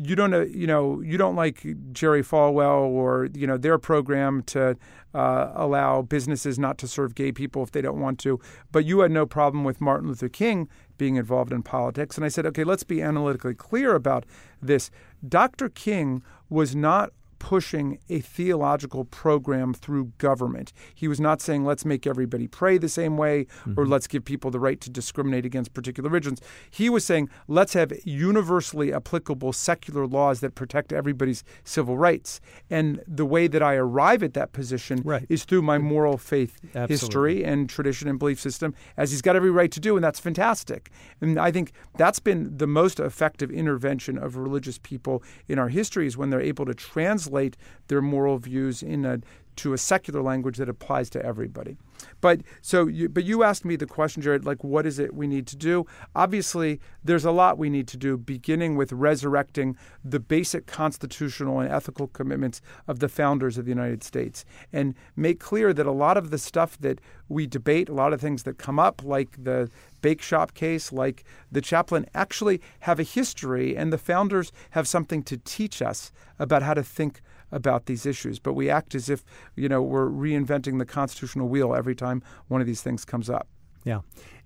you 0.00 0.14
don't 0.14 0.32
uh, 0.32 0.40
you 0.44 0.66
know 0.66 1.00
you 1.00 1.18
don't 1.18 1.34
like 1.34 1.66
Jerry 1.92 2.22
Falwell 2.22 2.82
or 2.82 3.28
you 3.34 3.46
know 3.46 3.56
their 3.56 3.78
program 3.78 4.42
to 4.44 4.76
uh, 5.14 5.52
allow 5.54 6.02
businesses 6.02 6.58
not 6.58 6.78
to 6.78 6.88
serve 6.88 7.14
gay 7.14 7.32
people 7.32 7.62
if 7.62 7.72
they 7.72 7.80
don't 7.80 8.00
want 8.00 8.18
to, 8.20 8.38
but 8.70 8.84
you 8.84 9.00
had 9.00 9.10
no 9.10 9.26
problem 9.26 9.64
with 9.64 9.80
Martin 9.80 10.08
Luther 10.08 10.28
King 10.28 10.68
being 10.98 11.16
involved 11.16 11.52
in 11.52 11.62
politics. 11.62 12.16
And 12.16 12.24
I 12.24 12.28
said, 12.28 12.44
okay, 12.46 12.64
let's 12.64 12.82
be 12.82 13.00
analytically 13.00 13.54
clear 13.54 13.94
about 13.94 14.24
this. 14.60 14.90
Dr. 15.26 15.68
King 15.68 16.22
was 16.50 16.76
not 16.76 17.12
pushing 17.38 17.98
a 18.08 18.20
theological 18.20 19.04
program 19.04 19.74
through 19.74 20.12
government. 20.18 20.72
He 20.94 21.08
was 21.08 21.20
not 21.20 21.40
saying, 21.40 21.64
let's 21.64 21.84
make 21.84 22.06
everybody 22.06 22.46
pray 22.46 22.78
the 22.78 22.88
same 22.88 23.16
way 23.16 23.44
mm-hmm. 23.44 23.78
or 23.78 23.86
let's 23.86 24.06
give 24.06 24.24
people 24.24 24.50
the 24.50 24.60
right 24.60 24.80
to 24.80 24.90
discriminate 24.90 25.46
against 25.46 25.74
particular 25.74 26.08
religions. 26.10 26.40
He 26.70 26.90
was 26.90 27.04
saying, 27.04 27.28
let's 27.46 27.74
have 27.74 27.92
universally 28.04 28.92
applicable 28.92 29.52
secular 29.52 30.06
laws 30.06 30.40
that 30.40 30.54
protect 30.54 30.92
everybody's 30.92 31.44
civil 31.64 31.96
rights. 31.96 32.40
And 32.70 33.02
the 33.06 33.26
way 33.26 33.46
that 33.46 33.62
I 33.62 33.74
arrive 33.74 34.22
at 34.22 34.34
that 34.34 34.52
position 34.52 35.02
right. 35.04 35.26
is 35.28 35.44
through 35.44 35.62
my 35.62 35.78
moral 35.78 36.16
faith 36.16 36.58
Absolutely. 36.74 36.94
history 36.94 37.44
and 37.44 37.68
tradition 37.70 38.08
and 38.08 38.18
belief 38.18 38.40
system, 38.40 38.74
as 38.96 39.10
he's 39.10 39.22
got 39.22 39.36
every 39.36 39.50
right 39.50 39.70
to 39.70 39.80
do, 39.80 39.96
and 39.96 40.04
that's 40.04 40.20
fantastic. 40.20 40.90
And 41.20 41.38
I 41.38 41.50
think 41.50 41.72
that's 41.96 42.18
been 42.18 42.56
the 42.56 42.66
most 42.66 43.00
effective 43.00 43.50
intervention 43.50 44.18
of 44.18 44.36
religious 44.36 44.78
people 44.78 45.22
in 45.46 45.58
our 45.58 45.68
history 45.68 46.06
is 46.06 46.16
when 46.16 46.30
they're 46.30 46.40
able 46.40 46.66
to 46.66 46.74
translate 46.74 47.27
translate 47.28 47.56
their 47.88 48.02
moral 48.02 48.38
views 48.38 48.82
in 48.82 49.04
a, 49.04 49.20
to 49.56 49.72
a 49.72 49.78
secular 49.78 50.22
language 50.22 50.56
that 50.56 50.68
applies 50.68 51.10
to 51.10 51.24
everybody. 51.24 51.76
But 52.20 52.42
so, 52.62 52.86
you, 52.86 53.08
but 53.08 53.24
you 53.24 53.42
asked 53.42 53.64
me 53.64 53.74
the 53.74 53.86
question, 53.86 54.22
Jared. 54.22 54.44
Like, 54.44 54.62
what 54.62 54.86
is 54.86 55.00
it 55.00 55.14
we 55.14 55.26
need 55.26 55.48
to 55.48 55.56
do? 55.56 55.84
Obviously, 56.14 56.80
there's 57.02 57.24
a 57.24 57.32
lot 57.32 57.58
we 57.58 57.68
need 57.68 57.88
to 57.88 57.96
do, 57.96 58.16
beginning 58.16 58.76
with 58.76 58.92
resurrecting 58.92 59.76
the 60.04 60.20
basic 60.20 60.66
constitutional 60.66 61.58
and 61.58 61.70
ethical 61.70 62.06
commitments 62.06 62.60
of 62.86 63.00
the 63.00 63.08
founders 63.08 63.58
of 63.58 63.64
the 63.64 63.70
United 63.70 64.04
States, 64.04 64.44
and 64.72 64.94
make 65.16 65.40
clear 65.40 65.72
that 65.72 65.86
a 65.86 65.92
lot 65.92 66.16
of 66.16 66.30
the 66.30 66.38
stuff 66.38 66.78
that 66.78 67.00
we 67.28 67.46
debate, 67.46 67.88
a 67.88 67.94
lot 67.94 68.12
of 68.12 68.20
things 68.20 68.44
that 68.44 68.58
come 68.58 68.78
up, 68.78 69.02
like 69.04 69.42
the 69.42 69.68
bake 70.00 70.22
shop 70.22 70.54
case, 70.54 70.92
like 70.92 71.24
the 71.50 71.60
chaplain, 71.60 72.06
actually 72.14 72.60
have 72.80 72.98
a 72.98 73.02
history, 73.02 73.76
and 73.76 73.92
the 73.92 73.98
founders 73.98 74.52
have 74.70 74.86
something 74.86 75.22
to 75.24 75.36
teach 75.38 75.82
us 75.82 76.12
about 76.38 76.62
how 76.62 76.74
to 76.74 76.82
think 76.82 77.20
about 77.50 77.86
these 77.86 78.06
issues. 78.06 78.38
But 78.38 78.52
we 78.52 78.70
act 78.70 78.94
as 78.94 79.08
if 79.08 79.24
you 79.56 79.68
know 79.68 79.82
we're 79.82 80.08
reinventing 80.08 80.78
the 80.78 80.84
constitutional 80.84 81.48
wheel 81.48 81.74
every 81.74 81.94
time 81.94 82.22
one 82.48 82.60
of 82.60 82.66
these 82.66 82.82
things 82.82 83.04
comes 83.04 83.30
up. 83.30 83.48
Yeah, 83.84 84.00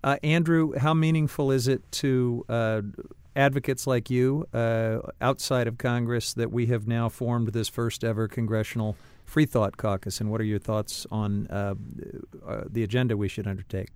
uh, 0.05 0.17
Andrew, 0.23 0.79
how 0.79 0.95
meaningful 0.95 1.51
is 1.51 1.69
it 1.69 1.83
to 1.93 2.45
uh, 2.49 2.83
advocates 3.35 3.87
like 3.87 4.11
you 4.11 4.47
uh, 4.53 4.99
outside 5.21 5.67
of 5.67 5.79
Congress 5.79 6.35
that 6.35 6.53
we 6.53 6.67
have 6.67 6.87
now 6.87 7.09
formed 7.09 7.49
this 7.49 7.69
first 7.69 8.05
ever 8.05 8.29
congressional 8.29 8.97
Free 9.25 9.47
Thought 9.47 9.77
Caucus? 9.77 10.21
And 10.21 10.31
what 10.31 10.41
are 10.41 10.45
your 10.45 10.59
thoughts 10.59 11.07
on 11.11 11.47
uh, 11.49 11.75
uh, 12.47 12.63
the 12.69 12.83
agenda 12.83 13.17
we 13.17 13.29
should 13.29 13.47
undertake? 13.47 13.89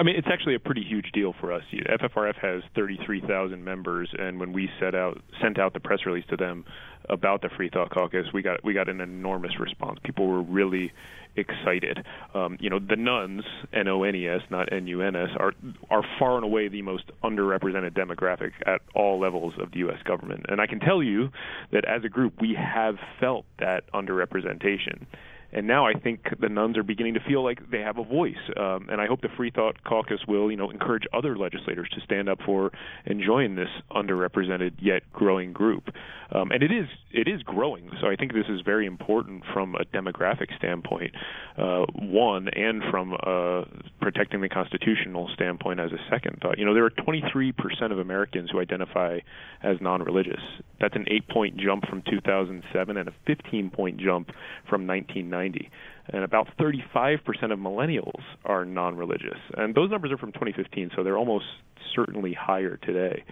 I 0.00 0.02
mean, 0.02 0.16
it's 0.16 0.28
actually 0.32 0.54
a 0.54 0.58
pretty 0.58 0.82
huge 0.82 1.12
deal 1.12 1.34
for 1.38 1.52
us. 1.52 1.62
FFRF 1.70 2.36
has 2.36 2.62
33,000 2.74 3.62
members, 3.62 4.08
and 4.18 4.40
when 4.40 4.54
we 4.54 4.70
set 4.80 4.94
out 4.94 5.20
sent 5.42 5.58
out 5.58 5.74
the 5.74 5.80
press 5.80 6.06
release 6.06 6.24
to 6.30 6.38
them 6.38 6.64
about 7.10 7.42
the 7.42 7.50
Free 7.54 7.68
Thought 7.68 7.90
Caucus, 7.90 8.28
we 8.32 8.40
got 8.40 8.64
we 8.64 8.72
got 8.72 8.88
an 8.88 9.02
enormous 9.02 9.60
response. 9.60 9.98
People 10.02 10.26
were 10.26 10.40
really 10.40 10.90
excited. 11.36 11.98
Um, 12.32 12.56
you 12.60 12.70
know, 12.70 12.78
the 12.78 12.96
nones, 12.96 13.42
N-O-N-E-S, 13.74 14.40
not 14.48 14.72
N-U-N-S, 14.72 15.28
are 15.38 15.52
are 15.90 16.02
far 16.18 16.36
and 16.36 16.44
away 16.44 16.68
the 16.68 16.80
most 16.80 17.04
underrepresented 17.22 17.92
demographic 17.92 18.52
at 18.64 18.80
all 18.94 19.20
levels 19.20 19.52
of 19.60 19.70
the 19.72 19.80
U.S. 19.80 20.02
government. 20.04 20.46
And 20.48 20.62
I 20.62 20.66
can 20.66 20.80
tell 20.80 21.02
you 21.02 21.28
that 21.72 21.84
as 21.84 22.04
a 22.04 22.08
group, 22.08 22.40
we 22.40 22.54
have 22.58 22.94
felt 23.20 23.44
that 23.58 23.84
underrepresentation 23.92 25.04
and 25.52 25.66
now 25.66 25.86
I 25.86 25.94
think 25.94 26.26
the 26.40 26.48
nones 26.48 26.76
are 26.78 26.82
beginning 26.82 27.14
to 27.14 27.20
feel 27.20 27.42
like 27.42 27.70
they 27.70 27.80
have 27.80 27.98
a 27.98 28.04
voice. 28.04 28.34
Um, 28.56 28.88
and 28.90 29.00
I 29.00 29.06
hope 29.06 29.20
the 29.20 29.28
Free 29.36 29.50
Thought 29.50 29.82
Caucus 29.84 30.20
will, 30.28 30.50
you 30.50 30.56
know, 30.56 30.70
encourage 30.70 31.04
other 31.12 31.36
legislators 31.36 31.88
to 31.94 32.00
stand 32.02 32.28
up 32.28 32.38
for 32.44 32.70
and 33.04 33.22
join 33.22 33.56
this 33.56 33.68
underrepresented 33.90 34.74
yet 34.80 35.02
growing 35.12 35.52
group. 35.52 35.88
Um, 36.32 36.52
and 36.52 36.62
it 36.62 36.70
is 36.70 36.86
it 37.10 37.26
is 37.26 37.42
growing. 37.42 37.90
So 38.00 38.06
I 38.06 38.14
think 38.14 38.32
this 38.32 38.46
is 38.48 38.60
very 38.64 38.86
important 38.86 39.42
from 39.52 39.74
a 39.74 39.84
demographic 39.84 40.56
standpoint, 40.56 41.12
uh, 41.58 41.86
one, 41.94 42.48
and 42.48 42.82
from 42.88 43.14
a 43.14 43.64
protecting 44.00 44.40
the 44.40 44.48
constitutional 44.48 45.28
standpoint 45.34 45.80
as 45.80 45.90
a 45.90 45.98
second 46.08 46.38
thought. 46.40 46.58
You 46.58 46.64
know, 46.64 46.74
there 46.74 46.84
are 46.84 46.90
23% 46.90 47.52
of 47.90 47.98
Americans 47.98 48.50
who 48.52 48.60
identify 48.60 49.18
as 49.62 49.78
non-religious. 49.80 50.40
That's 50.80 50.94
an 50.94 51.06
eight-point 51.10 51.56
jump 51.56 51.86
from 51.88 52.02
2007 52.08 52.96
and 52.96 53.08
a 53.08 53.12
15-point 53.28 53.98
jump 53.98 54.28
from 54.68 54.86
1990. 54.86 55.39
1990. 55.40 55.70
And 56.12 56.24
about 56.24 56.48
35% 56.58 57.52
of 57.52 57.58
millennials 57.58 58.22
are 58.44 58.64
non 58.64 58.96
religious. 58.96 59.38
And 59.56 59.74
those 59.74 59.90
numbers 59.90 60.12
are 60.12 60.18
from 60.18 60.32
2015, 60.32 60.90
so 60.94 61.02
they're 61.02 61.18
almost 61.18 61.46
certainly 61.94 62.32
higher 62.32 62.76
today. 62.76 63.24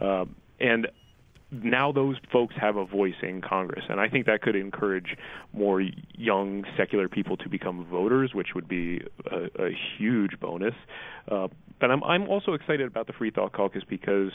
Um, 0.00 0.36
and 0.60 0.88
now 1.50 1.92
those 1.92 2.16
folks 2.30 2.54
have 2.60 2.76
a 2.76 2.84
voice 2.84 3.14
in 3.22 3.40
Congress, 3.40 3.84
and 3.88 4.00
I 4.00 4.08
think 4.08 4.26
that 4.26 4.42
could 4.42 4.54
encourage 4.54 5.16
more 5.52 5.82
young 6.14 6.64
secular 6.76 7.08
people 7.08 7.36
to 7.38 7.48
become 7.48 7.86
voters, 7.86 8.34
which 8.34 8.48
would 8.54 8.68
be 8.68 9.00
a, 9.30 9.68
a 9.68 9.70
huge 9.96 10.38
bonus. 10.40 10.74
Uh, 11.30 11.48
but 11.80 11.90
I'm 11.90 12.04
I'm 12.04 12.28
also 12.28 12.52
excited 12.52 12.86
about 12.86 13.06
the 13.06 13.12
Free 13.14 13.30
Thought 13.30 13.52
Caucus 13.52 13.82
because 13.88 14.32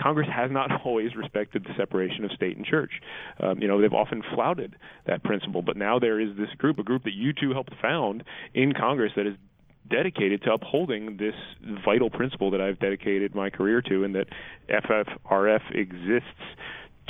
Congress 0.00 0.28
has 0.34 0.50
not 0.50 0.70
always 0.84 1.14
respected 1.14 1.64
the 1.64 1.74
separation 1.76 2.24
of 2.24 2.32
state 2.32 2.56
and 2.56 2.64
church. 2.64 2.92
Um, 3.40 3.60
you 3.60 3.68
know, 3.68 3.80
they've 3.80 3.92
often 3.92 4.22
flouted 4.34 4.76
that 5.06 5.22
principle, 5.22 5.62
but 5.62 5.76
now 5.76 5.98
there 5.98 6.20
is 6.20 6.36
this 6.36 6.50
group, 6.58 6.78
a 6.78 6.82
group 6.82 7.04
that 7.04 7.14
you 7.14 7.32
two 7.32 7.52
helped 7.52 7.74
found 7.80 8.24
in 8.54 8.72
Congress 8.72 9.12
that 9.16 9.26
is 9.26 9.36
dedicated 9.88 10.42
to 10.42 10.52
upholding 10.52 11.16
this 11.16 11.34
vital 11.84 12.10
principle 12.10 12.50
that 12.52 12.60
I've 12.60 12.78
dedicated 12.78 13.34
my 13.34 13.50
career 13.50 13.82
to, 13.82 14.04
and 14.04 14.14
that 14.14 14.28
FFRF 14.68 15.74
exists 15.74 16.28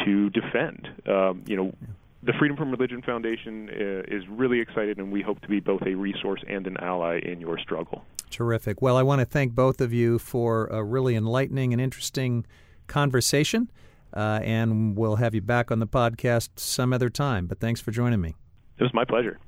to 0.04 0.30
defend. 0.30 0.88
Um, 1.06 1.44
you 1.46 1.56
know, 1.56 1.74
the 2.22 2.32
Freedom 2.38 2.56
from 2.56 2.70
Religion 2.70 3.02
Foundation 3.02 3.68
uh, 3.70 4.14
is 4.14 4.24
really 4.28 4.60
excited, 4.60 4.98
and 4.98 5.12
we 5.12 5.22
hope 5.22 5.40
to 5.40 5.48
be 5.48 5.60
both 5.60 5.82
a 5.82 5.94
resource 5.94 6.42
and 6.48 6.66
an 6.66 6.76
ally 6.78 7.18
in 7.18 7.40
your 7.40 7.58
struggle. 7.58 8.02
Terrific. 8.30 8.80
Well, 8.80 8.96
I 8.96 9.02
want 9.02 9.20
to 9.20 9.24
thank 9.24 9.54
both 9.54 9.80
of 9.80 9.92
you 9.92 10.18
for 10.18 10.66
a 10.66 10.82
really 10.82 11.16
enlightening 11.16 11.72
and 11.72 11.80
interesting 11.80 12.46
conversation. 12.90 13.70
Uh, 14.12 14.40
and 14.42 14.96
we'll 14.96 15.16
have 15.16 15.34
you 15.34 15.40
back 15.40 15.70
on 15.70 15.78
the 15.78 15.86
podcast 15.86 16.50
some 16.56 16.92
other 16.92 17.08
time. 17.08 17.46
But 17.46 17.60
thanks 17.60 17.80
for 17.80 17.92
joining 17.92 18.20
me. 18.20 18.34
It 18.78 18.82
was 18.82 18.92
my 18.92 19.04
pleasure. 19.04 19.38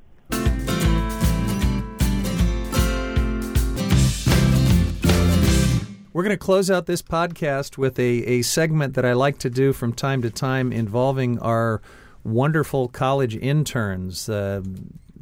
We're 6.15 6.23
going 6.23 6.37
to 6.37 6.37
close 6.37 6.71
out 6.71 6.85
this 6.85 7.01
podcast 7.01 7.79
with 7.79 7.99
a, 7.99 8.03
a 8.03 8.43
segment 8.43 8.95
that 8.95 9.05
I 9.07 9.15
like 9.15 9.39
to 9.39 9.51
do 9.51 9.73
from 9.73 9.95
time 9.95 10.21
to 10.23 10.31
time 10.31 10.71
involving 10.71 11.39
our 11.39 11.81
wonderful 12.23 12.89
college 12.89 13.35
interns. 13.35 14.29
Uh, 14.29 14.61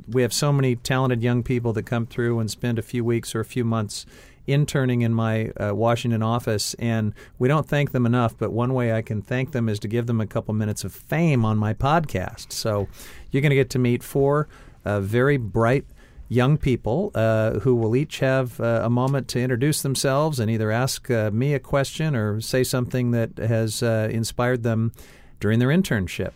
we 0.08 0.22
have 0.22 0.32
so 0.32 0.52
many 0.52 0.74
talented 0.74 1.22
young 1.22 1.44
people 1.44 1.72
that 1.74 1.84
come 1.84 2.06
through 2.06 2.40
and 2.40 2.50
spend 2.50 2.76
a 2.76 2.82
few 2.82 3.04
weeks 3.04 3.36
or 3.36 3.40
a 3.40 3.44
few 3.44 3.64
months 3.64 4.04
interning 4.52 5.02
in 5.02 5.14
my 5.14 5.50
uh, 5.50 5.74
Washington 5.74 6.22
office, 6.22 6.74
and 6.74 7.14
we 7.38 7.48
don't 7.48 7.68
thank 7.68 7.92
them 7.92 8.06
enough. 8.06 8.36
But 8.36 8.52
one 8.52 8.74
way 8.74 8.92
I 8.92 9.02
can 9.02 9.22
thank 9.22 9.52
them 9.52 9.68
is 9.68 9.78
to 9.80 9.88
give 9.88 10.06
them 10.06 10.20
a 10.20 10.26
couple 10.26 10.54
minutes 10.54 10.84
of 10.84 10.92
fame 10.92 11.44
on 11.44 11.58
my 11.58 11.74
podcast. 11.74 12.52
So 12.52 12.88
you're 13.30 13.42
going 13.42 13.50
to 13.50 13.56
get 13.56 13.70
to 13.70 13.78
meet 13.78 14.02
four 14.02 14.48
uh, 14.84 15.00
very 15.00 15.36
bright 15.36 15.84
young 16.28 16.56
people 16.56 17.10
uh, 17.14 17.58
who 17.58 17.74
will 17.74 17.96
each 17.96 18.20
have 18.20 18.60
uh, 18.60 18.82
a 18.84 18.90
moment 18.90 19.26
to 19.28 19.40
introduce 19.40 19.82
themselves 19.82 20.38
and 20.38 20.50
either 20.50 20.70
ask 20.70 21.10
uh, 21.10 21.30
me 21.32 21.54
a 21.54 21.58
question 21.58 22.14
or 22.14 22.40
say 22.40 22.62
something 22.62 23.10
that 23.10 23.36
has 23.36 23.82
uh, 23.82 24.08
inspired 24.10 24.62
them 24.62 24.92
during 25.40 25.58
their 25.58 25.68
internship. 25.68 26.32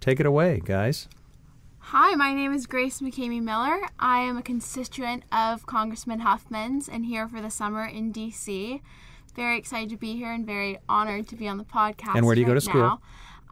Take 0.00 0.18
it 0.18 0.26
away, 0.26 0.60
guys. 0.64 1.08
Hi, 1.90 2.14
my 2.16 2.34
name 2.34 2.52
is 2.52 2.66
Grace 2.66 3.00
McCamey 3.00 3.42
Miller. 3.42 3.80
I 3.98 4.18
am 4.18 4.36
a 4.36 4.42
constituent 4.42 5.22
of 5.32 5.64
Congressman 5.64 6.20
Huffman's 6.20 6.86
and 6.86 7.06
here 7.06 7.26
for 7.26 7.40
the 7.40 7.48
summer 7.48 7.82
in 7.86 8.12
D.C. 8.12 8.82
Very 9.34 9.56
excited 9.56 9.88
to 9.88 9.96
be 9.96 10.14
here 10.14 10.30
and 10.30 10.44
very 10.44 10.76
honored 10.86 11.28
to 11.28 11.34
be 11.34 11.48
on 11.48 11.56
the 11.56 11.64
podcast. 11.64 12.14
And 12.14 12.26
where 12.26 12.34
do 12.34 12.42
you 12.42 12.46
right 12.46 12.50
go 12.50 12.56
to 12.56 12.60
school? 12.60 13.00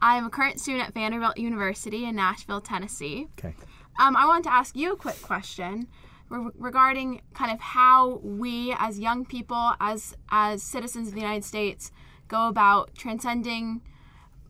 I'm 0.01 0.27
a 0.27 0.29
current 0.29 0.59
student 0.59 0.87
at 0.87 0.93
Vanderbilt 0.93 1.39
University 1.39 2.05
in 2.05 2.15
Nashville, 2.15 2.61
Tennessee. 2.61 3.27
Okay. 3.39 3.55
Um, 3.99 4.15
I 4.15 4.27
want 4.27 4.43
to 4.43 4.53
ask 4.53 4.75
you 4.75 4.93
a 4.93 4.95
quick 4.95 5.19
question 5.23 5.87
re- 6.29 6.51
regarding 6.59 7.21
kind 7.33 7.51
of 7.51 7.59
how 7.59 8.17
we, 8.17 8.71
as 8.77 8.99
young 8.99 9.25
people, 9.25 9.73
as 9.79 10.15
as 10.29 10.61
citizens 10.61 11.07
of 11.07 11.15
the 11.15 11.21
United 11.21 11.43
States, 11.43 11.91
go 12.27 12.49
about 12.49 12.93
transcending 12.93 13.81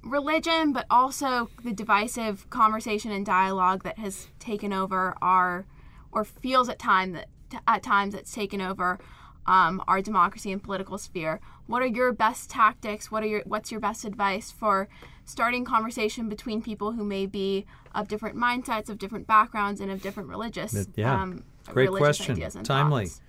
religion, 0.04 0.74
but 0.74 0.86
also 0.90 1.50
the 1.64 1.74
divisive 1.74 2.50
conversation 2.50 3.12
and 3.12 3.26
dialogue 3.26 3.84
that 3.84 4.00
has 4.00 4.28
taken 4.40 4.74
over 4.74 5.16
our, 5.22 5.66
or 6.12 6.24
feels 6.24 6.70
at 6.70 6.80
time 6.80 7.14
that 7.14 7.28
at 7.68 7.82
times 7.84 8.14
that's 8.14 8.34
taken 8.34 8.62
over 8.62 9.00
um, 9.46 9.82
our 9.88 10.02
democracy 10.02 10.52
and 10.52 10.62
political 10.62 10.98
sphere. 10.98 11.40
What 11.66 11.82
are 11.82 11.88
your 11.88 12.12
best 12.12 12.50
tactics? 12.50 13.12
What 13.12 13.24
are 13.24 13.28
your 13.28 13.42
what's 13.46 13.72
your 13.72 13.80
best 13.80 14.06
advice 14.06 14.52
for 14.52 14.88
starting 15.26 15.66
conversation 15.66 16.30
between 16.30 16.62
people 16.62 16.94
who 16.94 17.04
may 17.04 17.26
be 17.26 17.66
of 17.94 18.08
different 18.08 18.36
mindsets, 18.36 18.90
of 18.90 18.98
different 18.98 19.28
backgrounds, 19.28 19.82
and 19.82 19.92
of 19.92 20.02
different 20.02 20.30
religious 20.30 20.88
yeah. 20.96 21.22
um, 21.22 21.44
Great 21.68 21.90
religious 21.90 22.26
question. 22.26 22.64
Timely. 22.64 23.06
thoughts? 23.06 23.22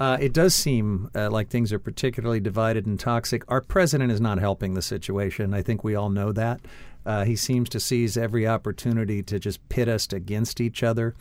Uh, 0.00 0.16
it 0.20 0.32
does 0.32 0.54
seem 0.54 1.08
uh, 1.14 1.30
like 1.30 1.48
things 1.48 1.72
are 1.72 1.78
particularly 1.78 2.40
divided 2.40 2.86
and 2.86 2.98
toxic. 2.98 3.44
Our 3.48 3.60
president 3.60 4.10
is 4.10 4.20
not 4.20 4.38
helping 4.38 4.74
the 4.74 4.82
situation. 4.82 5.54
I 5.54 5.62
think 5.62 5.84
we 5.84 5.94
all 5.94 6.10
know 6.10 6.32
that. 6.32 6.60
Uh, 7.06 7.24
he 7.24 7.36
seems 7.36 7.68
to 7.70 7.80
seize 7.80 8.16
every 8.16 8.46
opportunity 8.46 9.22
to 9.22 9.38
just 9.38 9.66
pit 9.68 9.88
us 9.88 10.12
against 10.12 10.60
each 10.60 10.82
other, 10.82 11.14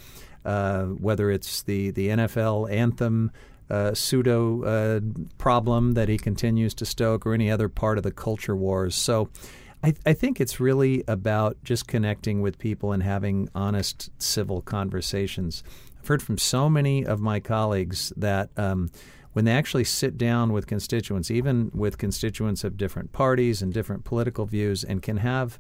uh, 0.46 0.86
whether 0.86 1.30
it's 1.30 1.62
the, 1.64 1.92
the 1.92 2.08
NFL 2.10 2.72
anthem 2.72 3.32
uh, 3.70 3.94
pseudo 3.94 4.64
uh, 4.64 5.00
problem 5.38 5.94
that 5.94 6.10
he 6.10 6.18
continues 6.18 6.74
to 6.76 6.86
stoke 6.86 7.26
or 7.26 7.34
any 7.34 7.50
other 7.52 7.70
part 7.70 7.98
of 7.98 8.04
the 8.04 8.12
culture 8.12 8.56
wars. 8.56 8.96
So 8.96 9.30
I, 9.84 9.94
I 10.06 10.14
think 10.14 10.40
it's 10.40 10.60
really 10.60 11.04
about 11.08 11.58
just 11.64 11.88
connecting 11.88 12.42
with 12.42 12.58
people 12.58 12.92
and 12.92 13.04
having 13.04 13.50
honest 13.54 14.10
civil 14.22 14.62
conversations. 14.62 15.64
I've 16.04 16.10
heard 16.10 16.22
from 16.22 16.38
so 16.38 16.70
many 16.70 17.06
of 17.06 17.22
my 17.22 17.40
colleagues 17.40 18.12
that 18.18 18.50
um, 18.58 18.92
when 19.32 19.46
they 19.46 19.54
actually 19.54 19.86
sit 19.86 20.18
down 20.18 20.52
with 20.52 20.68
constituents, 20.68 21.32
even 21.32 21.72
with 21.74 21.98
constituents 21.98 22.66
of 22.66 22.76
different 22.76 23.14
parties 23.14 23.62
and 23.62 23.74
different 23.74 24.04
political 24.04 24.46
views, 24.46 24.84
and 24.84 25.02
can 25.02 25.16
have 25.16 25.58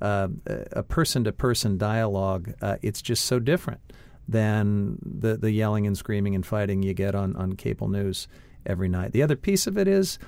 uh, 0.00 0.28
a 0.46 0.82
person 0.82 1.24
to 1.24 1.32
person 1.32 1.76
dialogue, 1.76 2.54
uh, 2.62 2.76
it's 2.80 3.02
just 3.02 3.26
so 3.26 3.38
different 3.38 3.82
than 4.26 4.96
the, 5.02 5.36
the 5.36 5.50
yelling 5.50 5.86
and 5.86 5.98
screaming 5.98 6.34
and 6.34 6.46
fighting 6.46 6.82
you 6.82 6.94
get 6.94 7.14
on, 7.14 7.36
on 7.36 7.52
cable 7.52 7.88
news 7.88 8.28
every 8.64 8.88
night. 8.88 9.12
The 9.12 9.22
other 9.22 9.36
piece 9.36 9.66
of 9.66 9.76
it 9.76 9.88
is, 9.88 10.18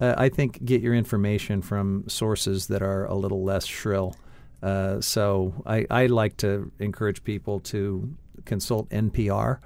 uh, 0.00 0.14
I 0.16 0.28
think, 0.28 0.64
get 0.64 0.80
your 0.80 0.94
information 0.94 1.60
from 1.60 2.04
sources 2.06 2.68
that 2.68 2.82
are 2.82 3.04
a 3.06 3.16
little 3.16 3.42
less 3.42 3.66
shrill. 3.66 4.14
Uh, 4.62 5.00
so 5.00 5.54
I, 5.66 5.86
I 5.90 6.06
like 6.06 6.36
to 6.36 6.70
encourage 6.78 7.24
people 7.24 7.58
to 7.60 8.16
consult 8.44 8.88
NPR, 8.90 9.58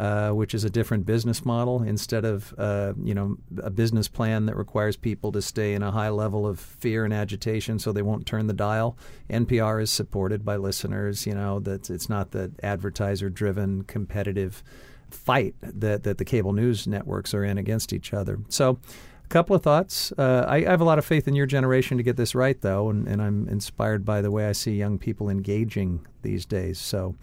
uh, 0.00 0.30
which 0.30 0.54
is 0.54 0.64
a 0.64 0.70
different 0.70 1.04
business 1.06 1.44
model. 1.44 1.82
Instead 1.82 2.24
of 2.24 2.54
uh, 2.56 2.92
you 3.02 3.14
know 3.14 3.36
a 3.62 3.70
business 3.70 4.08
plan 4.08 4.46
that 4.46 4.56
requires 4.56 4.96
people 4.96 5.32
to 5.32 5.42
stay 5.42 5.74
in 5.74 5.82
a 5.82 5.90
high 5.90 6.10
level 6.10 6.46
of 6.46 6.60
fear 6.60 7.04
and 7.04 7.12
agitation 7.12 7.78
so 7.78 7.92
they 7.92 8.02
won't 8.02 8.26
turn 8.26 8.46
the 8.46 8.52
dial, 8.52 8.96
NPR 9.28 9.82
is 9.82 9.90
supported 9.90 10.44
by 10.44 10.56
listeners. 10.56 11.26
You 11.26 11.34
know 11.34 11.60
that 11.60 11.90
it's 11.90 12.08
not 12.08 12.30
the 12.30 12.52
advertiser-driven 12.62 13.84
competitive 13.84 14.62
fight 15.10 15.54
that 15.62 16.04
that 16.04 16.18
the 16.18 16.24
cable 16.24 16.52
news 16.52 16.86
networks 16.86 17.34
are 17.34 17.44
in 17.44 17.58
against 17.58 17.92
each 17.92 18.12
other. 18.12 18.38
So. 18.48 18.78
A 19.24 19.28
couple 19.28 19.54
of 19.54 19.62
thoughts. 19.62 20.10
Uh, 20.16 20.46
I, 20.48 20.56
I 20.56 20.70
have 20.70 20.80
a 20.80 20.84
lot 20.84 20.98
of 20.98 21.04
faith 21.04 21.28
in 21.28 21.34
your 21.34 21.44
generation 21.44 21.98
to 21.98 22.02
get 22.02 22.16
this 22.16 22.34
right, 22.34 22.58
though, 22.58 22.88
and, 22.88 23.06
and 23.06 23.20
I'm 23.20 23.46
inspired 23.46 24.02
by 24.02 24.22
the 24.22 24.30
way 24.30 24.48
I 24.48 24.52
see 24.52 24.72
young 24.72 24.98
people 24.98 25.28
engaging 25.28 26.06
these 26.22 26.46
days. 26.46 26.78
So, 26.78 27.14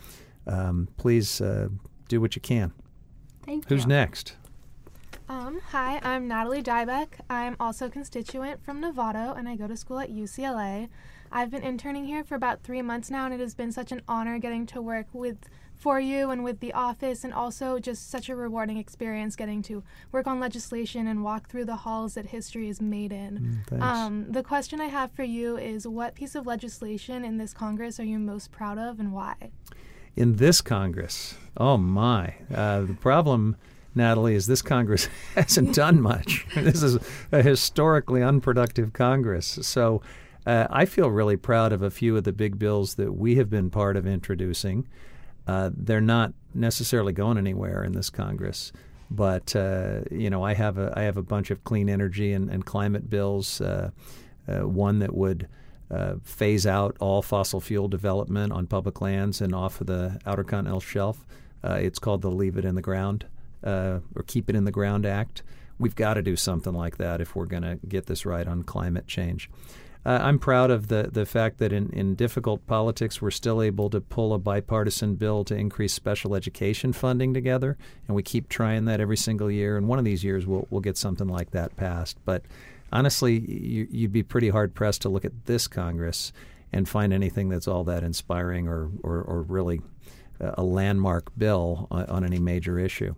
um, 0.47 0.87
please 0.97 1.41
uh, 1.41 1.69
do 2.07 2.21
what 2.21 2.35
you 2.35 2.41
can. 2.41 2.71
Thank 3.45 3.65
Who's 3.65 3.71
you. 3.71 3.77
Who's 3.77 3.87
next? 3.87 4.35
Um, 5.27 5.59
hi, 5.71 5.99
I'm 6.03 6.27
Natalie 6.27 6.61
Dybeck. 6.61 7.07
I'm 7.29 7.55
also 7.59 7.87
a 7.87 7.89
constituent 7.89 8.63
from 8.63 8.81
Novato, 8.81 9.35
and 9.35 9.49
I 9.49 9.55
go 9.55 9.67
to 9.67 9.75
school 9.75 9.99
at 9.99 10.11
UCLA. 10.11 10.87
I've 11.31 11.49
been 11.49 11.63
interning 11.63 12.05
here 12.05 12.23
for 12.23 12.35
about 12.35 12.61
three 12.61 12.83
months 12.83 13.09
now, 13.09 13.25
and 13.25 13.33
it 13.33 13.39
has 13.39 13.55
been 13.55 13.71
such 13.71 13.91
an 13.91 14.03
honor 14.07 14.37
getting 14.37 14.67
to 14.67 14.81
work 14.81 15.07
with 15.13 15.49
for 15.75 15.99
you 15.99 16.29
and 16.29 16.43
with 16.43 16.59
the 16.59 16.73
office, 16.73 17.23
and 17.23 17.33
also 17.33 17.79
just 17.79 18.09
such 18.09 18.29
a 18.29 18.35
rewarding 18.35 18.77
experience 18.77 19.35
getting 19.35 19.63
to 19.63 19.83
work 20.11 20.27
on 20.27 20.39
legislation 20.39 21.07
and 21.07 21.23
walk 21.23 21.49
through 21.49 21.65
the 21.65 21.77
halls 21.77 22.13
that 22.13 22.27
history 22.27 22.69
is 22.69 22.79
made 22.79 23.11
in. 23.11 23.63
thanks. 23.67 23.83
Um, 23.83 24.31
the 24.31 24.43
question 24.43 24.79
I 24.79 24.87
have 24.87 25.11
for 25.11 25.23
you 25.23 25.57
is, 25.57 25.87
what 25.87 26.13
piece 26.13 26.35
of 26.35 26.45
legislation 26.45 27.25
in 27.25 27.37
this 27.37 27.53
Congress 27.53 27.99
are 27.99 28.05
you 28.05 28.19
most 28.19 28.51
proud 28.51 28.77
of, 28.77 28.99
and 28.99 29.11
why? 29.11 29.35
In 30.15 30.37
this 30.37 30.61
Congress. 30.61 31.35
Oh 31.57 31.77
my! 31.77 32.35
Uh, 32.53 32.81
the 32.81 32.97
problem, 32.99 33.55
Natalie, 33.93 34.35
is 34.35 34.47
this 34.47 34.61
Congress 34.61 35.07
hasn't 35.35 35.73
done 35.75 36.01
much. 36.01 36.45
this 36.55 36.83
is 36.83 36.97
a 37.31 37.41
historically 37.41 38.21
unproductive 38.21 38.93
Congress. 38.93 39.59
So 39.61 40.01
uh, 40.45 40.67
I 40.69 40.85
feel 40.85 41.09
really 41.09 41.37
proud 41.37 41.71
of 41.71 41.81
a 41.81 41.89
few 41.89 42.17
of 42.17 42.23
the 42.23 42.33
big 42.33 42.59
bills 42.59 42.95
that 42.95 43.13
we 43.13 43.35
have 43.35 43.49
been 43.49 43.69
part 43.69 43.97
of 43.97 44.05
introducing. 44.05 44.87
Uh, 45.47 45.69
they're 45.75 46.01
not 46.01 46.33
necessarily 46.53 47.13
going 47.13 47.37
anywhere 47.37 47.83
in 47.83 47.93
this 47.93 48.09
Congress. 48.09 48.71
But 49.11 49.55
uh, 49.55 50.01
you 50.11 50.29
know, 50.29 50.43
I 50.43 50.55
have 50.55 50.77
a 50.77 50.93
I 50.95 51.03
have 51.03 51.17
a 51.17 51.23
bunch 51.23 51.51
of 51.51 51.63
clean 51.63 51.89
energy 51.89 52.33
and, 52.33 52.49
and 52.49 52.65
climate 52.65 53.09
bills. 53.09 53.61
Uh, 53.61 53.91
uh, 54.47 54.67
one 54.67 54.99
that 54.99 55.15
would 55.15 55.47
uh, 55.91 56.15
phase 56.23 56.65
out 56.65 56.95
all 56.99 57.21
fossil 57.21 57.61
fuel 57.61 57.87
development 57.87 58.51
on 58.51 58.67
public 58.67 59.01
lands 59.01 59.41
and 59.41 59.53
off 59.53 59.81
of 59.81 59.87
the 59.87 60.19
Outer 60.25 60.43
Continental 60.43 60.79
Shelf. 60.79 61.25
Uh, 61.63 61.73
it's 61.73 61.99
called 61.99 62.21
the 62.21 62.31
Leave 62.31 62.57
It 62.57 62.65
in 62.65 62.75
the 62.75 62.81
Ground 62.81 63.25
uh, 63.63 63.99
or 64.15 64.23
Keep 64.25 64.49
It 64.49 64.55
in 64.55 64.65
the 64.65 64.71
Ground 64.71 65.05
Act. 65.05 65.43
We've 65.77 65.95
got 65.95 66.13
to 66.13 66.21
do 66.21 66.35
something 66.35 66.73
like 66.73 66.97
that 66.97 67.21
if 67.21 67.35
we're 67.35 67.45
going 67.45 67.63
to 67.63 67.79
get 67.87 68.05
this 68.05 68.25
right 68.25 68.47
on 68.47 68.63
climate 68.63 69.07
change. 69.07 69.49
Uh, 70.05 70.19
I'm 70.21 70.37
proud 70.37 70.69
of 70.69 70.87
the, 70.87 71.09
the 71.11 71.25
fact 71.25 71.57
that 71.57 71.73
in, 71.73 71.89
in 71.89 72.13
difficult 72.13 72.65
politics, 72.67 73.21
we're 73.21 73.31
still 73.31 73.59
able 73.59 73.89
to 73.89 73.99
pull 73.99 74.33
a 74.33 74.37
bipartisan 74.37 75.15
bill 75.15 75.43
to 75.45 75.55
increase 75.55 75.93
special 75.93 76.35
education 76.35 76.93
funding 76.93 77.33
together, 77.33 77.75
and 78.07 78.15
we 78.15 78.21
keep 78.21 78.47
trying 78.47 78.85
that 78.85 79.01
every 79.01 79.17
single 79.17 79.49
year. 79.49 79.77
And 79.77 79.87
one 79.87 79.97
of 79.97 80.05
these 80.05 80.23
years, 80.23 80.45
we'll, 80.45 80.67
we'll 80.69 80.81
get 80.81 80.95
something 80.95 81.27
like 81.27 81.51
that 81.51 81.75
passed. 81.75 82.17
But 82.23 82.43
honestly, 82.91 83.39
you, 83.39 83.87
you'd 83.89 84.11
be 84.11 84.23
pretty 84.23 84.49
hard 84.49 84.73
pressed 84.73 85.01
to 85.03 85.09
look 85.09 85.25
at 85.25 85.45
this 85.45 85.67
Congress 85.67 86.31
and 86.71 86.87
find 86.87 87.13
anything 87.13 87.49
that's 87.49 87.67
all 87.67 87.83
that 87.85 88.03
inspiring 88.03 88.67
or, 88.67 88.89
or, 89.03 89.21
or 89.21 89.41
really 89.43 89.81
a 90.39 90.63
landmark 90.63 91.31
bill 91.37 91.87
on, 91.91 92.05
on 92.07 92.23
any 92.25 92.39
major 92.39 92.77
issue, 92.77 93.15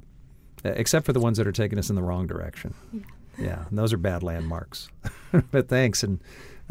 except 0.63 1.05
for 1.05 1.13
the 1.13 1.19
ones 1.19 1.37
that 1.37 1.47
are 1.47 1.51
taking 1.51 1.79
us 1.79 1.89
in 1.89 1.95
the 1.95 2.03
wrong 2.03 2.27
direction. 2.27 2.73
Yeah. 2.91 3.01
Yeah, 3.39 3.65
and 3.69 3.77
those 3.77 3.93
are 3.93 3.97
bad 3.97 4.23
landmarks. 4.23 4.89
but 5.51 5.69
thanks, 5.69 6.01
and 6.01 6.19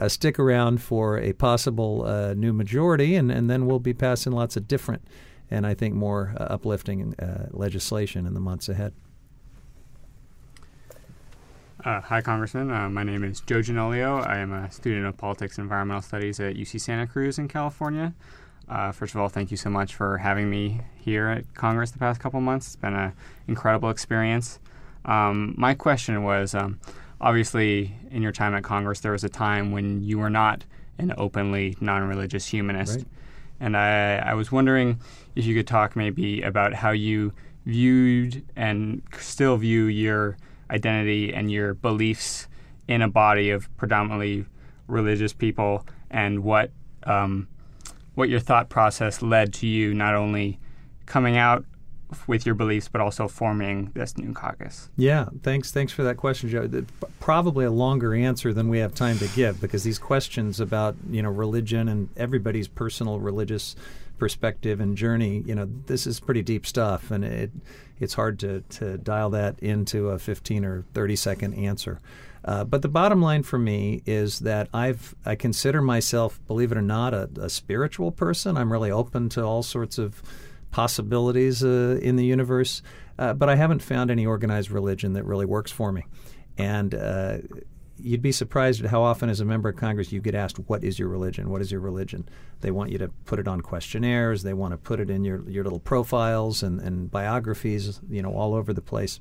uh, 0.01 0.09
stick 0.09 0.37
around 0.37 0.83
for 0.83 1.17
a 1.17 1.33
possible 1.33 2.05
uh, 2.05 2.35
new 2.35 2.53
majority, 2.53 3.15
and, 3.15 3.31
and 3.31 3.49
then 3.49 3.67
we'll 3.67 3.79
be 3.79 3.95
passing 3.95 4.33
lots 4.33 4.57
of 4.57 4.67
different 4.67 5.07
and 5.51 5.67
I 5.67 5.75
think 5.75 5.95
more 5.95 6.35
uh, 6.37 6.45
uplifting 6.45 7.15
uh, 7.19 7.49
legislation 7.51 8.27
in 8.27 8.35
the 8.35 8.41
months 8.41 8.69
ahead. 8.69 8.95
Uh, 11.87 12.01
hi, 12.01 12.21
Congressman. 12.21 12.69
Uh, 12.69 12.91
my 12.91 13.05
name 13.05 13.23
is 13.23 13.41
Joe 13.43 13.61
Genolio. 13.61 14.21
I 14.27 14.39
am 14.39 14.53
a 14.53 14.69
student 14.73 15.07
of 15.07 15.17
politics 15.17 15.57
and 15.57 15.67
environmental 15.67 16.03
studies 16.03 16.41
at 16.41 16.57
UC 16.57 16.81
Santa 16.81 17.07
Cruz 17.07 17.39
in 17.39 17.47
California. 17.47 18.13
Uh, 18.69 18.91
first 18.91 19.15
of 19.15 19.21
all, 19.21 19.29
thank 19.29 19.53
you 19.53 19.57
so 19.57 19.71
much 19.71 19.95
for 19.95 20.19
having 20.19 20.51
me 20.51 20.81
here 20.97 21.29
at 21.29 21.55
Congress 21.55 21.93
the 21.93 22.01
past 22.01 22.19
couple 22.19 22.41
months. 22.41 22.67
It's 22.67 22.75
been 22.75 22.97
an 22.97 23.13
incredible 23.47 23.89
experience. 23.89 24.59
Um, 25.05 25.55
my 25.57 25.75
question 25.75 26.25
was 26.25 26.57
um, 26.57 26.81
obviously, 27.21 27.95
in 28.11 28.21
your 28.21 28.33
time 28.33 28.57
at 28.57 28.65
Congress, 28.65 28.99
there 28.99 29.13
was 29.13 29.23
a 29.23 29.29
time 29.29 29.71
when 29.71 30.03
you 30.03 30.19
were 30.19 30.29
not 30.29 30.65
an 30.99 31.15
openly 31.17 31.77
non 31.81 32.03
religious 32.09 32.49
humanist. 32.49 32.97
Right. 32.97 33.07
And 33.61 33.77
I, 33.77 34.17
I 34.17 34.35
was 34.35 34.51
wondering 34.51 34.99
if 35.37 35.47
you 35.47 35.55
could 35.55 35.69
talk 35.69 35.95
maybe 35.95 36.43
about 36.43 36.75
how 36.75 36.91
you 36.91 37.33
viewed 37.65 38.45
and 38.57 39.03
still 39.21 39.57
view 39.57 39.85
your 39.85 40.37
identity 40.71 41.33
and 41.33 41.51
your 41.51 41.75
beliefs 41.75 42.49
in 42.89 43.03
a 43.03 43.09
body 43.09 43.51
of 43.51 43.75
predominantly 43.77 44.45
religious 44.87 45.33
people 45.33 45.87
and 46.11 46.43
what 46.43 46.71
um, 47.05 47.49
what 48.15 48.29
your 48.29 48.41
thought 48.41 48.69
process 48.69 49.23
led 49.23 49.53
to 49.53 49.67
you 49.67 49.95
not 49.95 50.15
only 50.15 50.59
coming 51.05 51.37
out 51.37 51.65
with 52.27 52.47
your 52.47 52.55
beliefs 52.55 52.89
but 52.89 53.01
also 53.01 53.29
forming 53.29 53.91
this 53.95 54.17
new 54.17 54.33
caucus. 54.33 54.91
Yeah, 54.97 55.27
thanks. 55.43 55.73
Thanks 55.73 55.93
for 55.93 56.03
that 56.05 56.17
question, 56.17 56.49
Joe. 56.49 56.69
Probably 57.21 57.65
a 57.65 57.71
longer 57.71 58.15
answer 58.15 58.53
than 58.53 58.69
we 58.69 58.79
have 58.79 58.95
time 58.95 59.19
to 59.19 59.29
give 59.29 59.61
because 59.61 59.83
these 59.83 59.99
questions 59.99 60.61
about 60.61 60.97
you 61.11 61.23
know 61.23 61.31
religion 61.31 61.89
and 61.89 62.09
everybody's 62.17 62.69
personal 62.69 63.19
religious 63.19 63.77
perspective 64.19 64.81
and 64.81 64.97
journey, 64.97 65.43
you 65.47 65.55
know, 65.55 65.69
this 65.87 66.07
is 66.07 66.21
pretty 66.21 66.43
deep 66.43 66.67
stuff, 66.67 67.11
and 67.11 67.25
it 67.25 67.51
it's 67.99 68.15
hard 68.15 68.39
to 68.41 68.63
to 68.71 68.99
dial 68.99 69.31
that 69.31 69.59
into 69.61 70.11
a 70.11 70.19
15 70.19 70.65
or 70.65 70.85
30 70.95 71.17
second 71.17 71.55
answer. 71.55 72.01
Uh, 72.45 72.63
but 72.63 72.83
the 72.83 72.89
bottom 72.89 73.21
line 73.21 73.43
for 73.43 73.59
me 73.59 74.03
is 74.07 74.41
that 74.41 74.69
I've 74.73 75.15
I 75.25 75.35
consider 75.35 75.83
myself, 75.83 76.41
believe 76.47 76.73
it 76.73 76.79
or 76.79 76.83
not, 76.83 77.13
a, 77.13 77.29
a 77.41 77.51
spiritual 77.51 78.13
person. 78.13 78.57
I'm 78.57 78.73
really 78.73 78.91
open 78.91 79.29
to 79.31 79.43
all 79.43 79.63
sorts 79.63 79.99
of 79.99 80.23
possibilities 80.71 81.65
uh, 81.65 81.99
in 82.03 82.17
the 82.17 82.25
universe, 82.25 82.83
uh, 83.19 83.33
but 83.33 83.49
I 83.49 83.57
haven't 83.57 83.81
found 83.81 84.11
any 84.11 84.27
organized 84.27 84.71
religion 84.71 85.15
that 85.15 85.25
really 85.25 85.47
works 85.47 85.73
for 85.73 85.91
me. 85.91 86.05
And 86.59 86.95
uh, 86.95 87.39
you'd 87.99 88.23
be 88.23 88.33
surprised 88.33 88.85
at 88.85 88.91
how 88.91 89.03
often, 89.03 89.29
as 89.29 89.41
a 89.41 89.45
member 89.45 89.69
of 89.69 89.77
Congress, 89.77 90.13
you 90.13 90.21
get 90.21 90.35
asked, 90.35 90.59
"What 90.59 90.85
is 90.85 90.99
your 90.99 91.09
religion? 91.09 91.51
What 91.51 91.61
is 91.61 91.71
your 91.71 91.81
religion?" 91.81 92.29
They 92.61 92.71
want 92.71 92.91
you 92.91 92.99
to 92.99 93.09
put 93.25 93.39
it 93.39 93.49
on 93.49 93.61
questionnaires. 93.61 94.43
They 94.43 94.55
want 94.55 94.73
to 94.73 94.79
put 94.79 95.01
it 95.01 95.11
in 95.11 95.25
your 95.25 95.49
your 95.49 95.65
little 95.65 95.81
profiles 95.81 96.63
and, 96.63 96.81
and 96.81 97.11
biographies, 97.11 98.01
you 98.09 98.23
know, 98.23 98.33
all 98.33 98.55
over 98.55 98.73
the 98.73 98.83
place. 98.83 99.21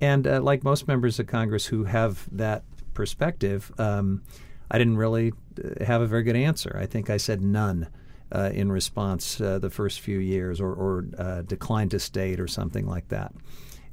And 0.00 0.26
uh, 0.26 0.40
like 0.40 0.64
most 0.64 0.86
members 0.86 1.18
of 1.18 1.26
Congress 1.26 1.66
who 1.66 1.84
have 1.84 2.28
that 2.32 2.64
perspective, 2.94 3.72
um, 3.78 4.22
I 4.70 4.78
didn't 4.78 4.96
really 4.96 5.32
uh, 5.62 5.84
have 5.84 6.02
a 6.02 6.06
very 6.06 6.22
good 6.22 6.36
answer. 6.36 6.76
I 6.80 6.86
think 6.86 7.10
I 7.10 7.16
said 7.16 7.40
none. 7.42 7.88
Uh, 8.32 8.50
in 8.52 8.72
response 8.72 9.40
uh, 9.40 9.56
the 9.60 9.70
first 9.70 10.00
few 10.00 10.18
years 10.18 10.60
or, 10.60 10.72
or 10.72 11.04
uh, 11.16 11.42
declined 11.42 11.92
to 11.92 12.00
state 12.00 12.40
or 12.40 12.48
something 12.48 12.84
like 12.84 13.06
that. 13.06 13.32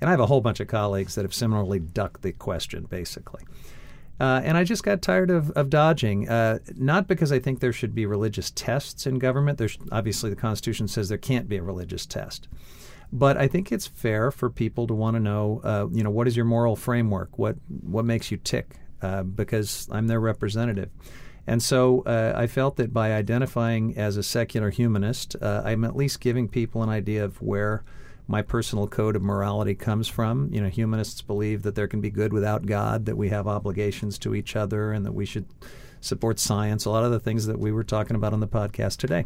And 0.01 0.09
I 0.09 0.11
have 0.11 0.19
a 0.19 0.25
whole 0.25 0.41
bunch 0.41 0.59
of 0.59 0.67
colleagues 0.67 1.13
that 1.13 1.21
have 1.21 1.35
similarly 1.35 1.79
ducked 1.79 2.23
the 2.23 2.31
question, 2.31 2.87
basically. 2.89 3.43
Uh, 4.23 4.41
and 4.45 4.57
I 4.57 4.63
just 4.63 4.83
got 4.83 5.01
tired 5.01 5.29
of, 5.29 5.51
of 5.51 5.69
dodging, 5.69 6.29
uh, 6.29 6.59
not 6.75 7.09
because 7.09 7.33
I 7.33 7.39
think 7.39 7.59
there 7.59 7.73
should 7.73 7.93
be 7.93 8.05
religious 8.05 8.51
tests 8.51 9.05
in 9.05 9.19
government. 9.19 9.57
There's 9.57 9.77
obviously 9.91 10.29
the 10.29 10.37
Constitution 10.37 10.87
says 10.87 11.09
there 11.09 11.17
can't 11.17 11.49
be 11.49 11.57
a 11.57 11.61
religious 11.61 12.05
test, 12.05 12.47
but 13.11 13.35
I 13.35 13.49
think 13.49 13.69
it's 13.69 13.85
fair 13.85 14.31
for 14.31 14.49
people 14.49 14.87
to 14.87 14.93
want 14.93 15.15
to 15.15 15.19
know, 15.19 15.59
uh, 15.65 15.87
you 15.91 16.03
know, 16.05 16.09
what 16.09 16.29
is 16.29 16.37
your 16.37 16.45
moral 16.45 16.77
framework? 16.77 17.37
What 17.37 17.57
what 17.81 18.05
makes 18.05 18.31
you 18.31 18.37
tick? 18.37 18.77
because 19.35 19.89
I'm 19.91 20.07
their 20.07 20.21
representative. 20.21 20.89
And 21.45 21.61
so 21.61 22.03
uh, 22.03 22.31
I 22.37 22.47
felt 22.47 22.77
that 22.77 22.93
by 22.93 23.11
identifying 23.11 23.97
as 23.97 24.15
a 24.15 24.23
secular 24.23 24.69
humanist, 24.69 25.35
uh, 25.41 25.61
I'm 25.65 25.83
at 25.83 25.93
least 25.93 26.21
giving 26.21 26.47
people 26.47 26.81
an 26.83 26.87
idea 26.87 27.25
of 27.25 27.41
where 27.41 27.83
my 28.27 28.41
personal 28.41 28.87
code 28.87 29.15
of 29.15 29.21
morality 29.21 29.75
comes 29.75 30.07
from. 30.07 30.49
You 30.51 30.61
know, 30.61 30.69
humanists 30.69 31.21
believe 31.21 31.63
that 31.63 31.75
there 31.75 31.87
can 31.87 32.01
be 32.01 32.09
good 32.09 32.33
without 32.33 32.65
God, 32.65 33.05
that 33.05 33.17
we 33.17 33.29
have 33.29 33.47
obligations 33.47 34.17
to 34.19 34.33
each 34.33 34.55
other, 34.55 34.91
and 34.91 35.05
that 35.05 35.13
we 35.13 35.25
should 35.25 35.45
support 36.01 36.39
science. 36.39 36.85
A 36.85 36.89
lot 36.89 37.03
of 37.03 37.11
the 37.11 37.19
things 37.19 37.45
that 37.47 37.59
we 37.59 37.71
were 37.71 37.83
talking 37.83 38.15
about 38.15 38.33
on 38.33 38.39
the 38.39 38.47
podcast 38.47 38.97
today. 38.97 39.25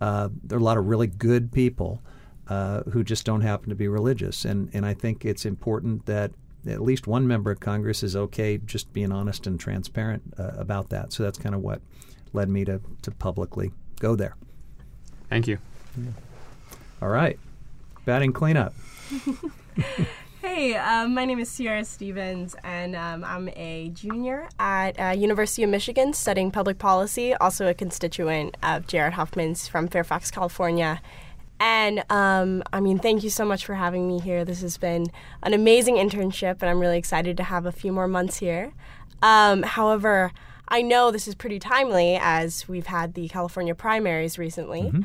Uh, 0.00 0.28
there 0.42 0.56
are 0.56 0.60
a 0.60 0.64
lot 0.64 0.78
of 0.78 0.86
really 0.86 1.06
good 1.06 1.52
people 1.52 2.00
uh, 2.48 2.82
who 2.84 3.04
just 3.04 3.24
don't 3.24 3.42
happen 3.42 3.68
to 3.68 3.74
be 3.74 3.88
religious, 3.88 4.44
and 4.44 4.70
and 4.72 4.86
I 4.86 4.94
think 4.94 5.24
it's 5.24 5.44
important 5.44 6.06
that 6.06 6.32
at 6.66 6.82
least 6.82 7.06
one 7.06 7.26
member 7.26 7.50
of 7.50 7.60
Congress 7.60 8.02
is 8.02 8.14
okay 8.14 8.58
just 8.58 8.92
being 8.92 9.12
honest 9.12 9.46
and 9.46 9.58
transparent 9.58 10.22
uh, 10.38 10.52
about 10.56 10.90
that. 10.90 11.12
So 11.12 11.22
that's 11.22 11.38
kind 11.38 11.54
of 11.54 11.62
what 11.62 11.80
led 12.32 12.48
me 12.48 12.64
to, 12.66 12.80
to 13.02 13.10
publicly 13.10 13.72
go 13.98 14.14
there. 14.14 14.36
Thank 15.28 15.46
you. 15.46 15.58
Yeah. 15.96 16.10
All 17.00 17.08
right. 17.08 17.38
Batting 18.10 18.32
cleanup. 18.32 18.74
hey, 20.42 20.74
um, 20.74 21.14
my 21.14 21.24
name 21.24 21.38
is 21.38 21.48
Sierra 21.48 21.84
Stevens, 21.84 22.56
and 22.64 22.96
um, 22.96 23.22
I'm 23.22 23.50
a 23.50 23.90
junior 23.90 24.48
at 24.58 24.98
uh, 24.98 25.14
University 25.16 25.62
of 25.62 25.70
Michigan 25.70 26.12
studying 26.12 26.50
public 26.50 26.80
policy, 26.80 27.34
also 27.34 27.68
a 27.68 27.72
constituent 27.72 28.56
of 28.64 28.88
Jared 28.88 29.12
Huffman's 29.12 29.68
from 29.68 29.86
Fairfax, 29.86 30.32
California. 30.32 31.00
And 31.60 32.02
um, 32.10 32.64
I 32.72 32.80
mean, 32.80 32.98
thank 32.98 33.22
you 33.22 33.30
so 33.30 33.44
much 33.44 33.64
for 33.64 33.76
having 33.76 34.08
me 34.08 34.18
here. 34.18 34.44
This 34.44 34.60
has 34.62 34.76
been 34.76 35.06
an 35.44 35.54
amazing 35.54 35.94
internship, 35.94 36.62
and 36.62 36.64
I'm 36.64 36.80
really 36.80 36.98
excited 36.98 37.36
to 37.36 37.44
have 37.44 37.64
a 37.64 37.70
few 37.70 37.92
more 37.92 38.08
months 38.08 38.38
here. 38.38 38.72
Um, 39.22 39.62
however, 39.62 40.32
I 40.66 40.82
know 40.82 41.12
this 41.12 41.28
is 41.28 41.36
pretty 41.36 41.60
timely 41.60 42.18
as 42.20 42.66
we've 42.66 42.86
had 42.86 43.14
the 43.14 43.28
California 43.28 43.76
primaries 43.76 44.36
recently. 44.36 44.82
Mm-hmm. 44.82 45.02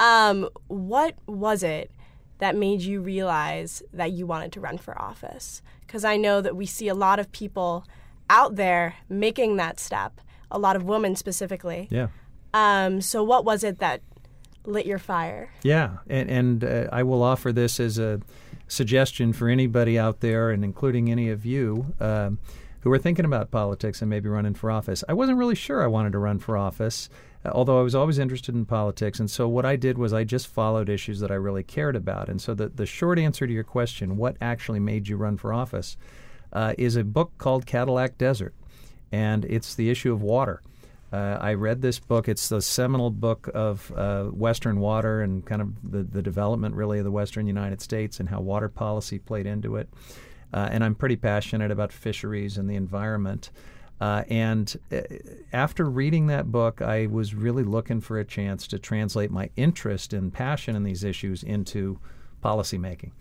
Um, 0.00 0.48
what 0.66 1.14
was 1.28 1.62
it 1.62 1.92
that 2.40 2.56
made 2.56 2.82
you 2.82 3.00
realize 3.00 3.82
that 3.92 4.12
you 4.12 4.26
wanted 4.26 4.52
to 4.52 4.60
run 4.60 4.76
for 4.76 5.00
office? 5.00 5.62
Because 5.86 6.04
I 6.04 6.16
know 6.16 6.40
that 6.40 6.56
we 6.56 6.66
see 6.66 6.88
a 6.88 6.94
lot 6.94 7.18
of 7.18 7.30
people 7.32 7.84
out 8.28 8.56
there 8.56 8.96
making 9.08 9.56
that 9.56 9.80
step, 9.80 10.20
a 10.50 10.58
lot 10.58 10.76
of 10.76 10.84
women 10.84 11.16
specifically. 11.16 11.88
Yeah. 11.90 12.08
Um, 12.52 13.00
so, 13.00 13.22
what 13.22 13.44
was 13.44 13.62
it 13.62 13.78
that 13.78 14.02
lit 14.64 14.86
your 14.86 14.98
fire. 14.98 15.50
Yeah, 15.62 15.98
and, 16.08 16.30
and 16.30 16.64
uh, 16.64 16.88
I 16.92 17.02
will 17.02 17.22
offer 17.22 17.52
this 17.52 17.80
as 17.80 17.98
a 17.98 18.20
suggestion 18.68 19.32
for 19.32 19.48
anybody 19.48 19.98
out 19.98 20.20
there, 20.20 20.50
and 20.50 20.64
including 20.64 21.10
any 21.10 21.30
of 21.30 21.44
you 21.44 21.94
um, 22.00 22.38
who 22.80 22.92
are 22.92 22.98
thinking 22.98 23.24
about 23.24 23.50
politics 23.50 24.00
and 24.00 24.08
maybe 24.08 24.28
running 24.28 24.54
for 24.54 24.70
office. 24.70 25.02
I 25.08 25.12
wasn't 25.12 25.38
really 25.38 25.54
sure 25.54 25.82
I 25.82 25.86
wanted 25.86 26.12
to 26.12 26.18
run 26.18 26.38
for 26.38 26.56
office, 26.56 27.08
although 27.44 27.78
I 27.78 27.82
was 27.82 27.94
always 27.94 28.18
interested 28.18 28.54
in 28.54 28.66
politics. 28.66 29.18
And 29.18 29.30
so 29.30 29.48
what 29.48 29.64
I 29.64 29.76
did 29.76 29.96
was 29.96 30.12
I 30.12 30.24
just 30.24 30.46
followed 30.46 30.88
issues 30.88 31.20
that 31.20 31.30
I 31.30 31.34
really 31.34 31.62
cared 31.62 31.96
about. 31.96 32.28
And 32.28 32.40
so 32.40 32.54
the, 32.54 32.68
the 32.68 32.86
short 32.86 33.18
answer 33.18 33.46
to 33.46 33.52
your 33.52 33.64
question, 33.64 34.16
what 34.16 34.36
actually 34.40 34.80
made 34.80 35.08
you 35.08 35.16
run 35.16 35.36
for 35.36 35.52
office, 35.52 35.96
uh, 36.52 36.74
is 36.76 36.96
a 36.96 37.04
book 37.04 37.32
called 37.38 37.66
Cadillac 37.66 38.18
Desert. 38.18 38.54
And 39.12 39.44
it's 39.44 39.74
the 39.74 39.90
issue 39.90 40.12
of 40.12 40.22
water. 40.22 40.62
Uh, 41.12 41.38
I 41.40 41.54
read 41.54 41.82
this 41.82 41.98
book. 41.98 42.28
It's 42.28 42.48
the 42.48 42.62
seminal 42.62 43.10
book 43.10 43.50
of 43.52 43.90
uh, 43.96 44.24
Western 44.26 44.78
water 44.78 45.22
and 45.22 45.44
kind 45.44 45.60
of 45.60 45.90
the, 45.90 46.02
the 46.04 46.22
development, 46.22 46.76
really, 46.76 46.98
of 46.98 47.04
the 47.04 47.10
Western 47.10 47.46
United 47.48 47.80
States 47.80 48.20
and 48.20 48.28
how 48.28 48.40
water 48.40 48.68
policy 48.68 49.18
played 49.18 49.46
into 49.46 49.76
it. 49.76 49.88
Uh, 50.52 50.68
and 50.70 50.84
I'm 50.84 50.94
pretty 50.94 51.16
passionate 51.16 51.70
about 51.70 51.92
fisheries 51.92 52.58
and 52.58 52.68
the 52.68 52.76
environment. 52.76 53.50
Uh, 54.00 54.24
and 54.28 54.76
uh, 54.90 55.00
after 55.52 55.84
reading 55.84 56.28
that 56.28 56.50
book, 56.50 56.80
I 56.80 57.06
was 57.06 57.34
really 57.34 57.64
looking 57.64 58.00
for 58.00 58.18
a 58.18 58.24
chance 58.24 58.66
to 58.68 58.78
translate 58.78 59.30
my 59.30 59.50
interest 59.56 60.12
and 60.12 60.32
passion 60.32 60.74
in 60.74 60.84
these 60.84 61.04
issues 61.04 61.42
into 61.42 62.00
policymaking. 62.42 63.12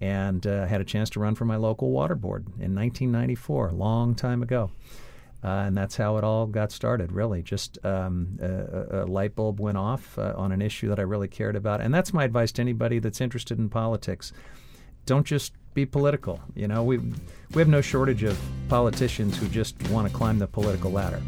And 0.00 0.44
uh, 0.46 0.66
had 0.66 0.80
a 0.80 0.84
chance 0.84 1.10
to 1.10 1.20
run 1.20 1.34
for 1.34 1.44
my 1.44 1.56
local 1.56 1.90
water 1.90 2.16
board 2.16 2.46
in 2.58 2.74
1994, 2.74 3.68
a 3.68 3.72
long 3.72 4.14
time 4.14 4.42
ago. 4.42 4.70
Uh, 5.44 5.64
and 5.66 5.76
that's 5.76 5.96
how 5.96 6.16
it 6.16 6.24
all 6.24 6.46
got 6.46 6.72
started, 6.72 7.12
really. 7.12 7.42
Just 7.42 7.84
um, 7.84 8.38
a, 8.40 9.02
a, 9.02 9.06
light 9.06 9.34
bulb 9.34 9.60
went 9.60 9.76
off 9.76 10.16
uh, 10.16 10.34
on 10.36 10.52
an 10.52 10.62
issue 10.62 10.88
that 10.88 11.00
I 11.00 11.02
really 11.02 11.26
cared 11.26 11.56
about. 11.56 11.80
And 11.80 11.92
that's 11.92 12.12
my 12.12 12.24
advice 12.24 12.52
to 12.52 12.62
anybody 12.62 13.00
that's 13.00 13.20
interested 13.20 13.58
in 13.58 13.68
politics. 13.68 14.32
Don't 15.04 15.26
just 15.26 15.52
be 15.74 15.86
political. 15.86 16.40
You 16.54 16.68
know, 16.68 16.82
we, 16.82 16.98
we 16.98 17.60
have 17.60 17.68
no 17.68 17.80
shortage 17.80 18.22
of 18.22 18.38
politicians 18.68 19.36
who 19.36 19.48
just 19.48 19.76
want 19.90 20.08
to 20.08 20.14
climb 20.14 20.38
the 20.38 20.46
political 20.46 20.90
ladder. 20.90 21.20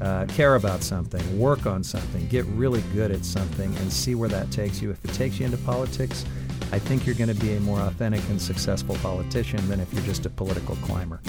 Uh, 0.00 0.26
care 0.26 0.54
about 0.54 0.82
something, 0.82 1.38
work 1.38 1.66
on 1.66 1.82
something, 1.82 2.26
get 2.28 2.44
really 2.46 2.82
good 2.94 3.10
at 3.10 3.24
something, 3.24 3.74
and 3.78 3.92
see 3.92 4.14
where 4.14 4.28
that 4.28 4.48
takes 4.52 4.80
you. 4.80 4.90
If 4.90 5.04
it 5.04 5.12
takes 5.12 5.40
you 5.40 5.46
into 5.46 5.58
politics, 5.58 6.24
I 6.70 6.78
think 6.78 7.04
you're 7.04 7.16
going 7.16 7.34
to 7.34 7.40
be 7.40 7.54
a 7.54 7.60
more 7.60 7.80
authentic 7.80 8.22
and 8.28 8.40
successful 8.40 8.94
politician 8.96 9.66
than 9.68 9.80
if 9.80 9.92
you're 9.92 10.04
just 10.04 10.24
a 10.26 10.30
political 10.30 10.76
climber. 10.76 11.20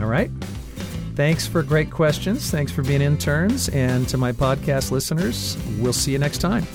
All 0.00 0.06
right? 0.06 0.30
Thanks 1.14 1.46
for 1.46 1.62
great 1.62 1.90
questions. 1.90 2.50
Thanks 2.50 2.72
for 2.72 2.82
being 2.82 3.02
interns. 3.02 3.68
And 3.70 4.08
to 4.08 4.18
my 4.18 4.32
podcast 4.32 4.90
listeners, 4.90 5.56
we'll 5.78 5.92
see 5.92 6.12
you 6.12 6.18
next 6.18 6.38
time. 6.38 6.66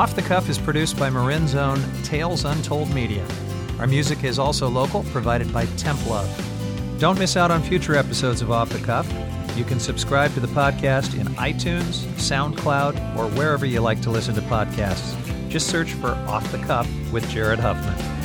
Off 0.00 0.16
the 0.16 0.22
Cuff 0.22 0.48
is 0.48 0.56
produced 0.56 0.98
by 0.98 1.10
Marin's 1.10 1.54
own 1.54 1.78
Tales 2.04 2.46
Untold 2.46 2.88
Media. 2.94 3.22
Our 3.78 3.86
music 3.86 4.24
is 4.24 4.38
also 4.38 4.66
local, 4.66 5.02
provided 5.12 5.52
by 5.52 5.66
Temp 5.76 6.06
Love. 6.06 6.26
Don't 6.98 7.18
miss 7.18 7.36
out 7.36 7.50
on 7.50 7.62
future 7.62 7.94
episodes 7.94 8.40
of 8.40 8.50
Off 8.50 8.70
the 8.70 8.78
Cuff. 8.78 9.06
You 9.58 9.64
can 9.64 9.78
subscribe 9.78 10.32
to 10.32 10.40
the 10.40 10.48
podcast 10.48 11.20
in 11.20 11.26
iTunes, 11.34 12.06
SoundCloud, 12.16 13.14
or 13.14 13.26
wherever 13.36 13.66
you 13.66 13.82
like 13.82 14.00
to 14.00 14.10
listen 14.10 14.34
to 14.36 14.40
podcasts. 14.40 15.18
Just 15.50 15.68
search 15.68 15.92
for 15.92 16.12
Off 16.26 16.50
the 16.50 16.56
Cuff 16.60 16.88
with 17.12 17.28
Jared 17.28 17.58
Huffman. 17.58 18.19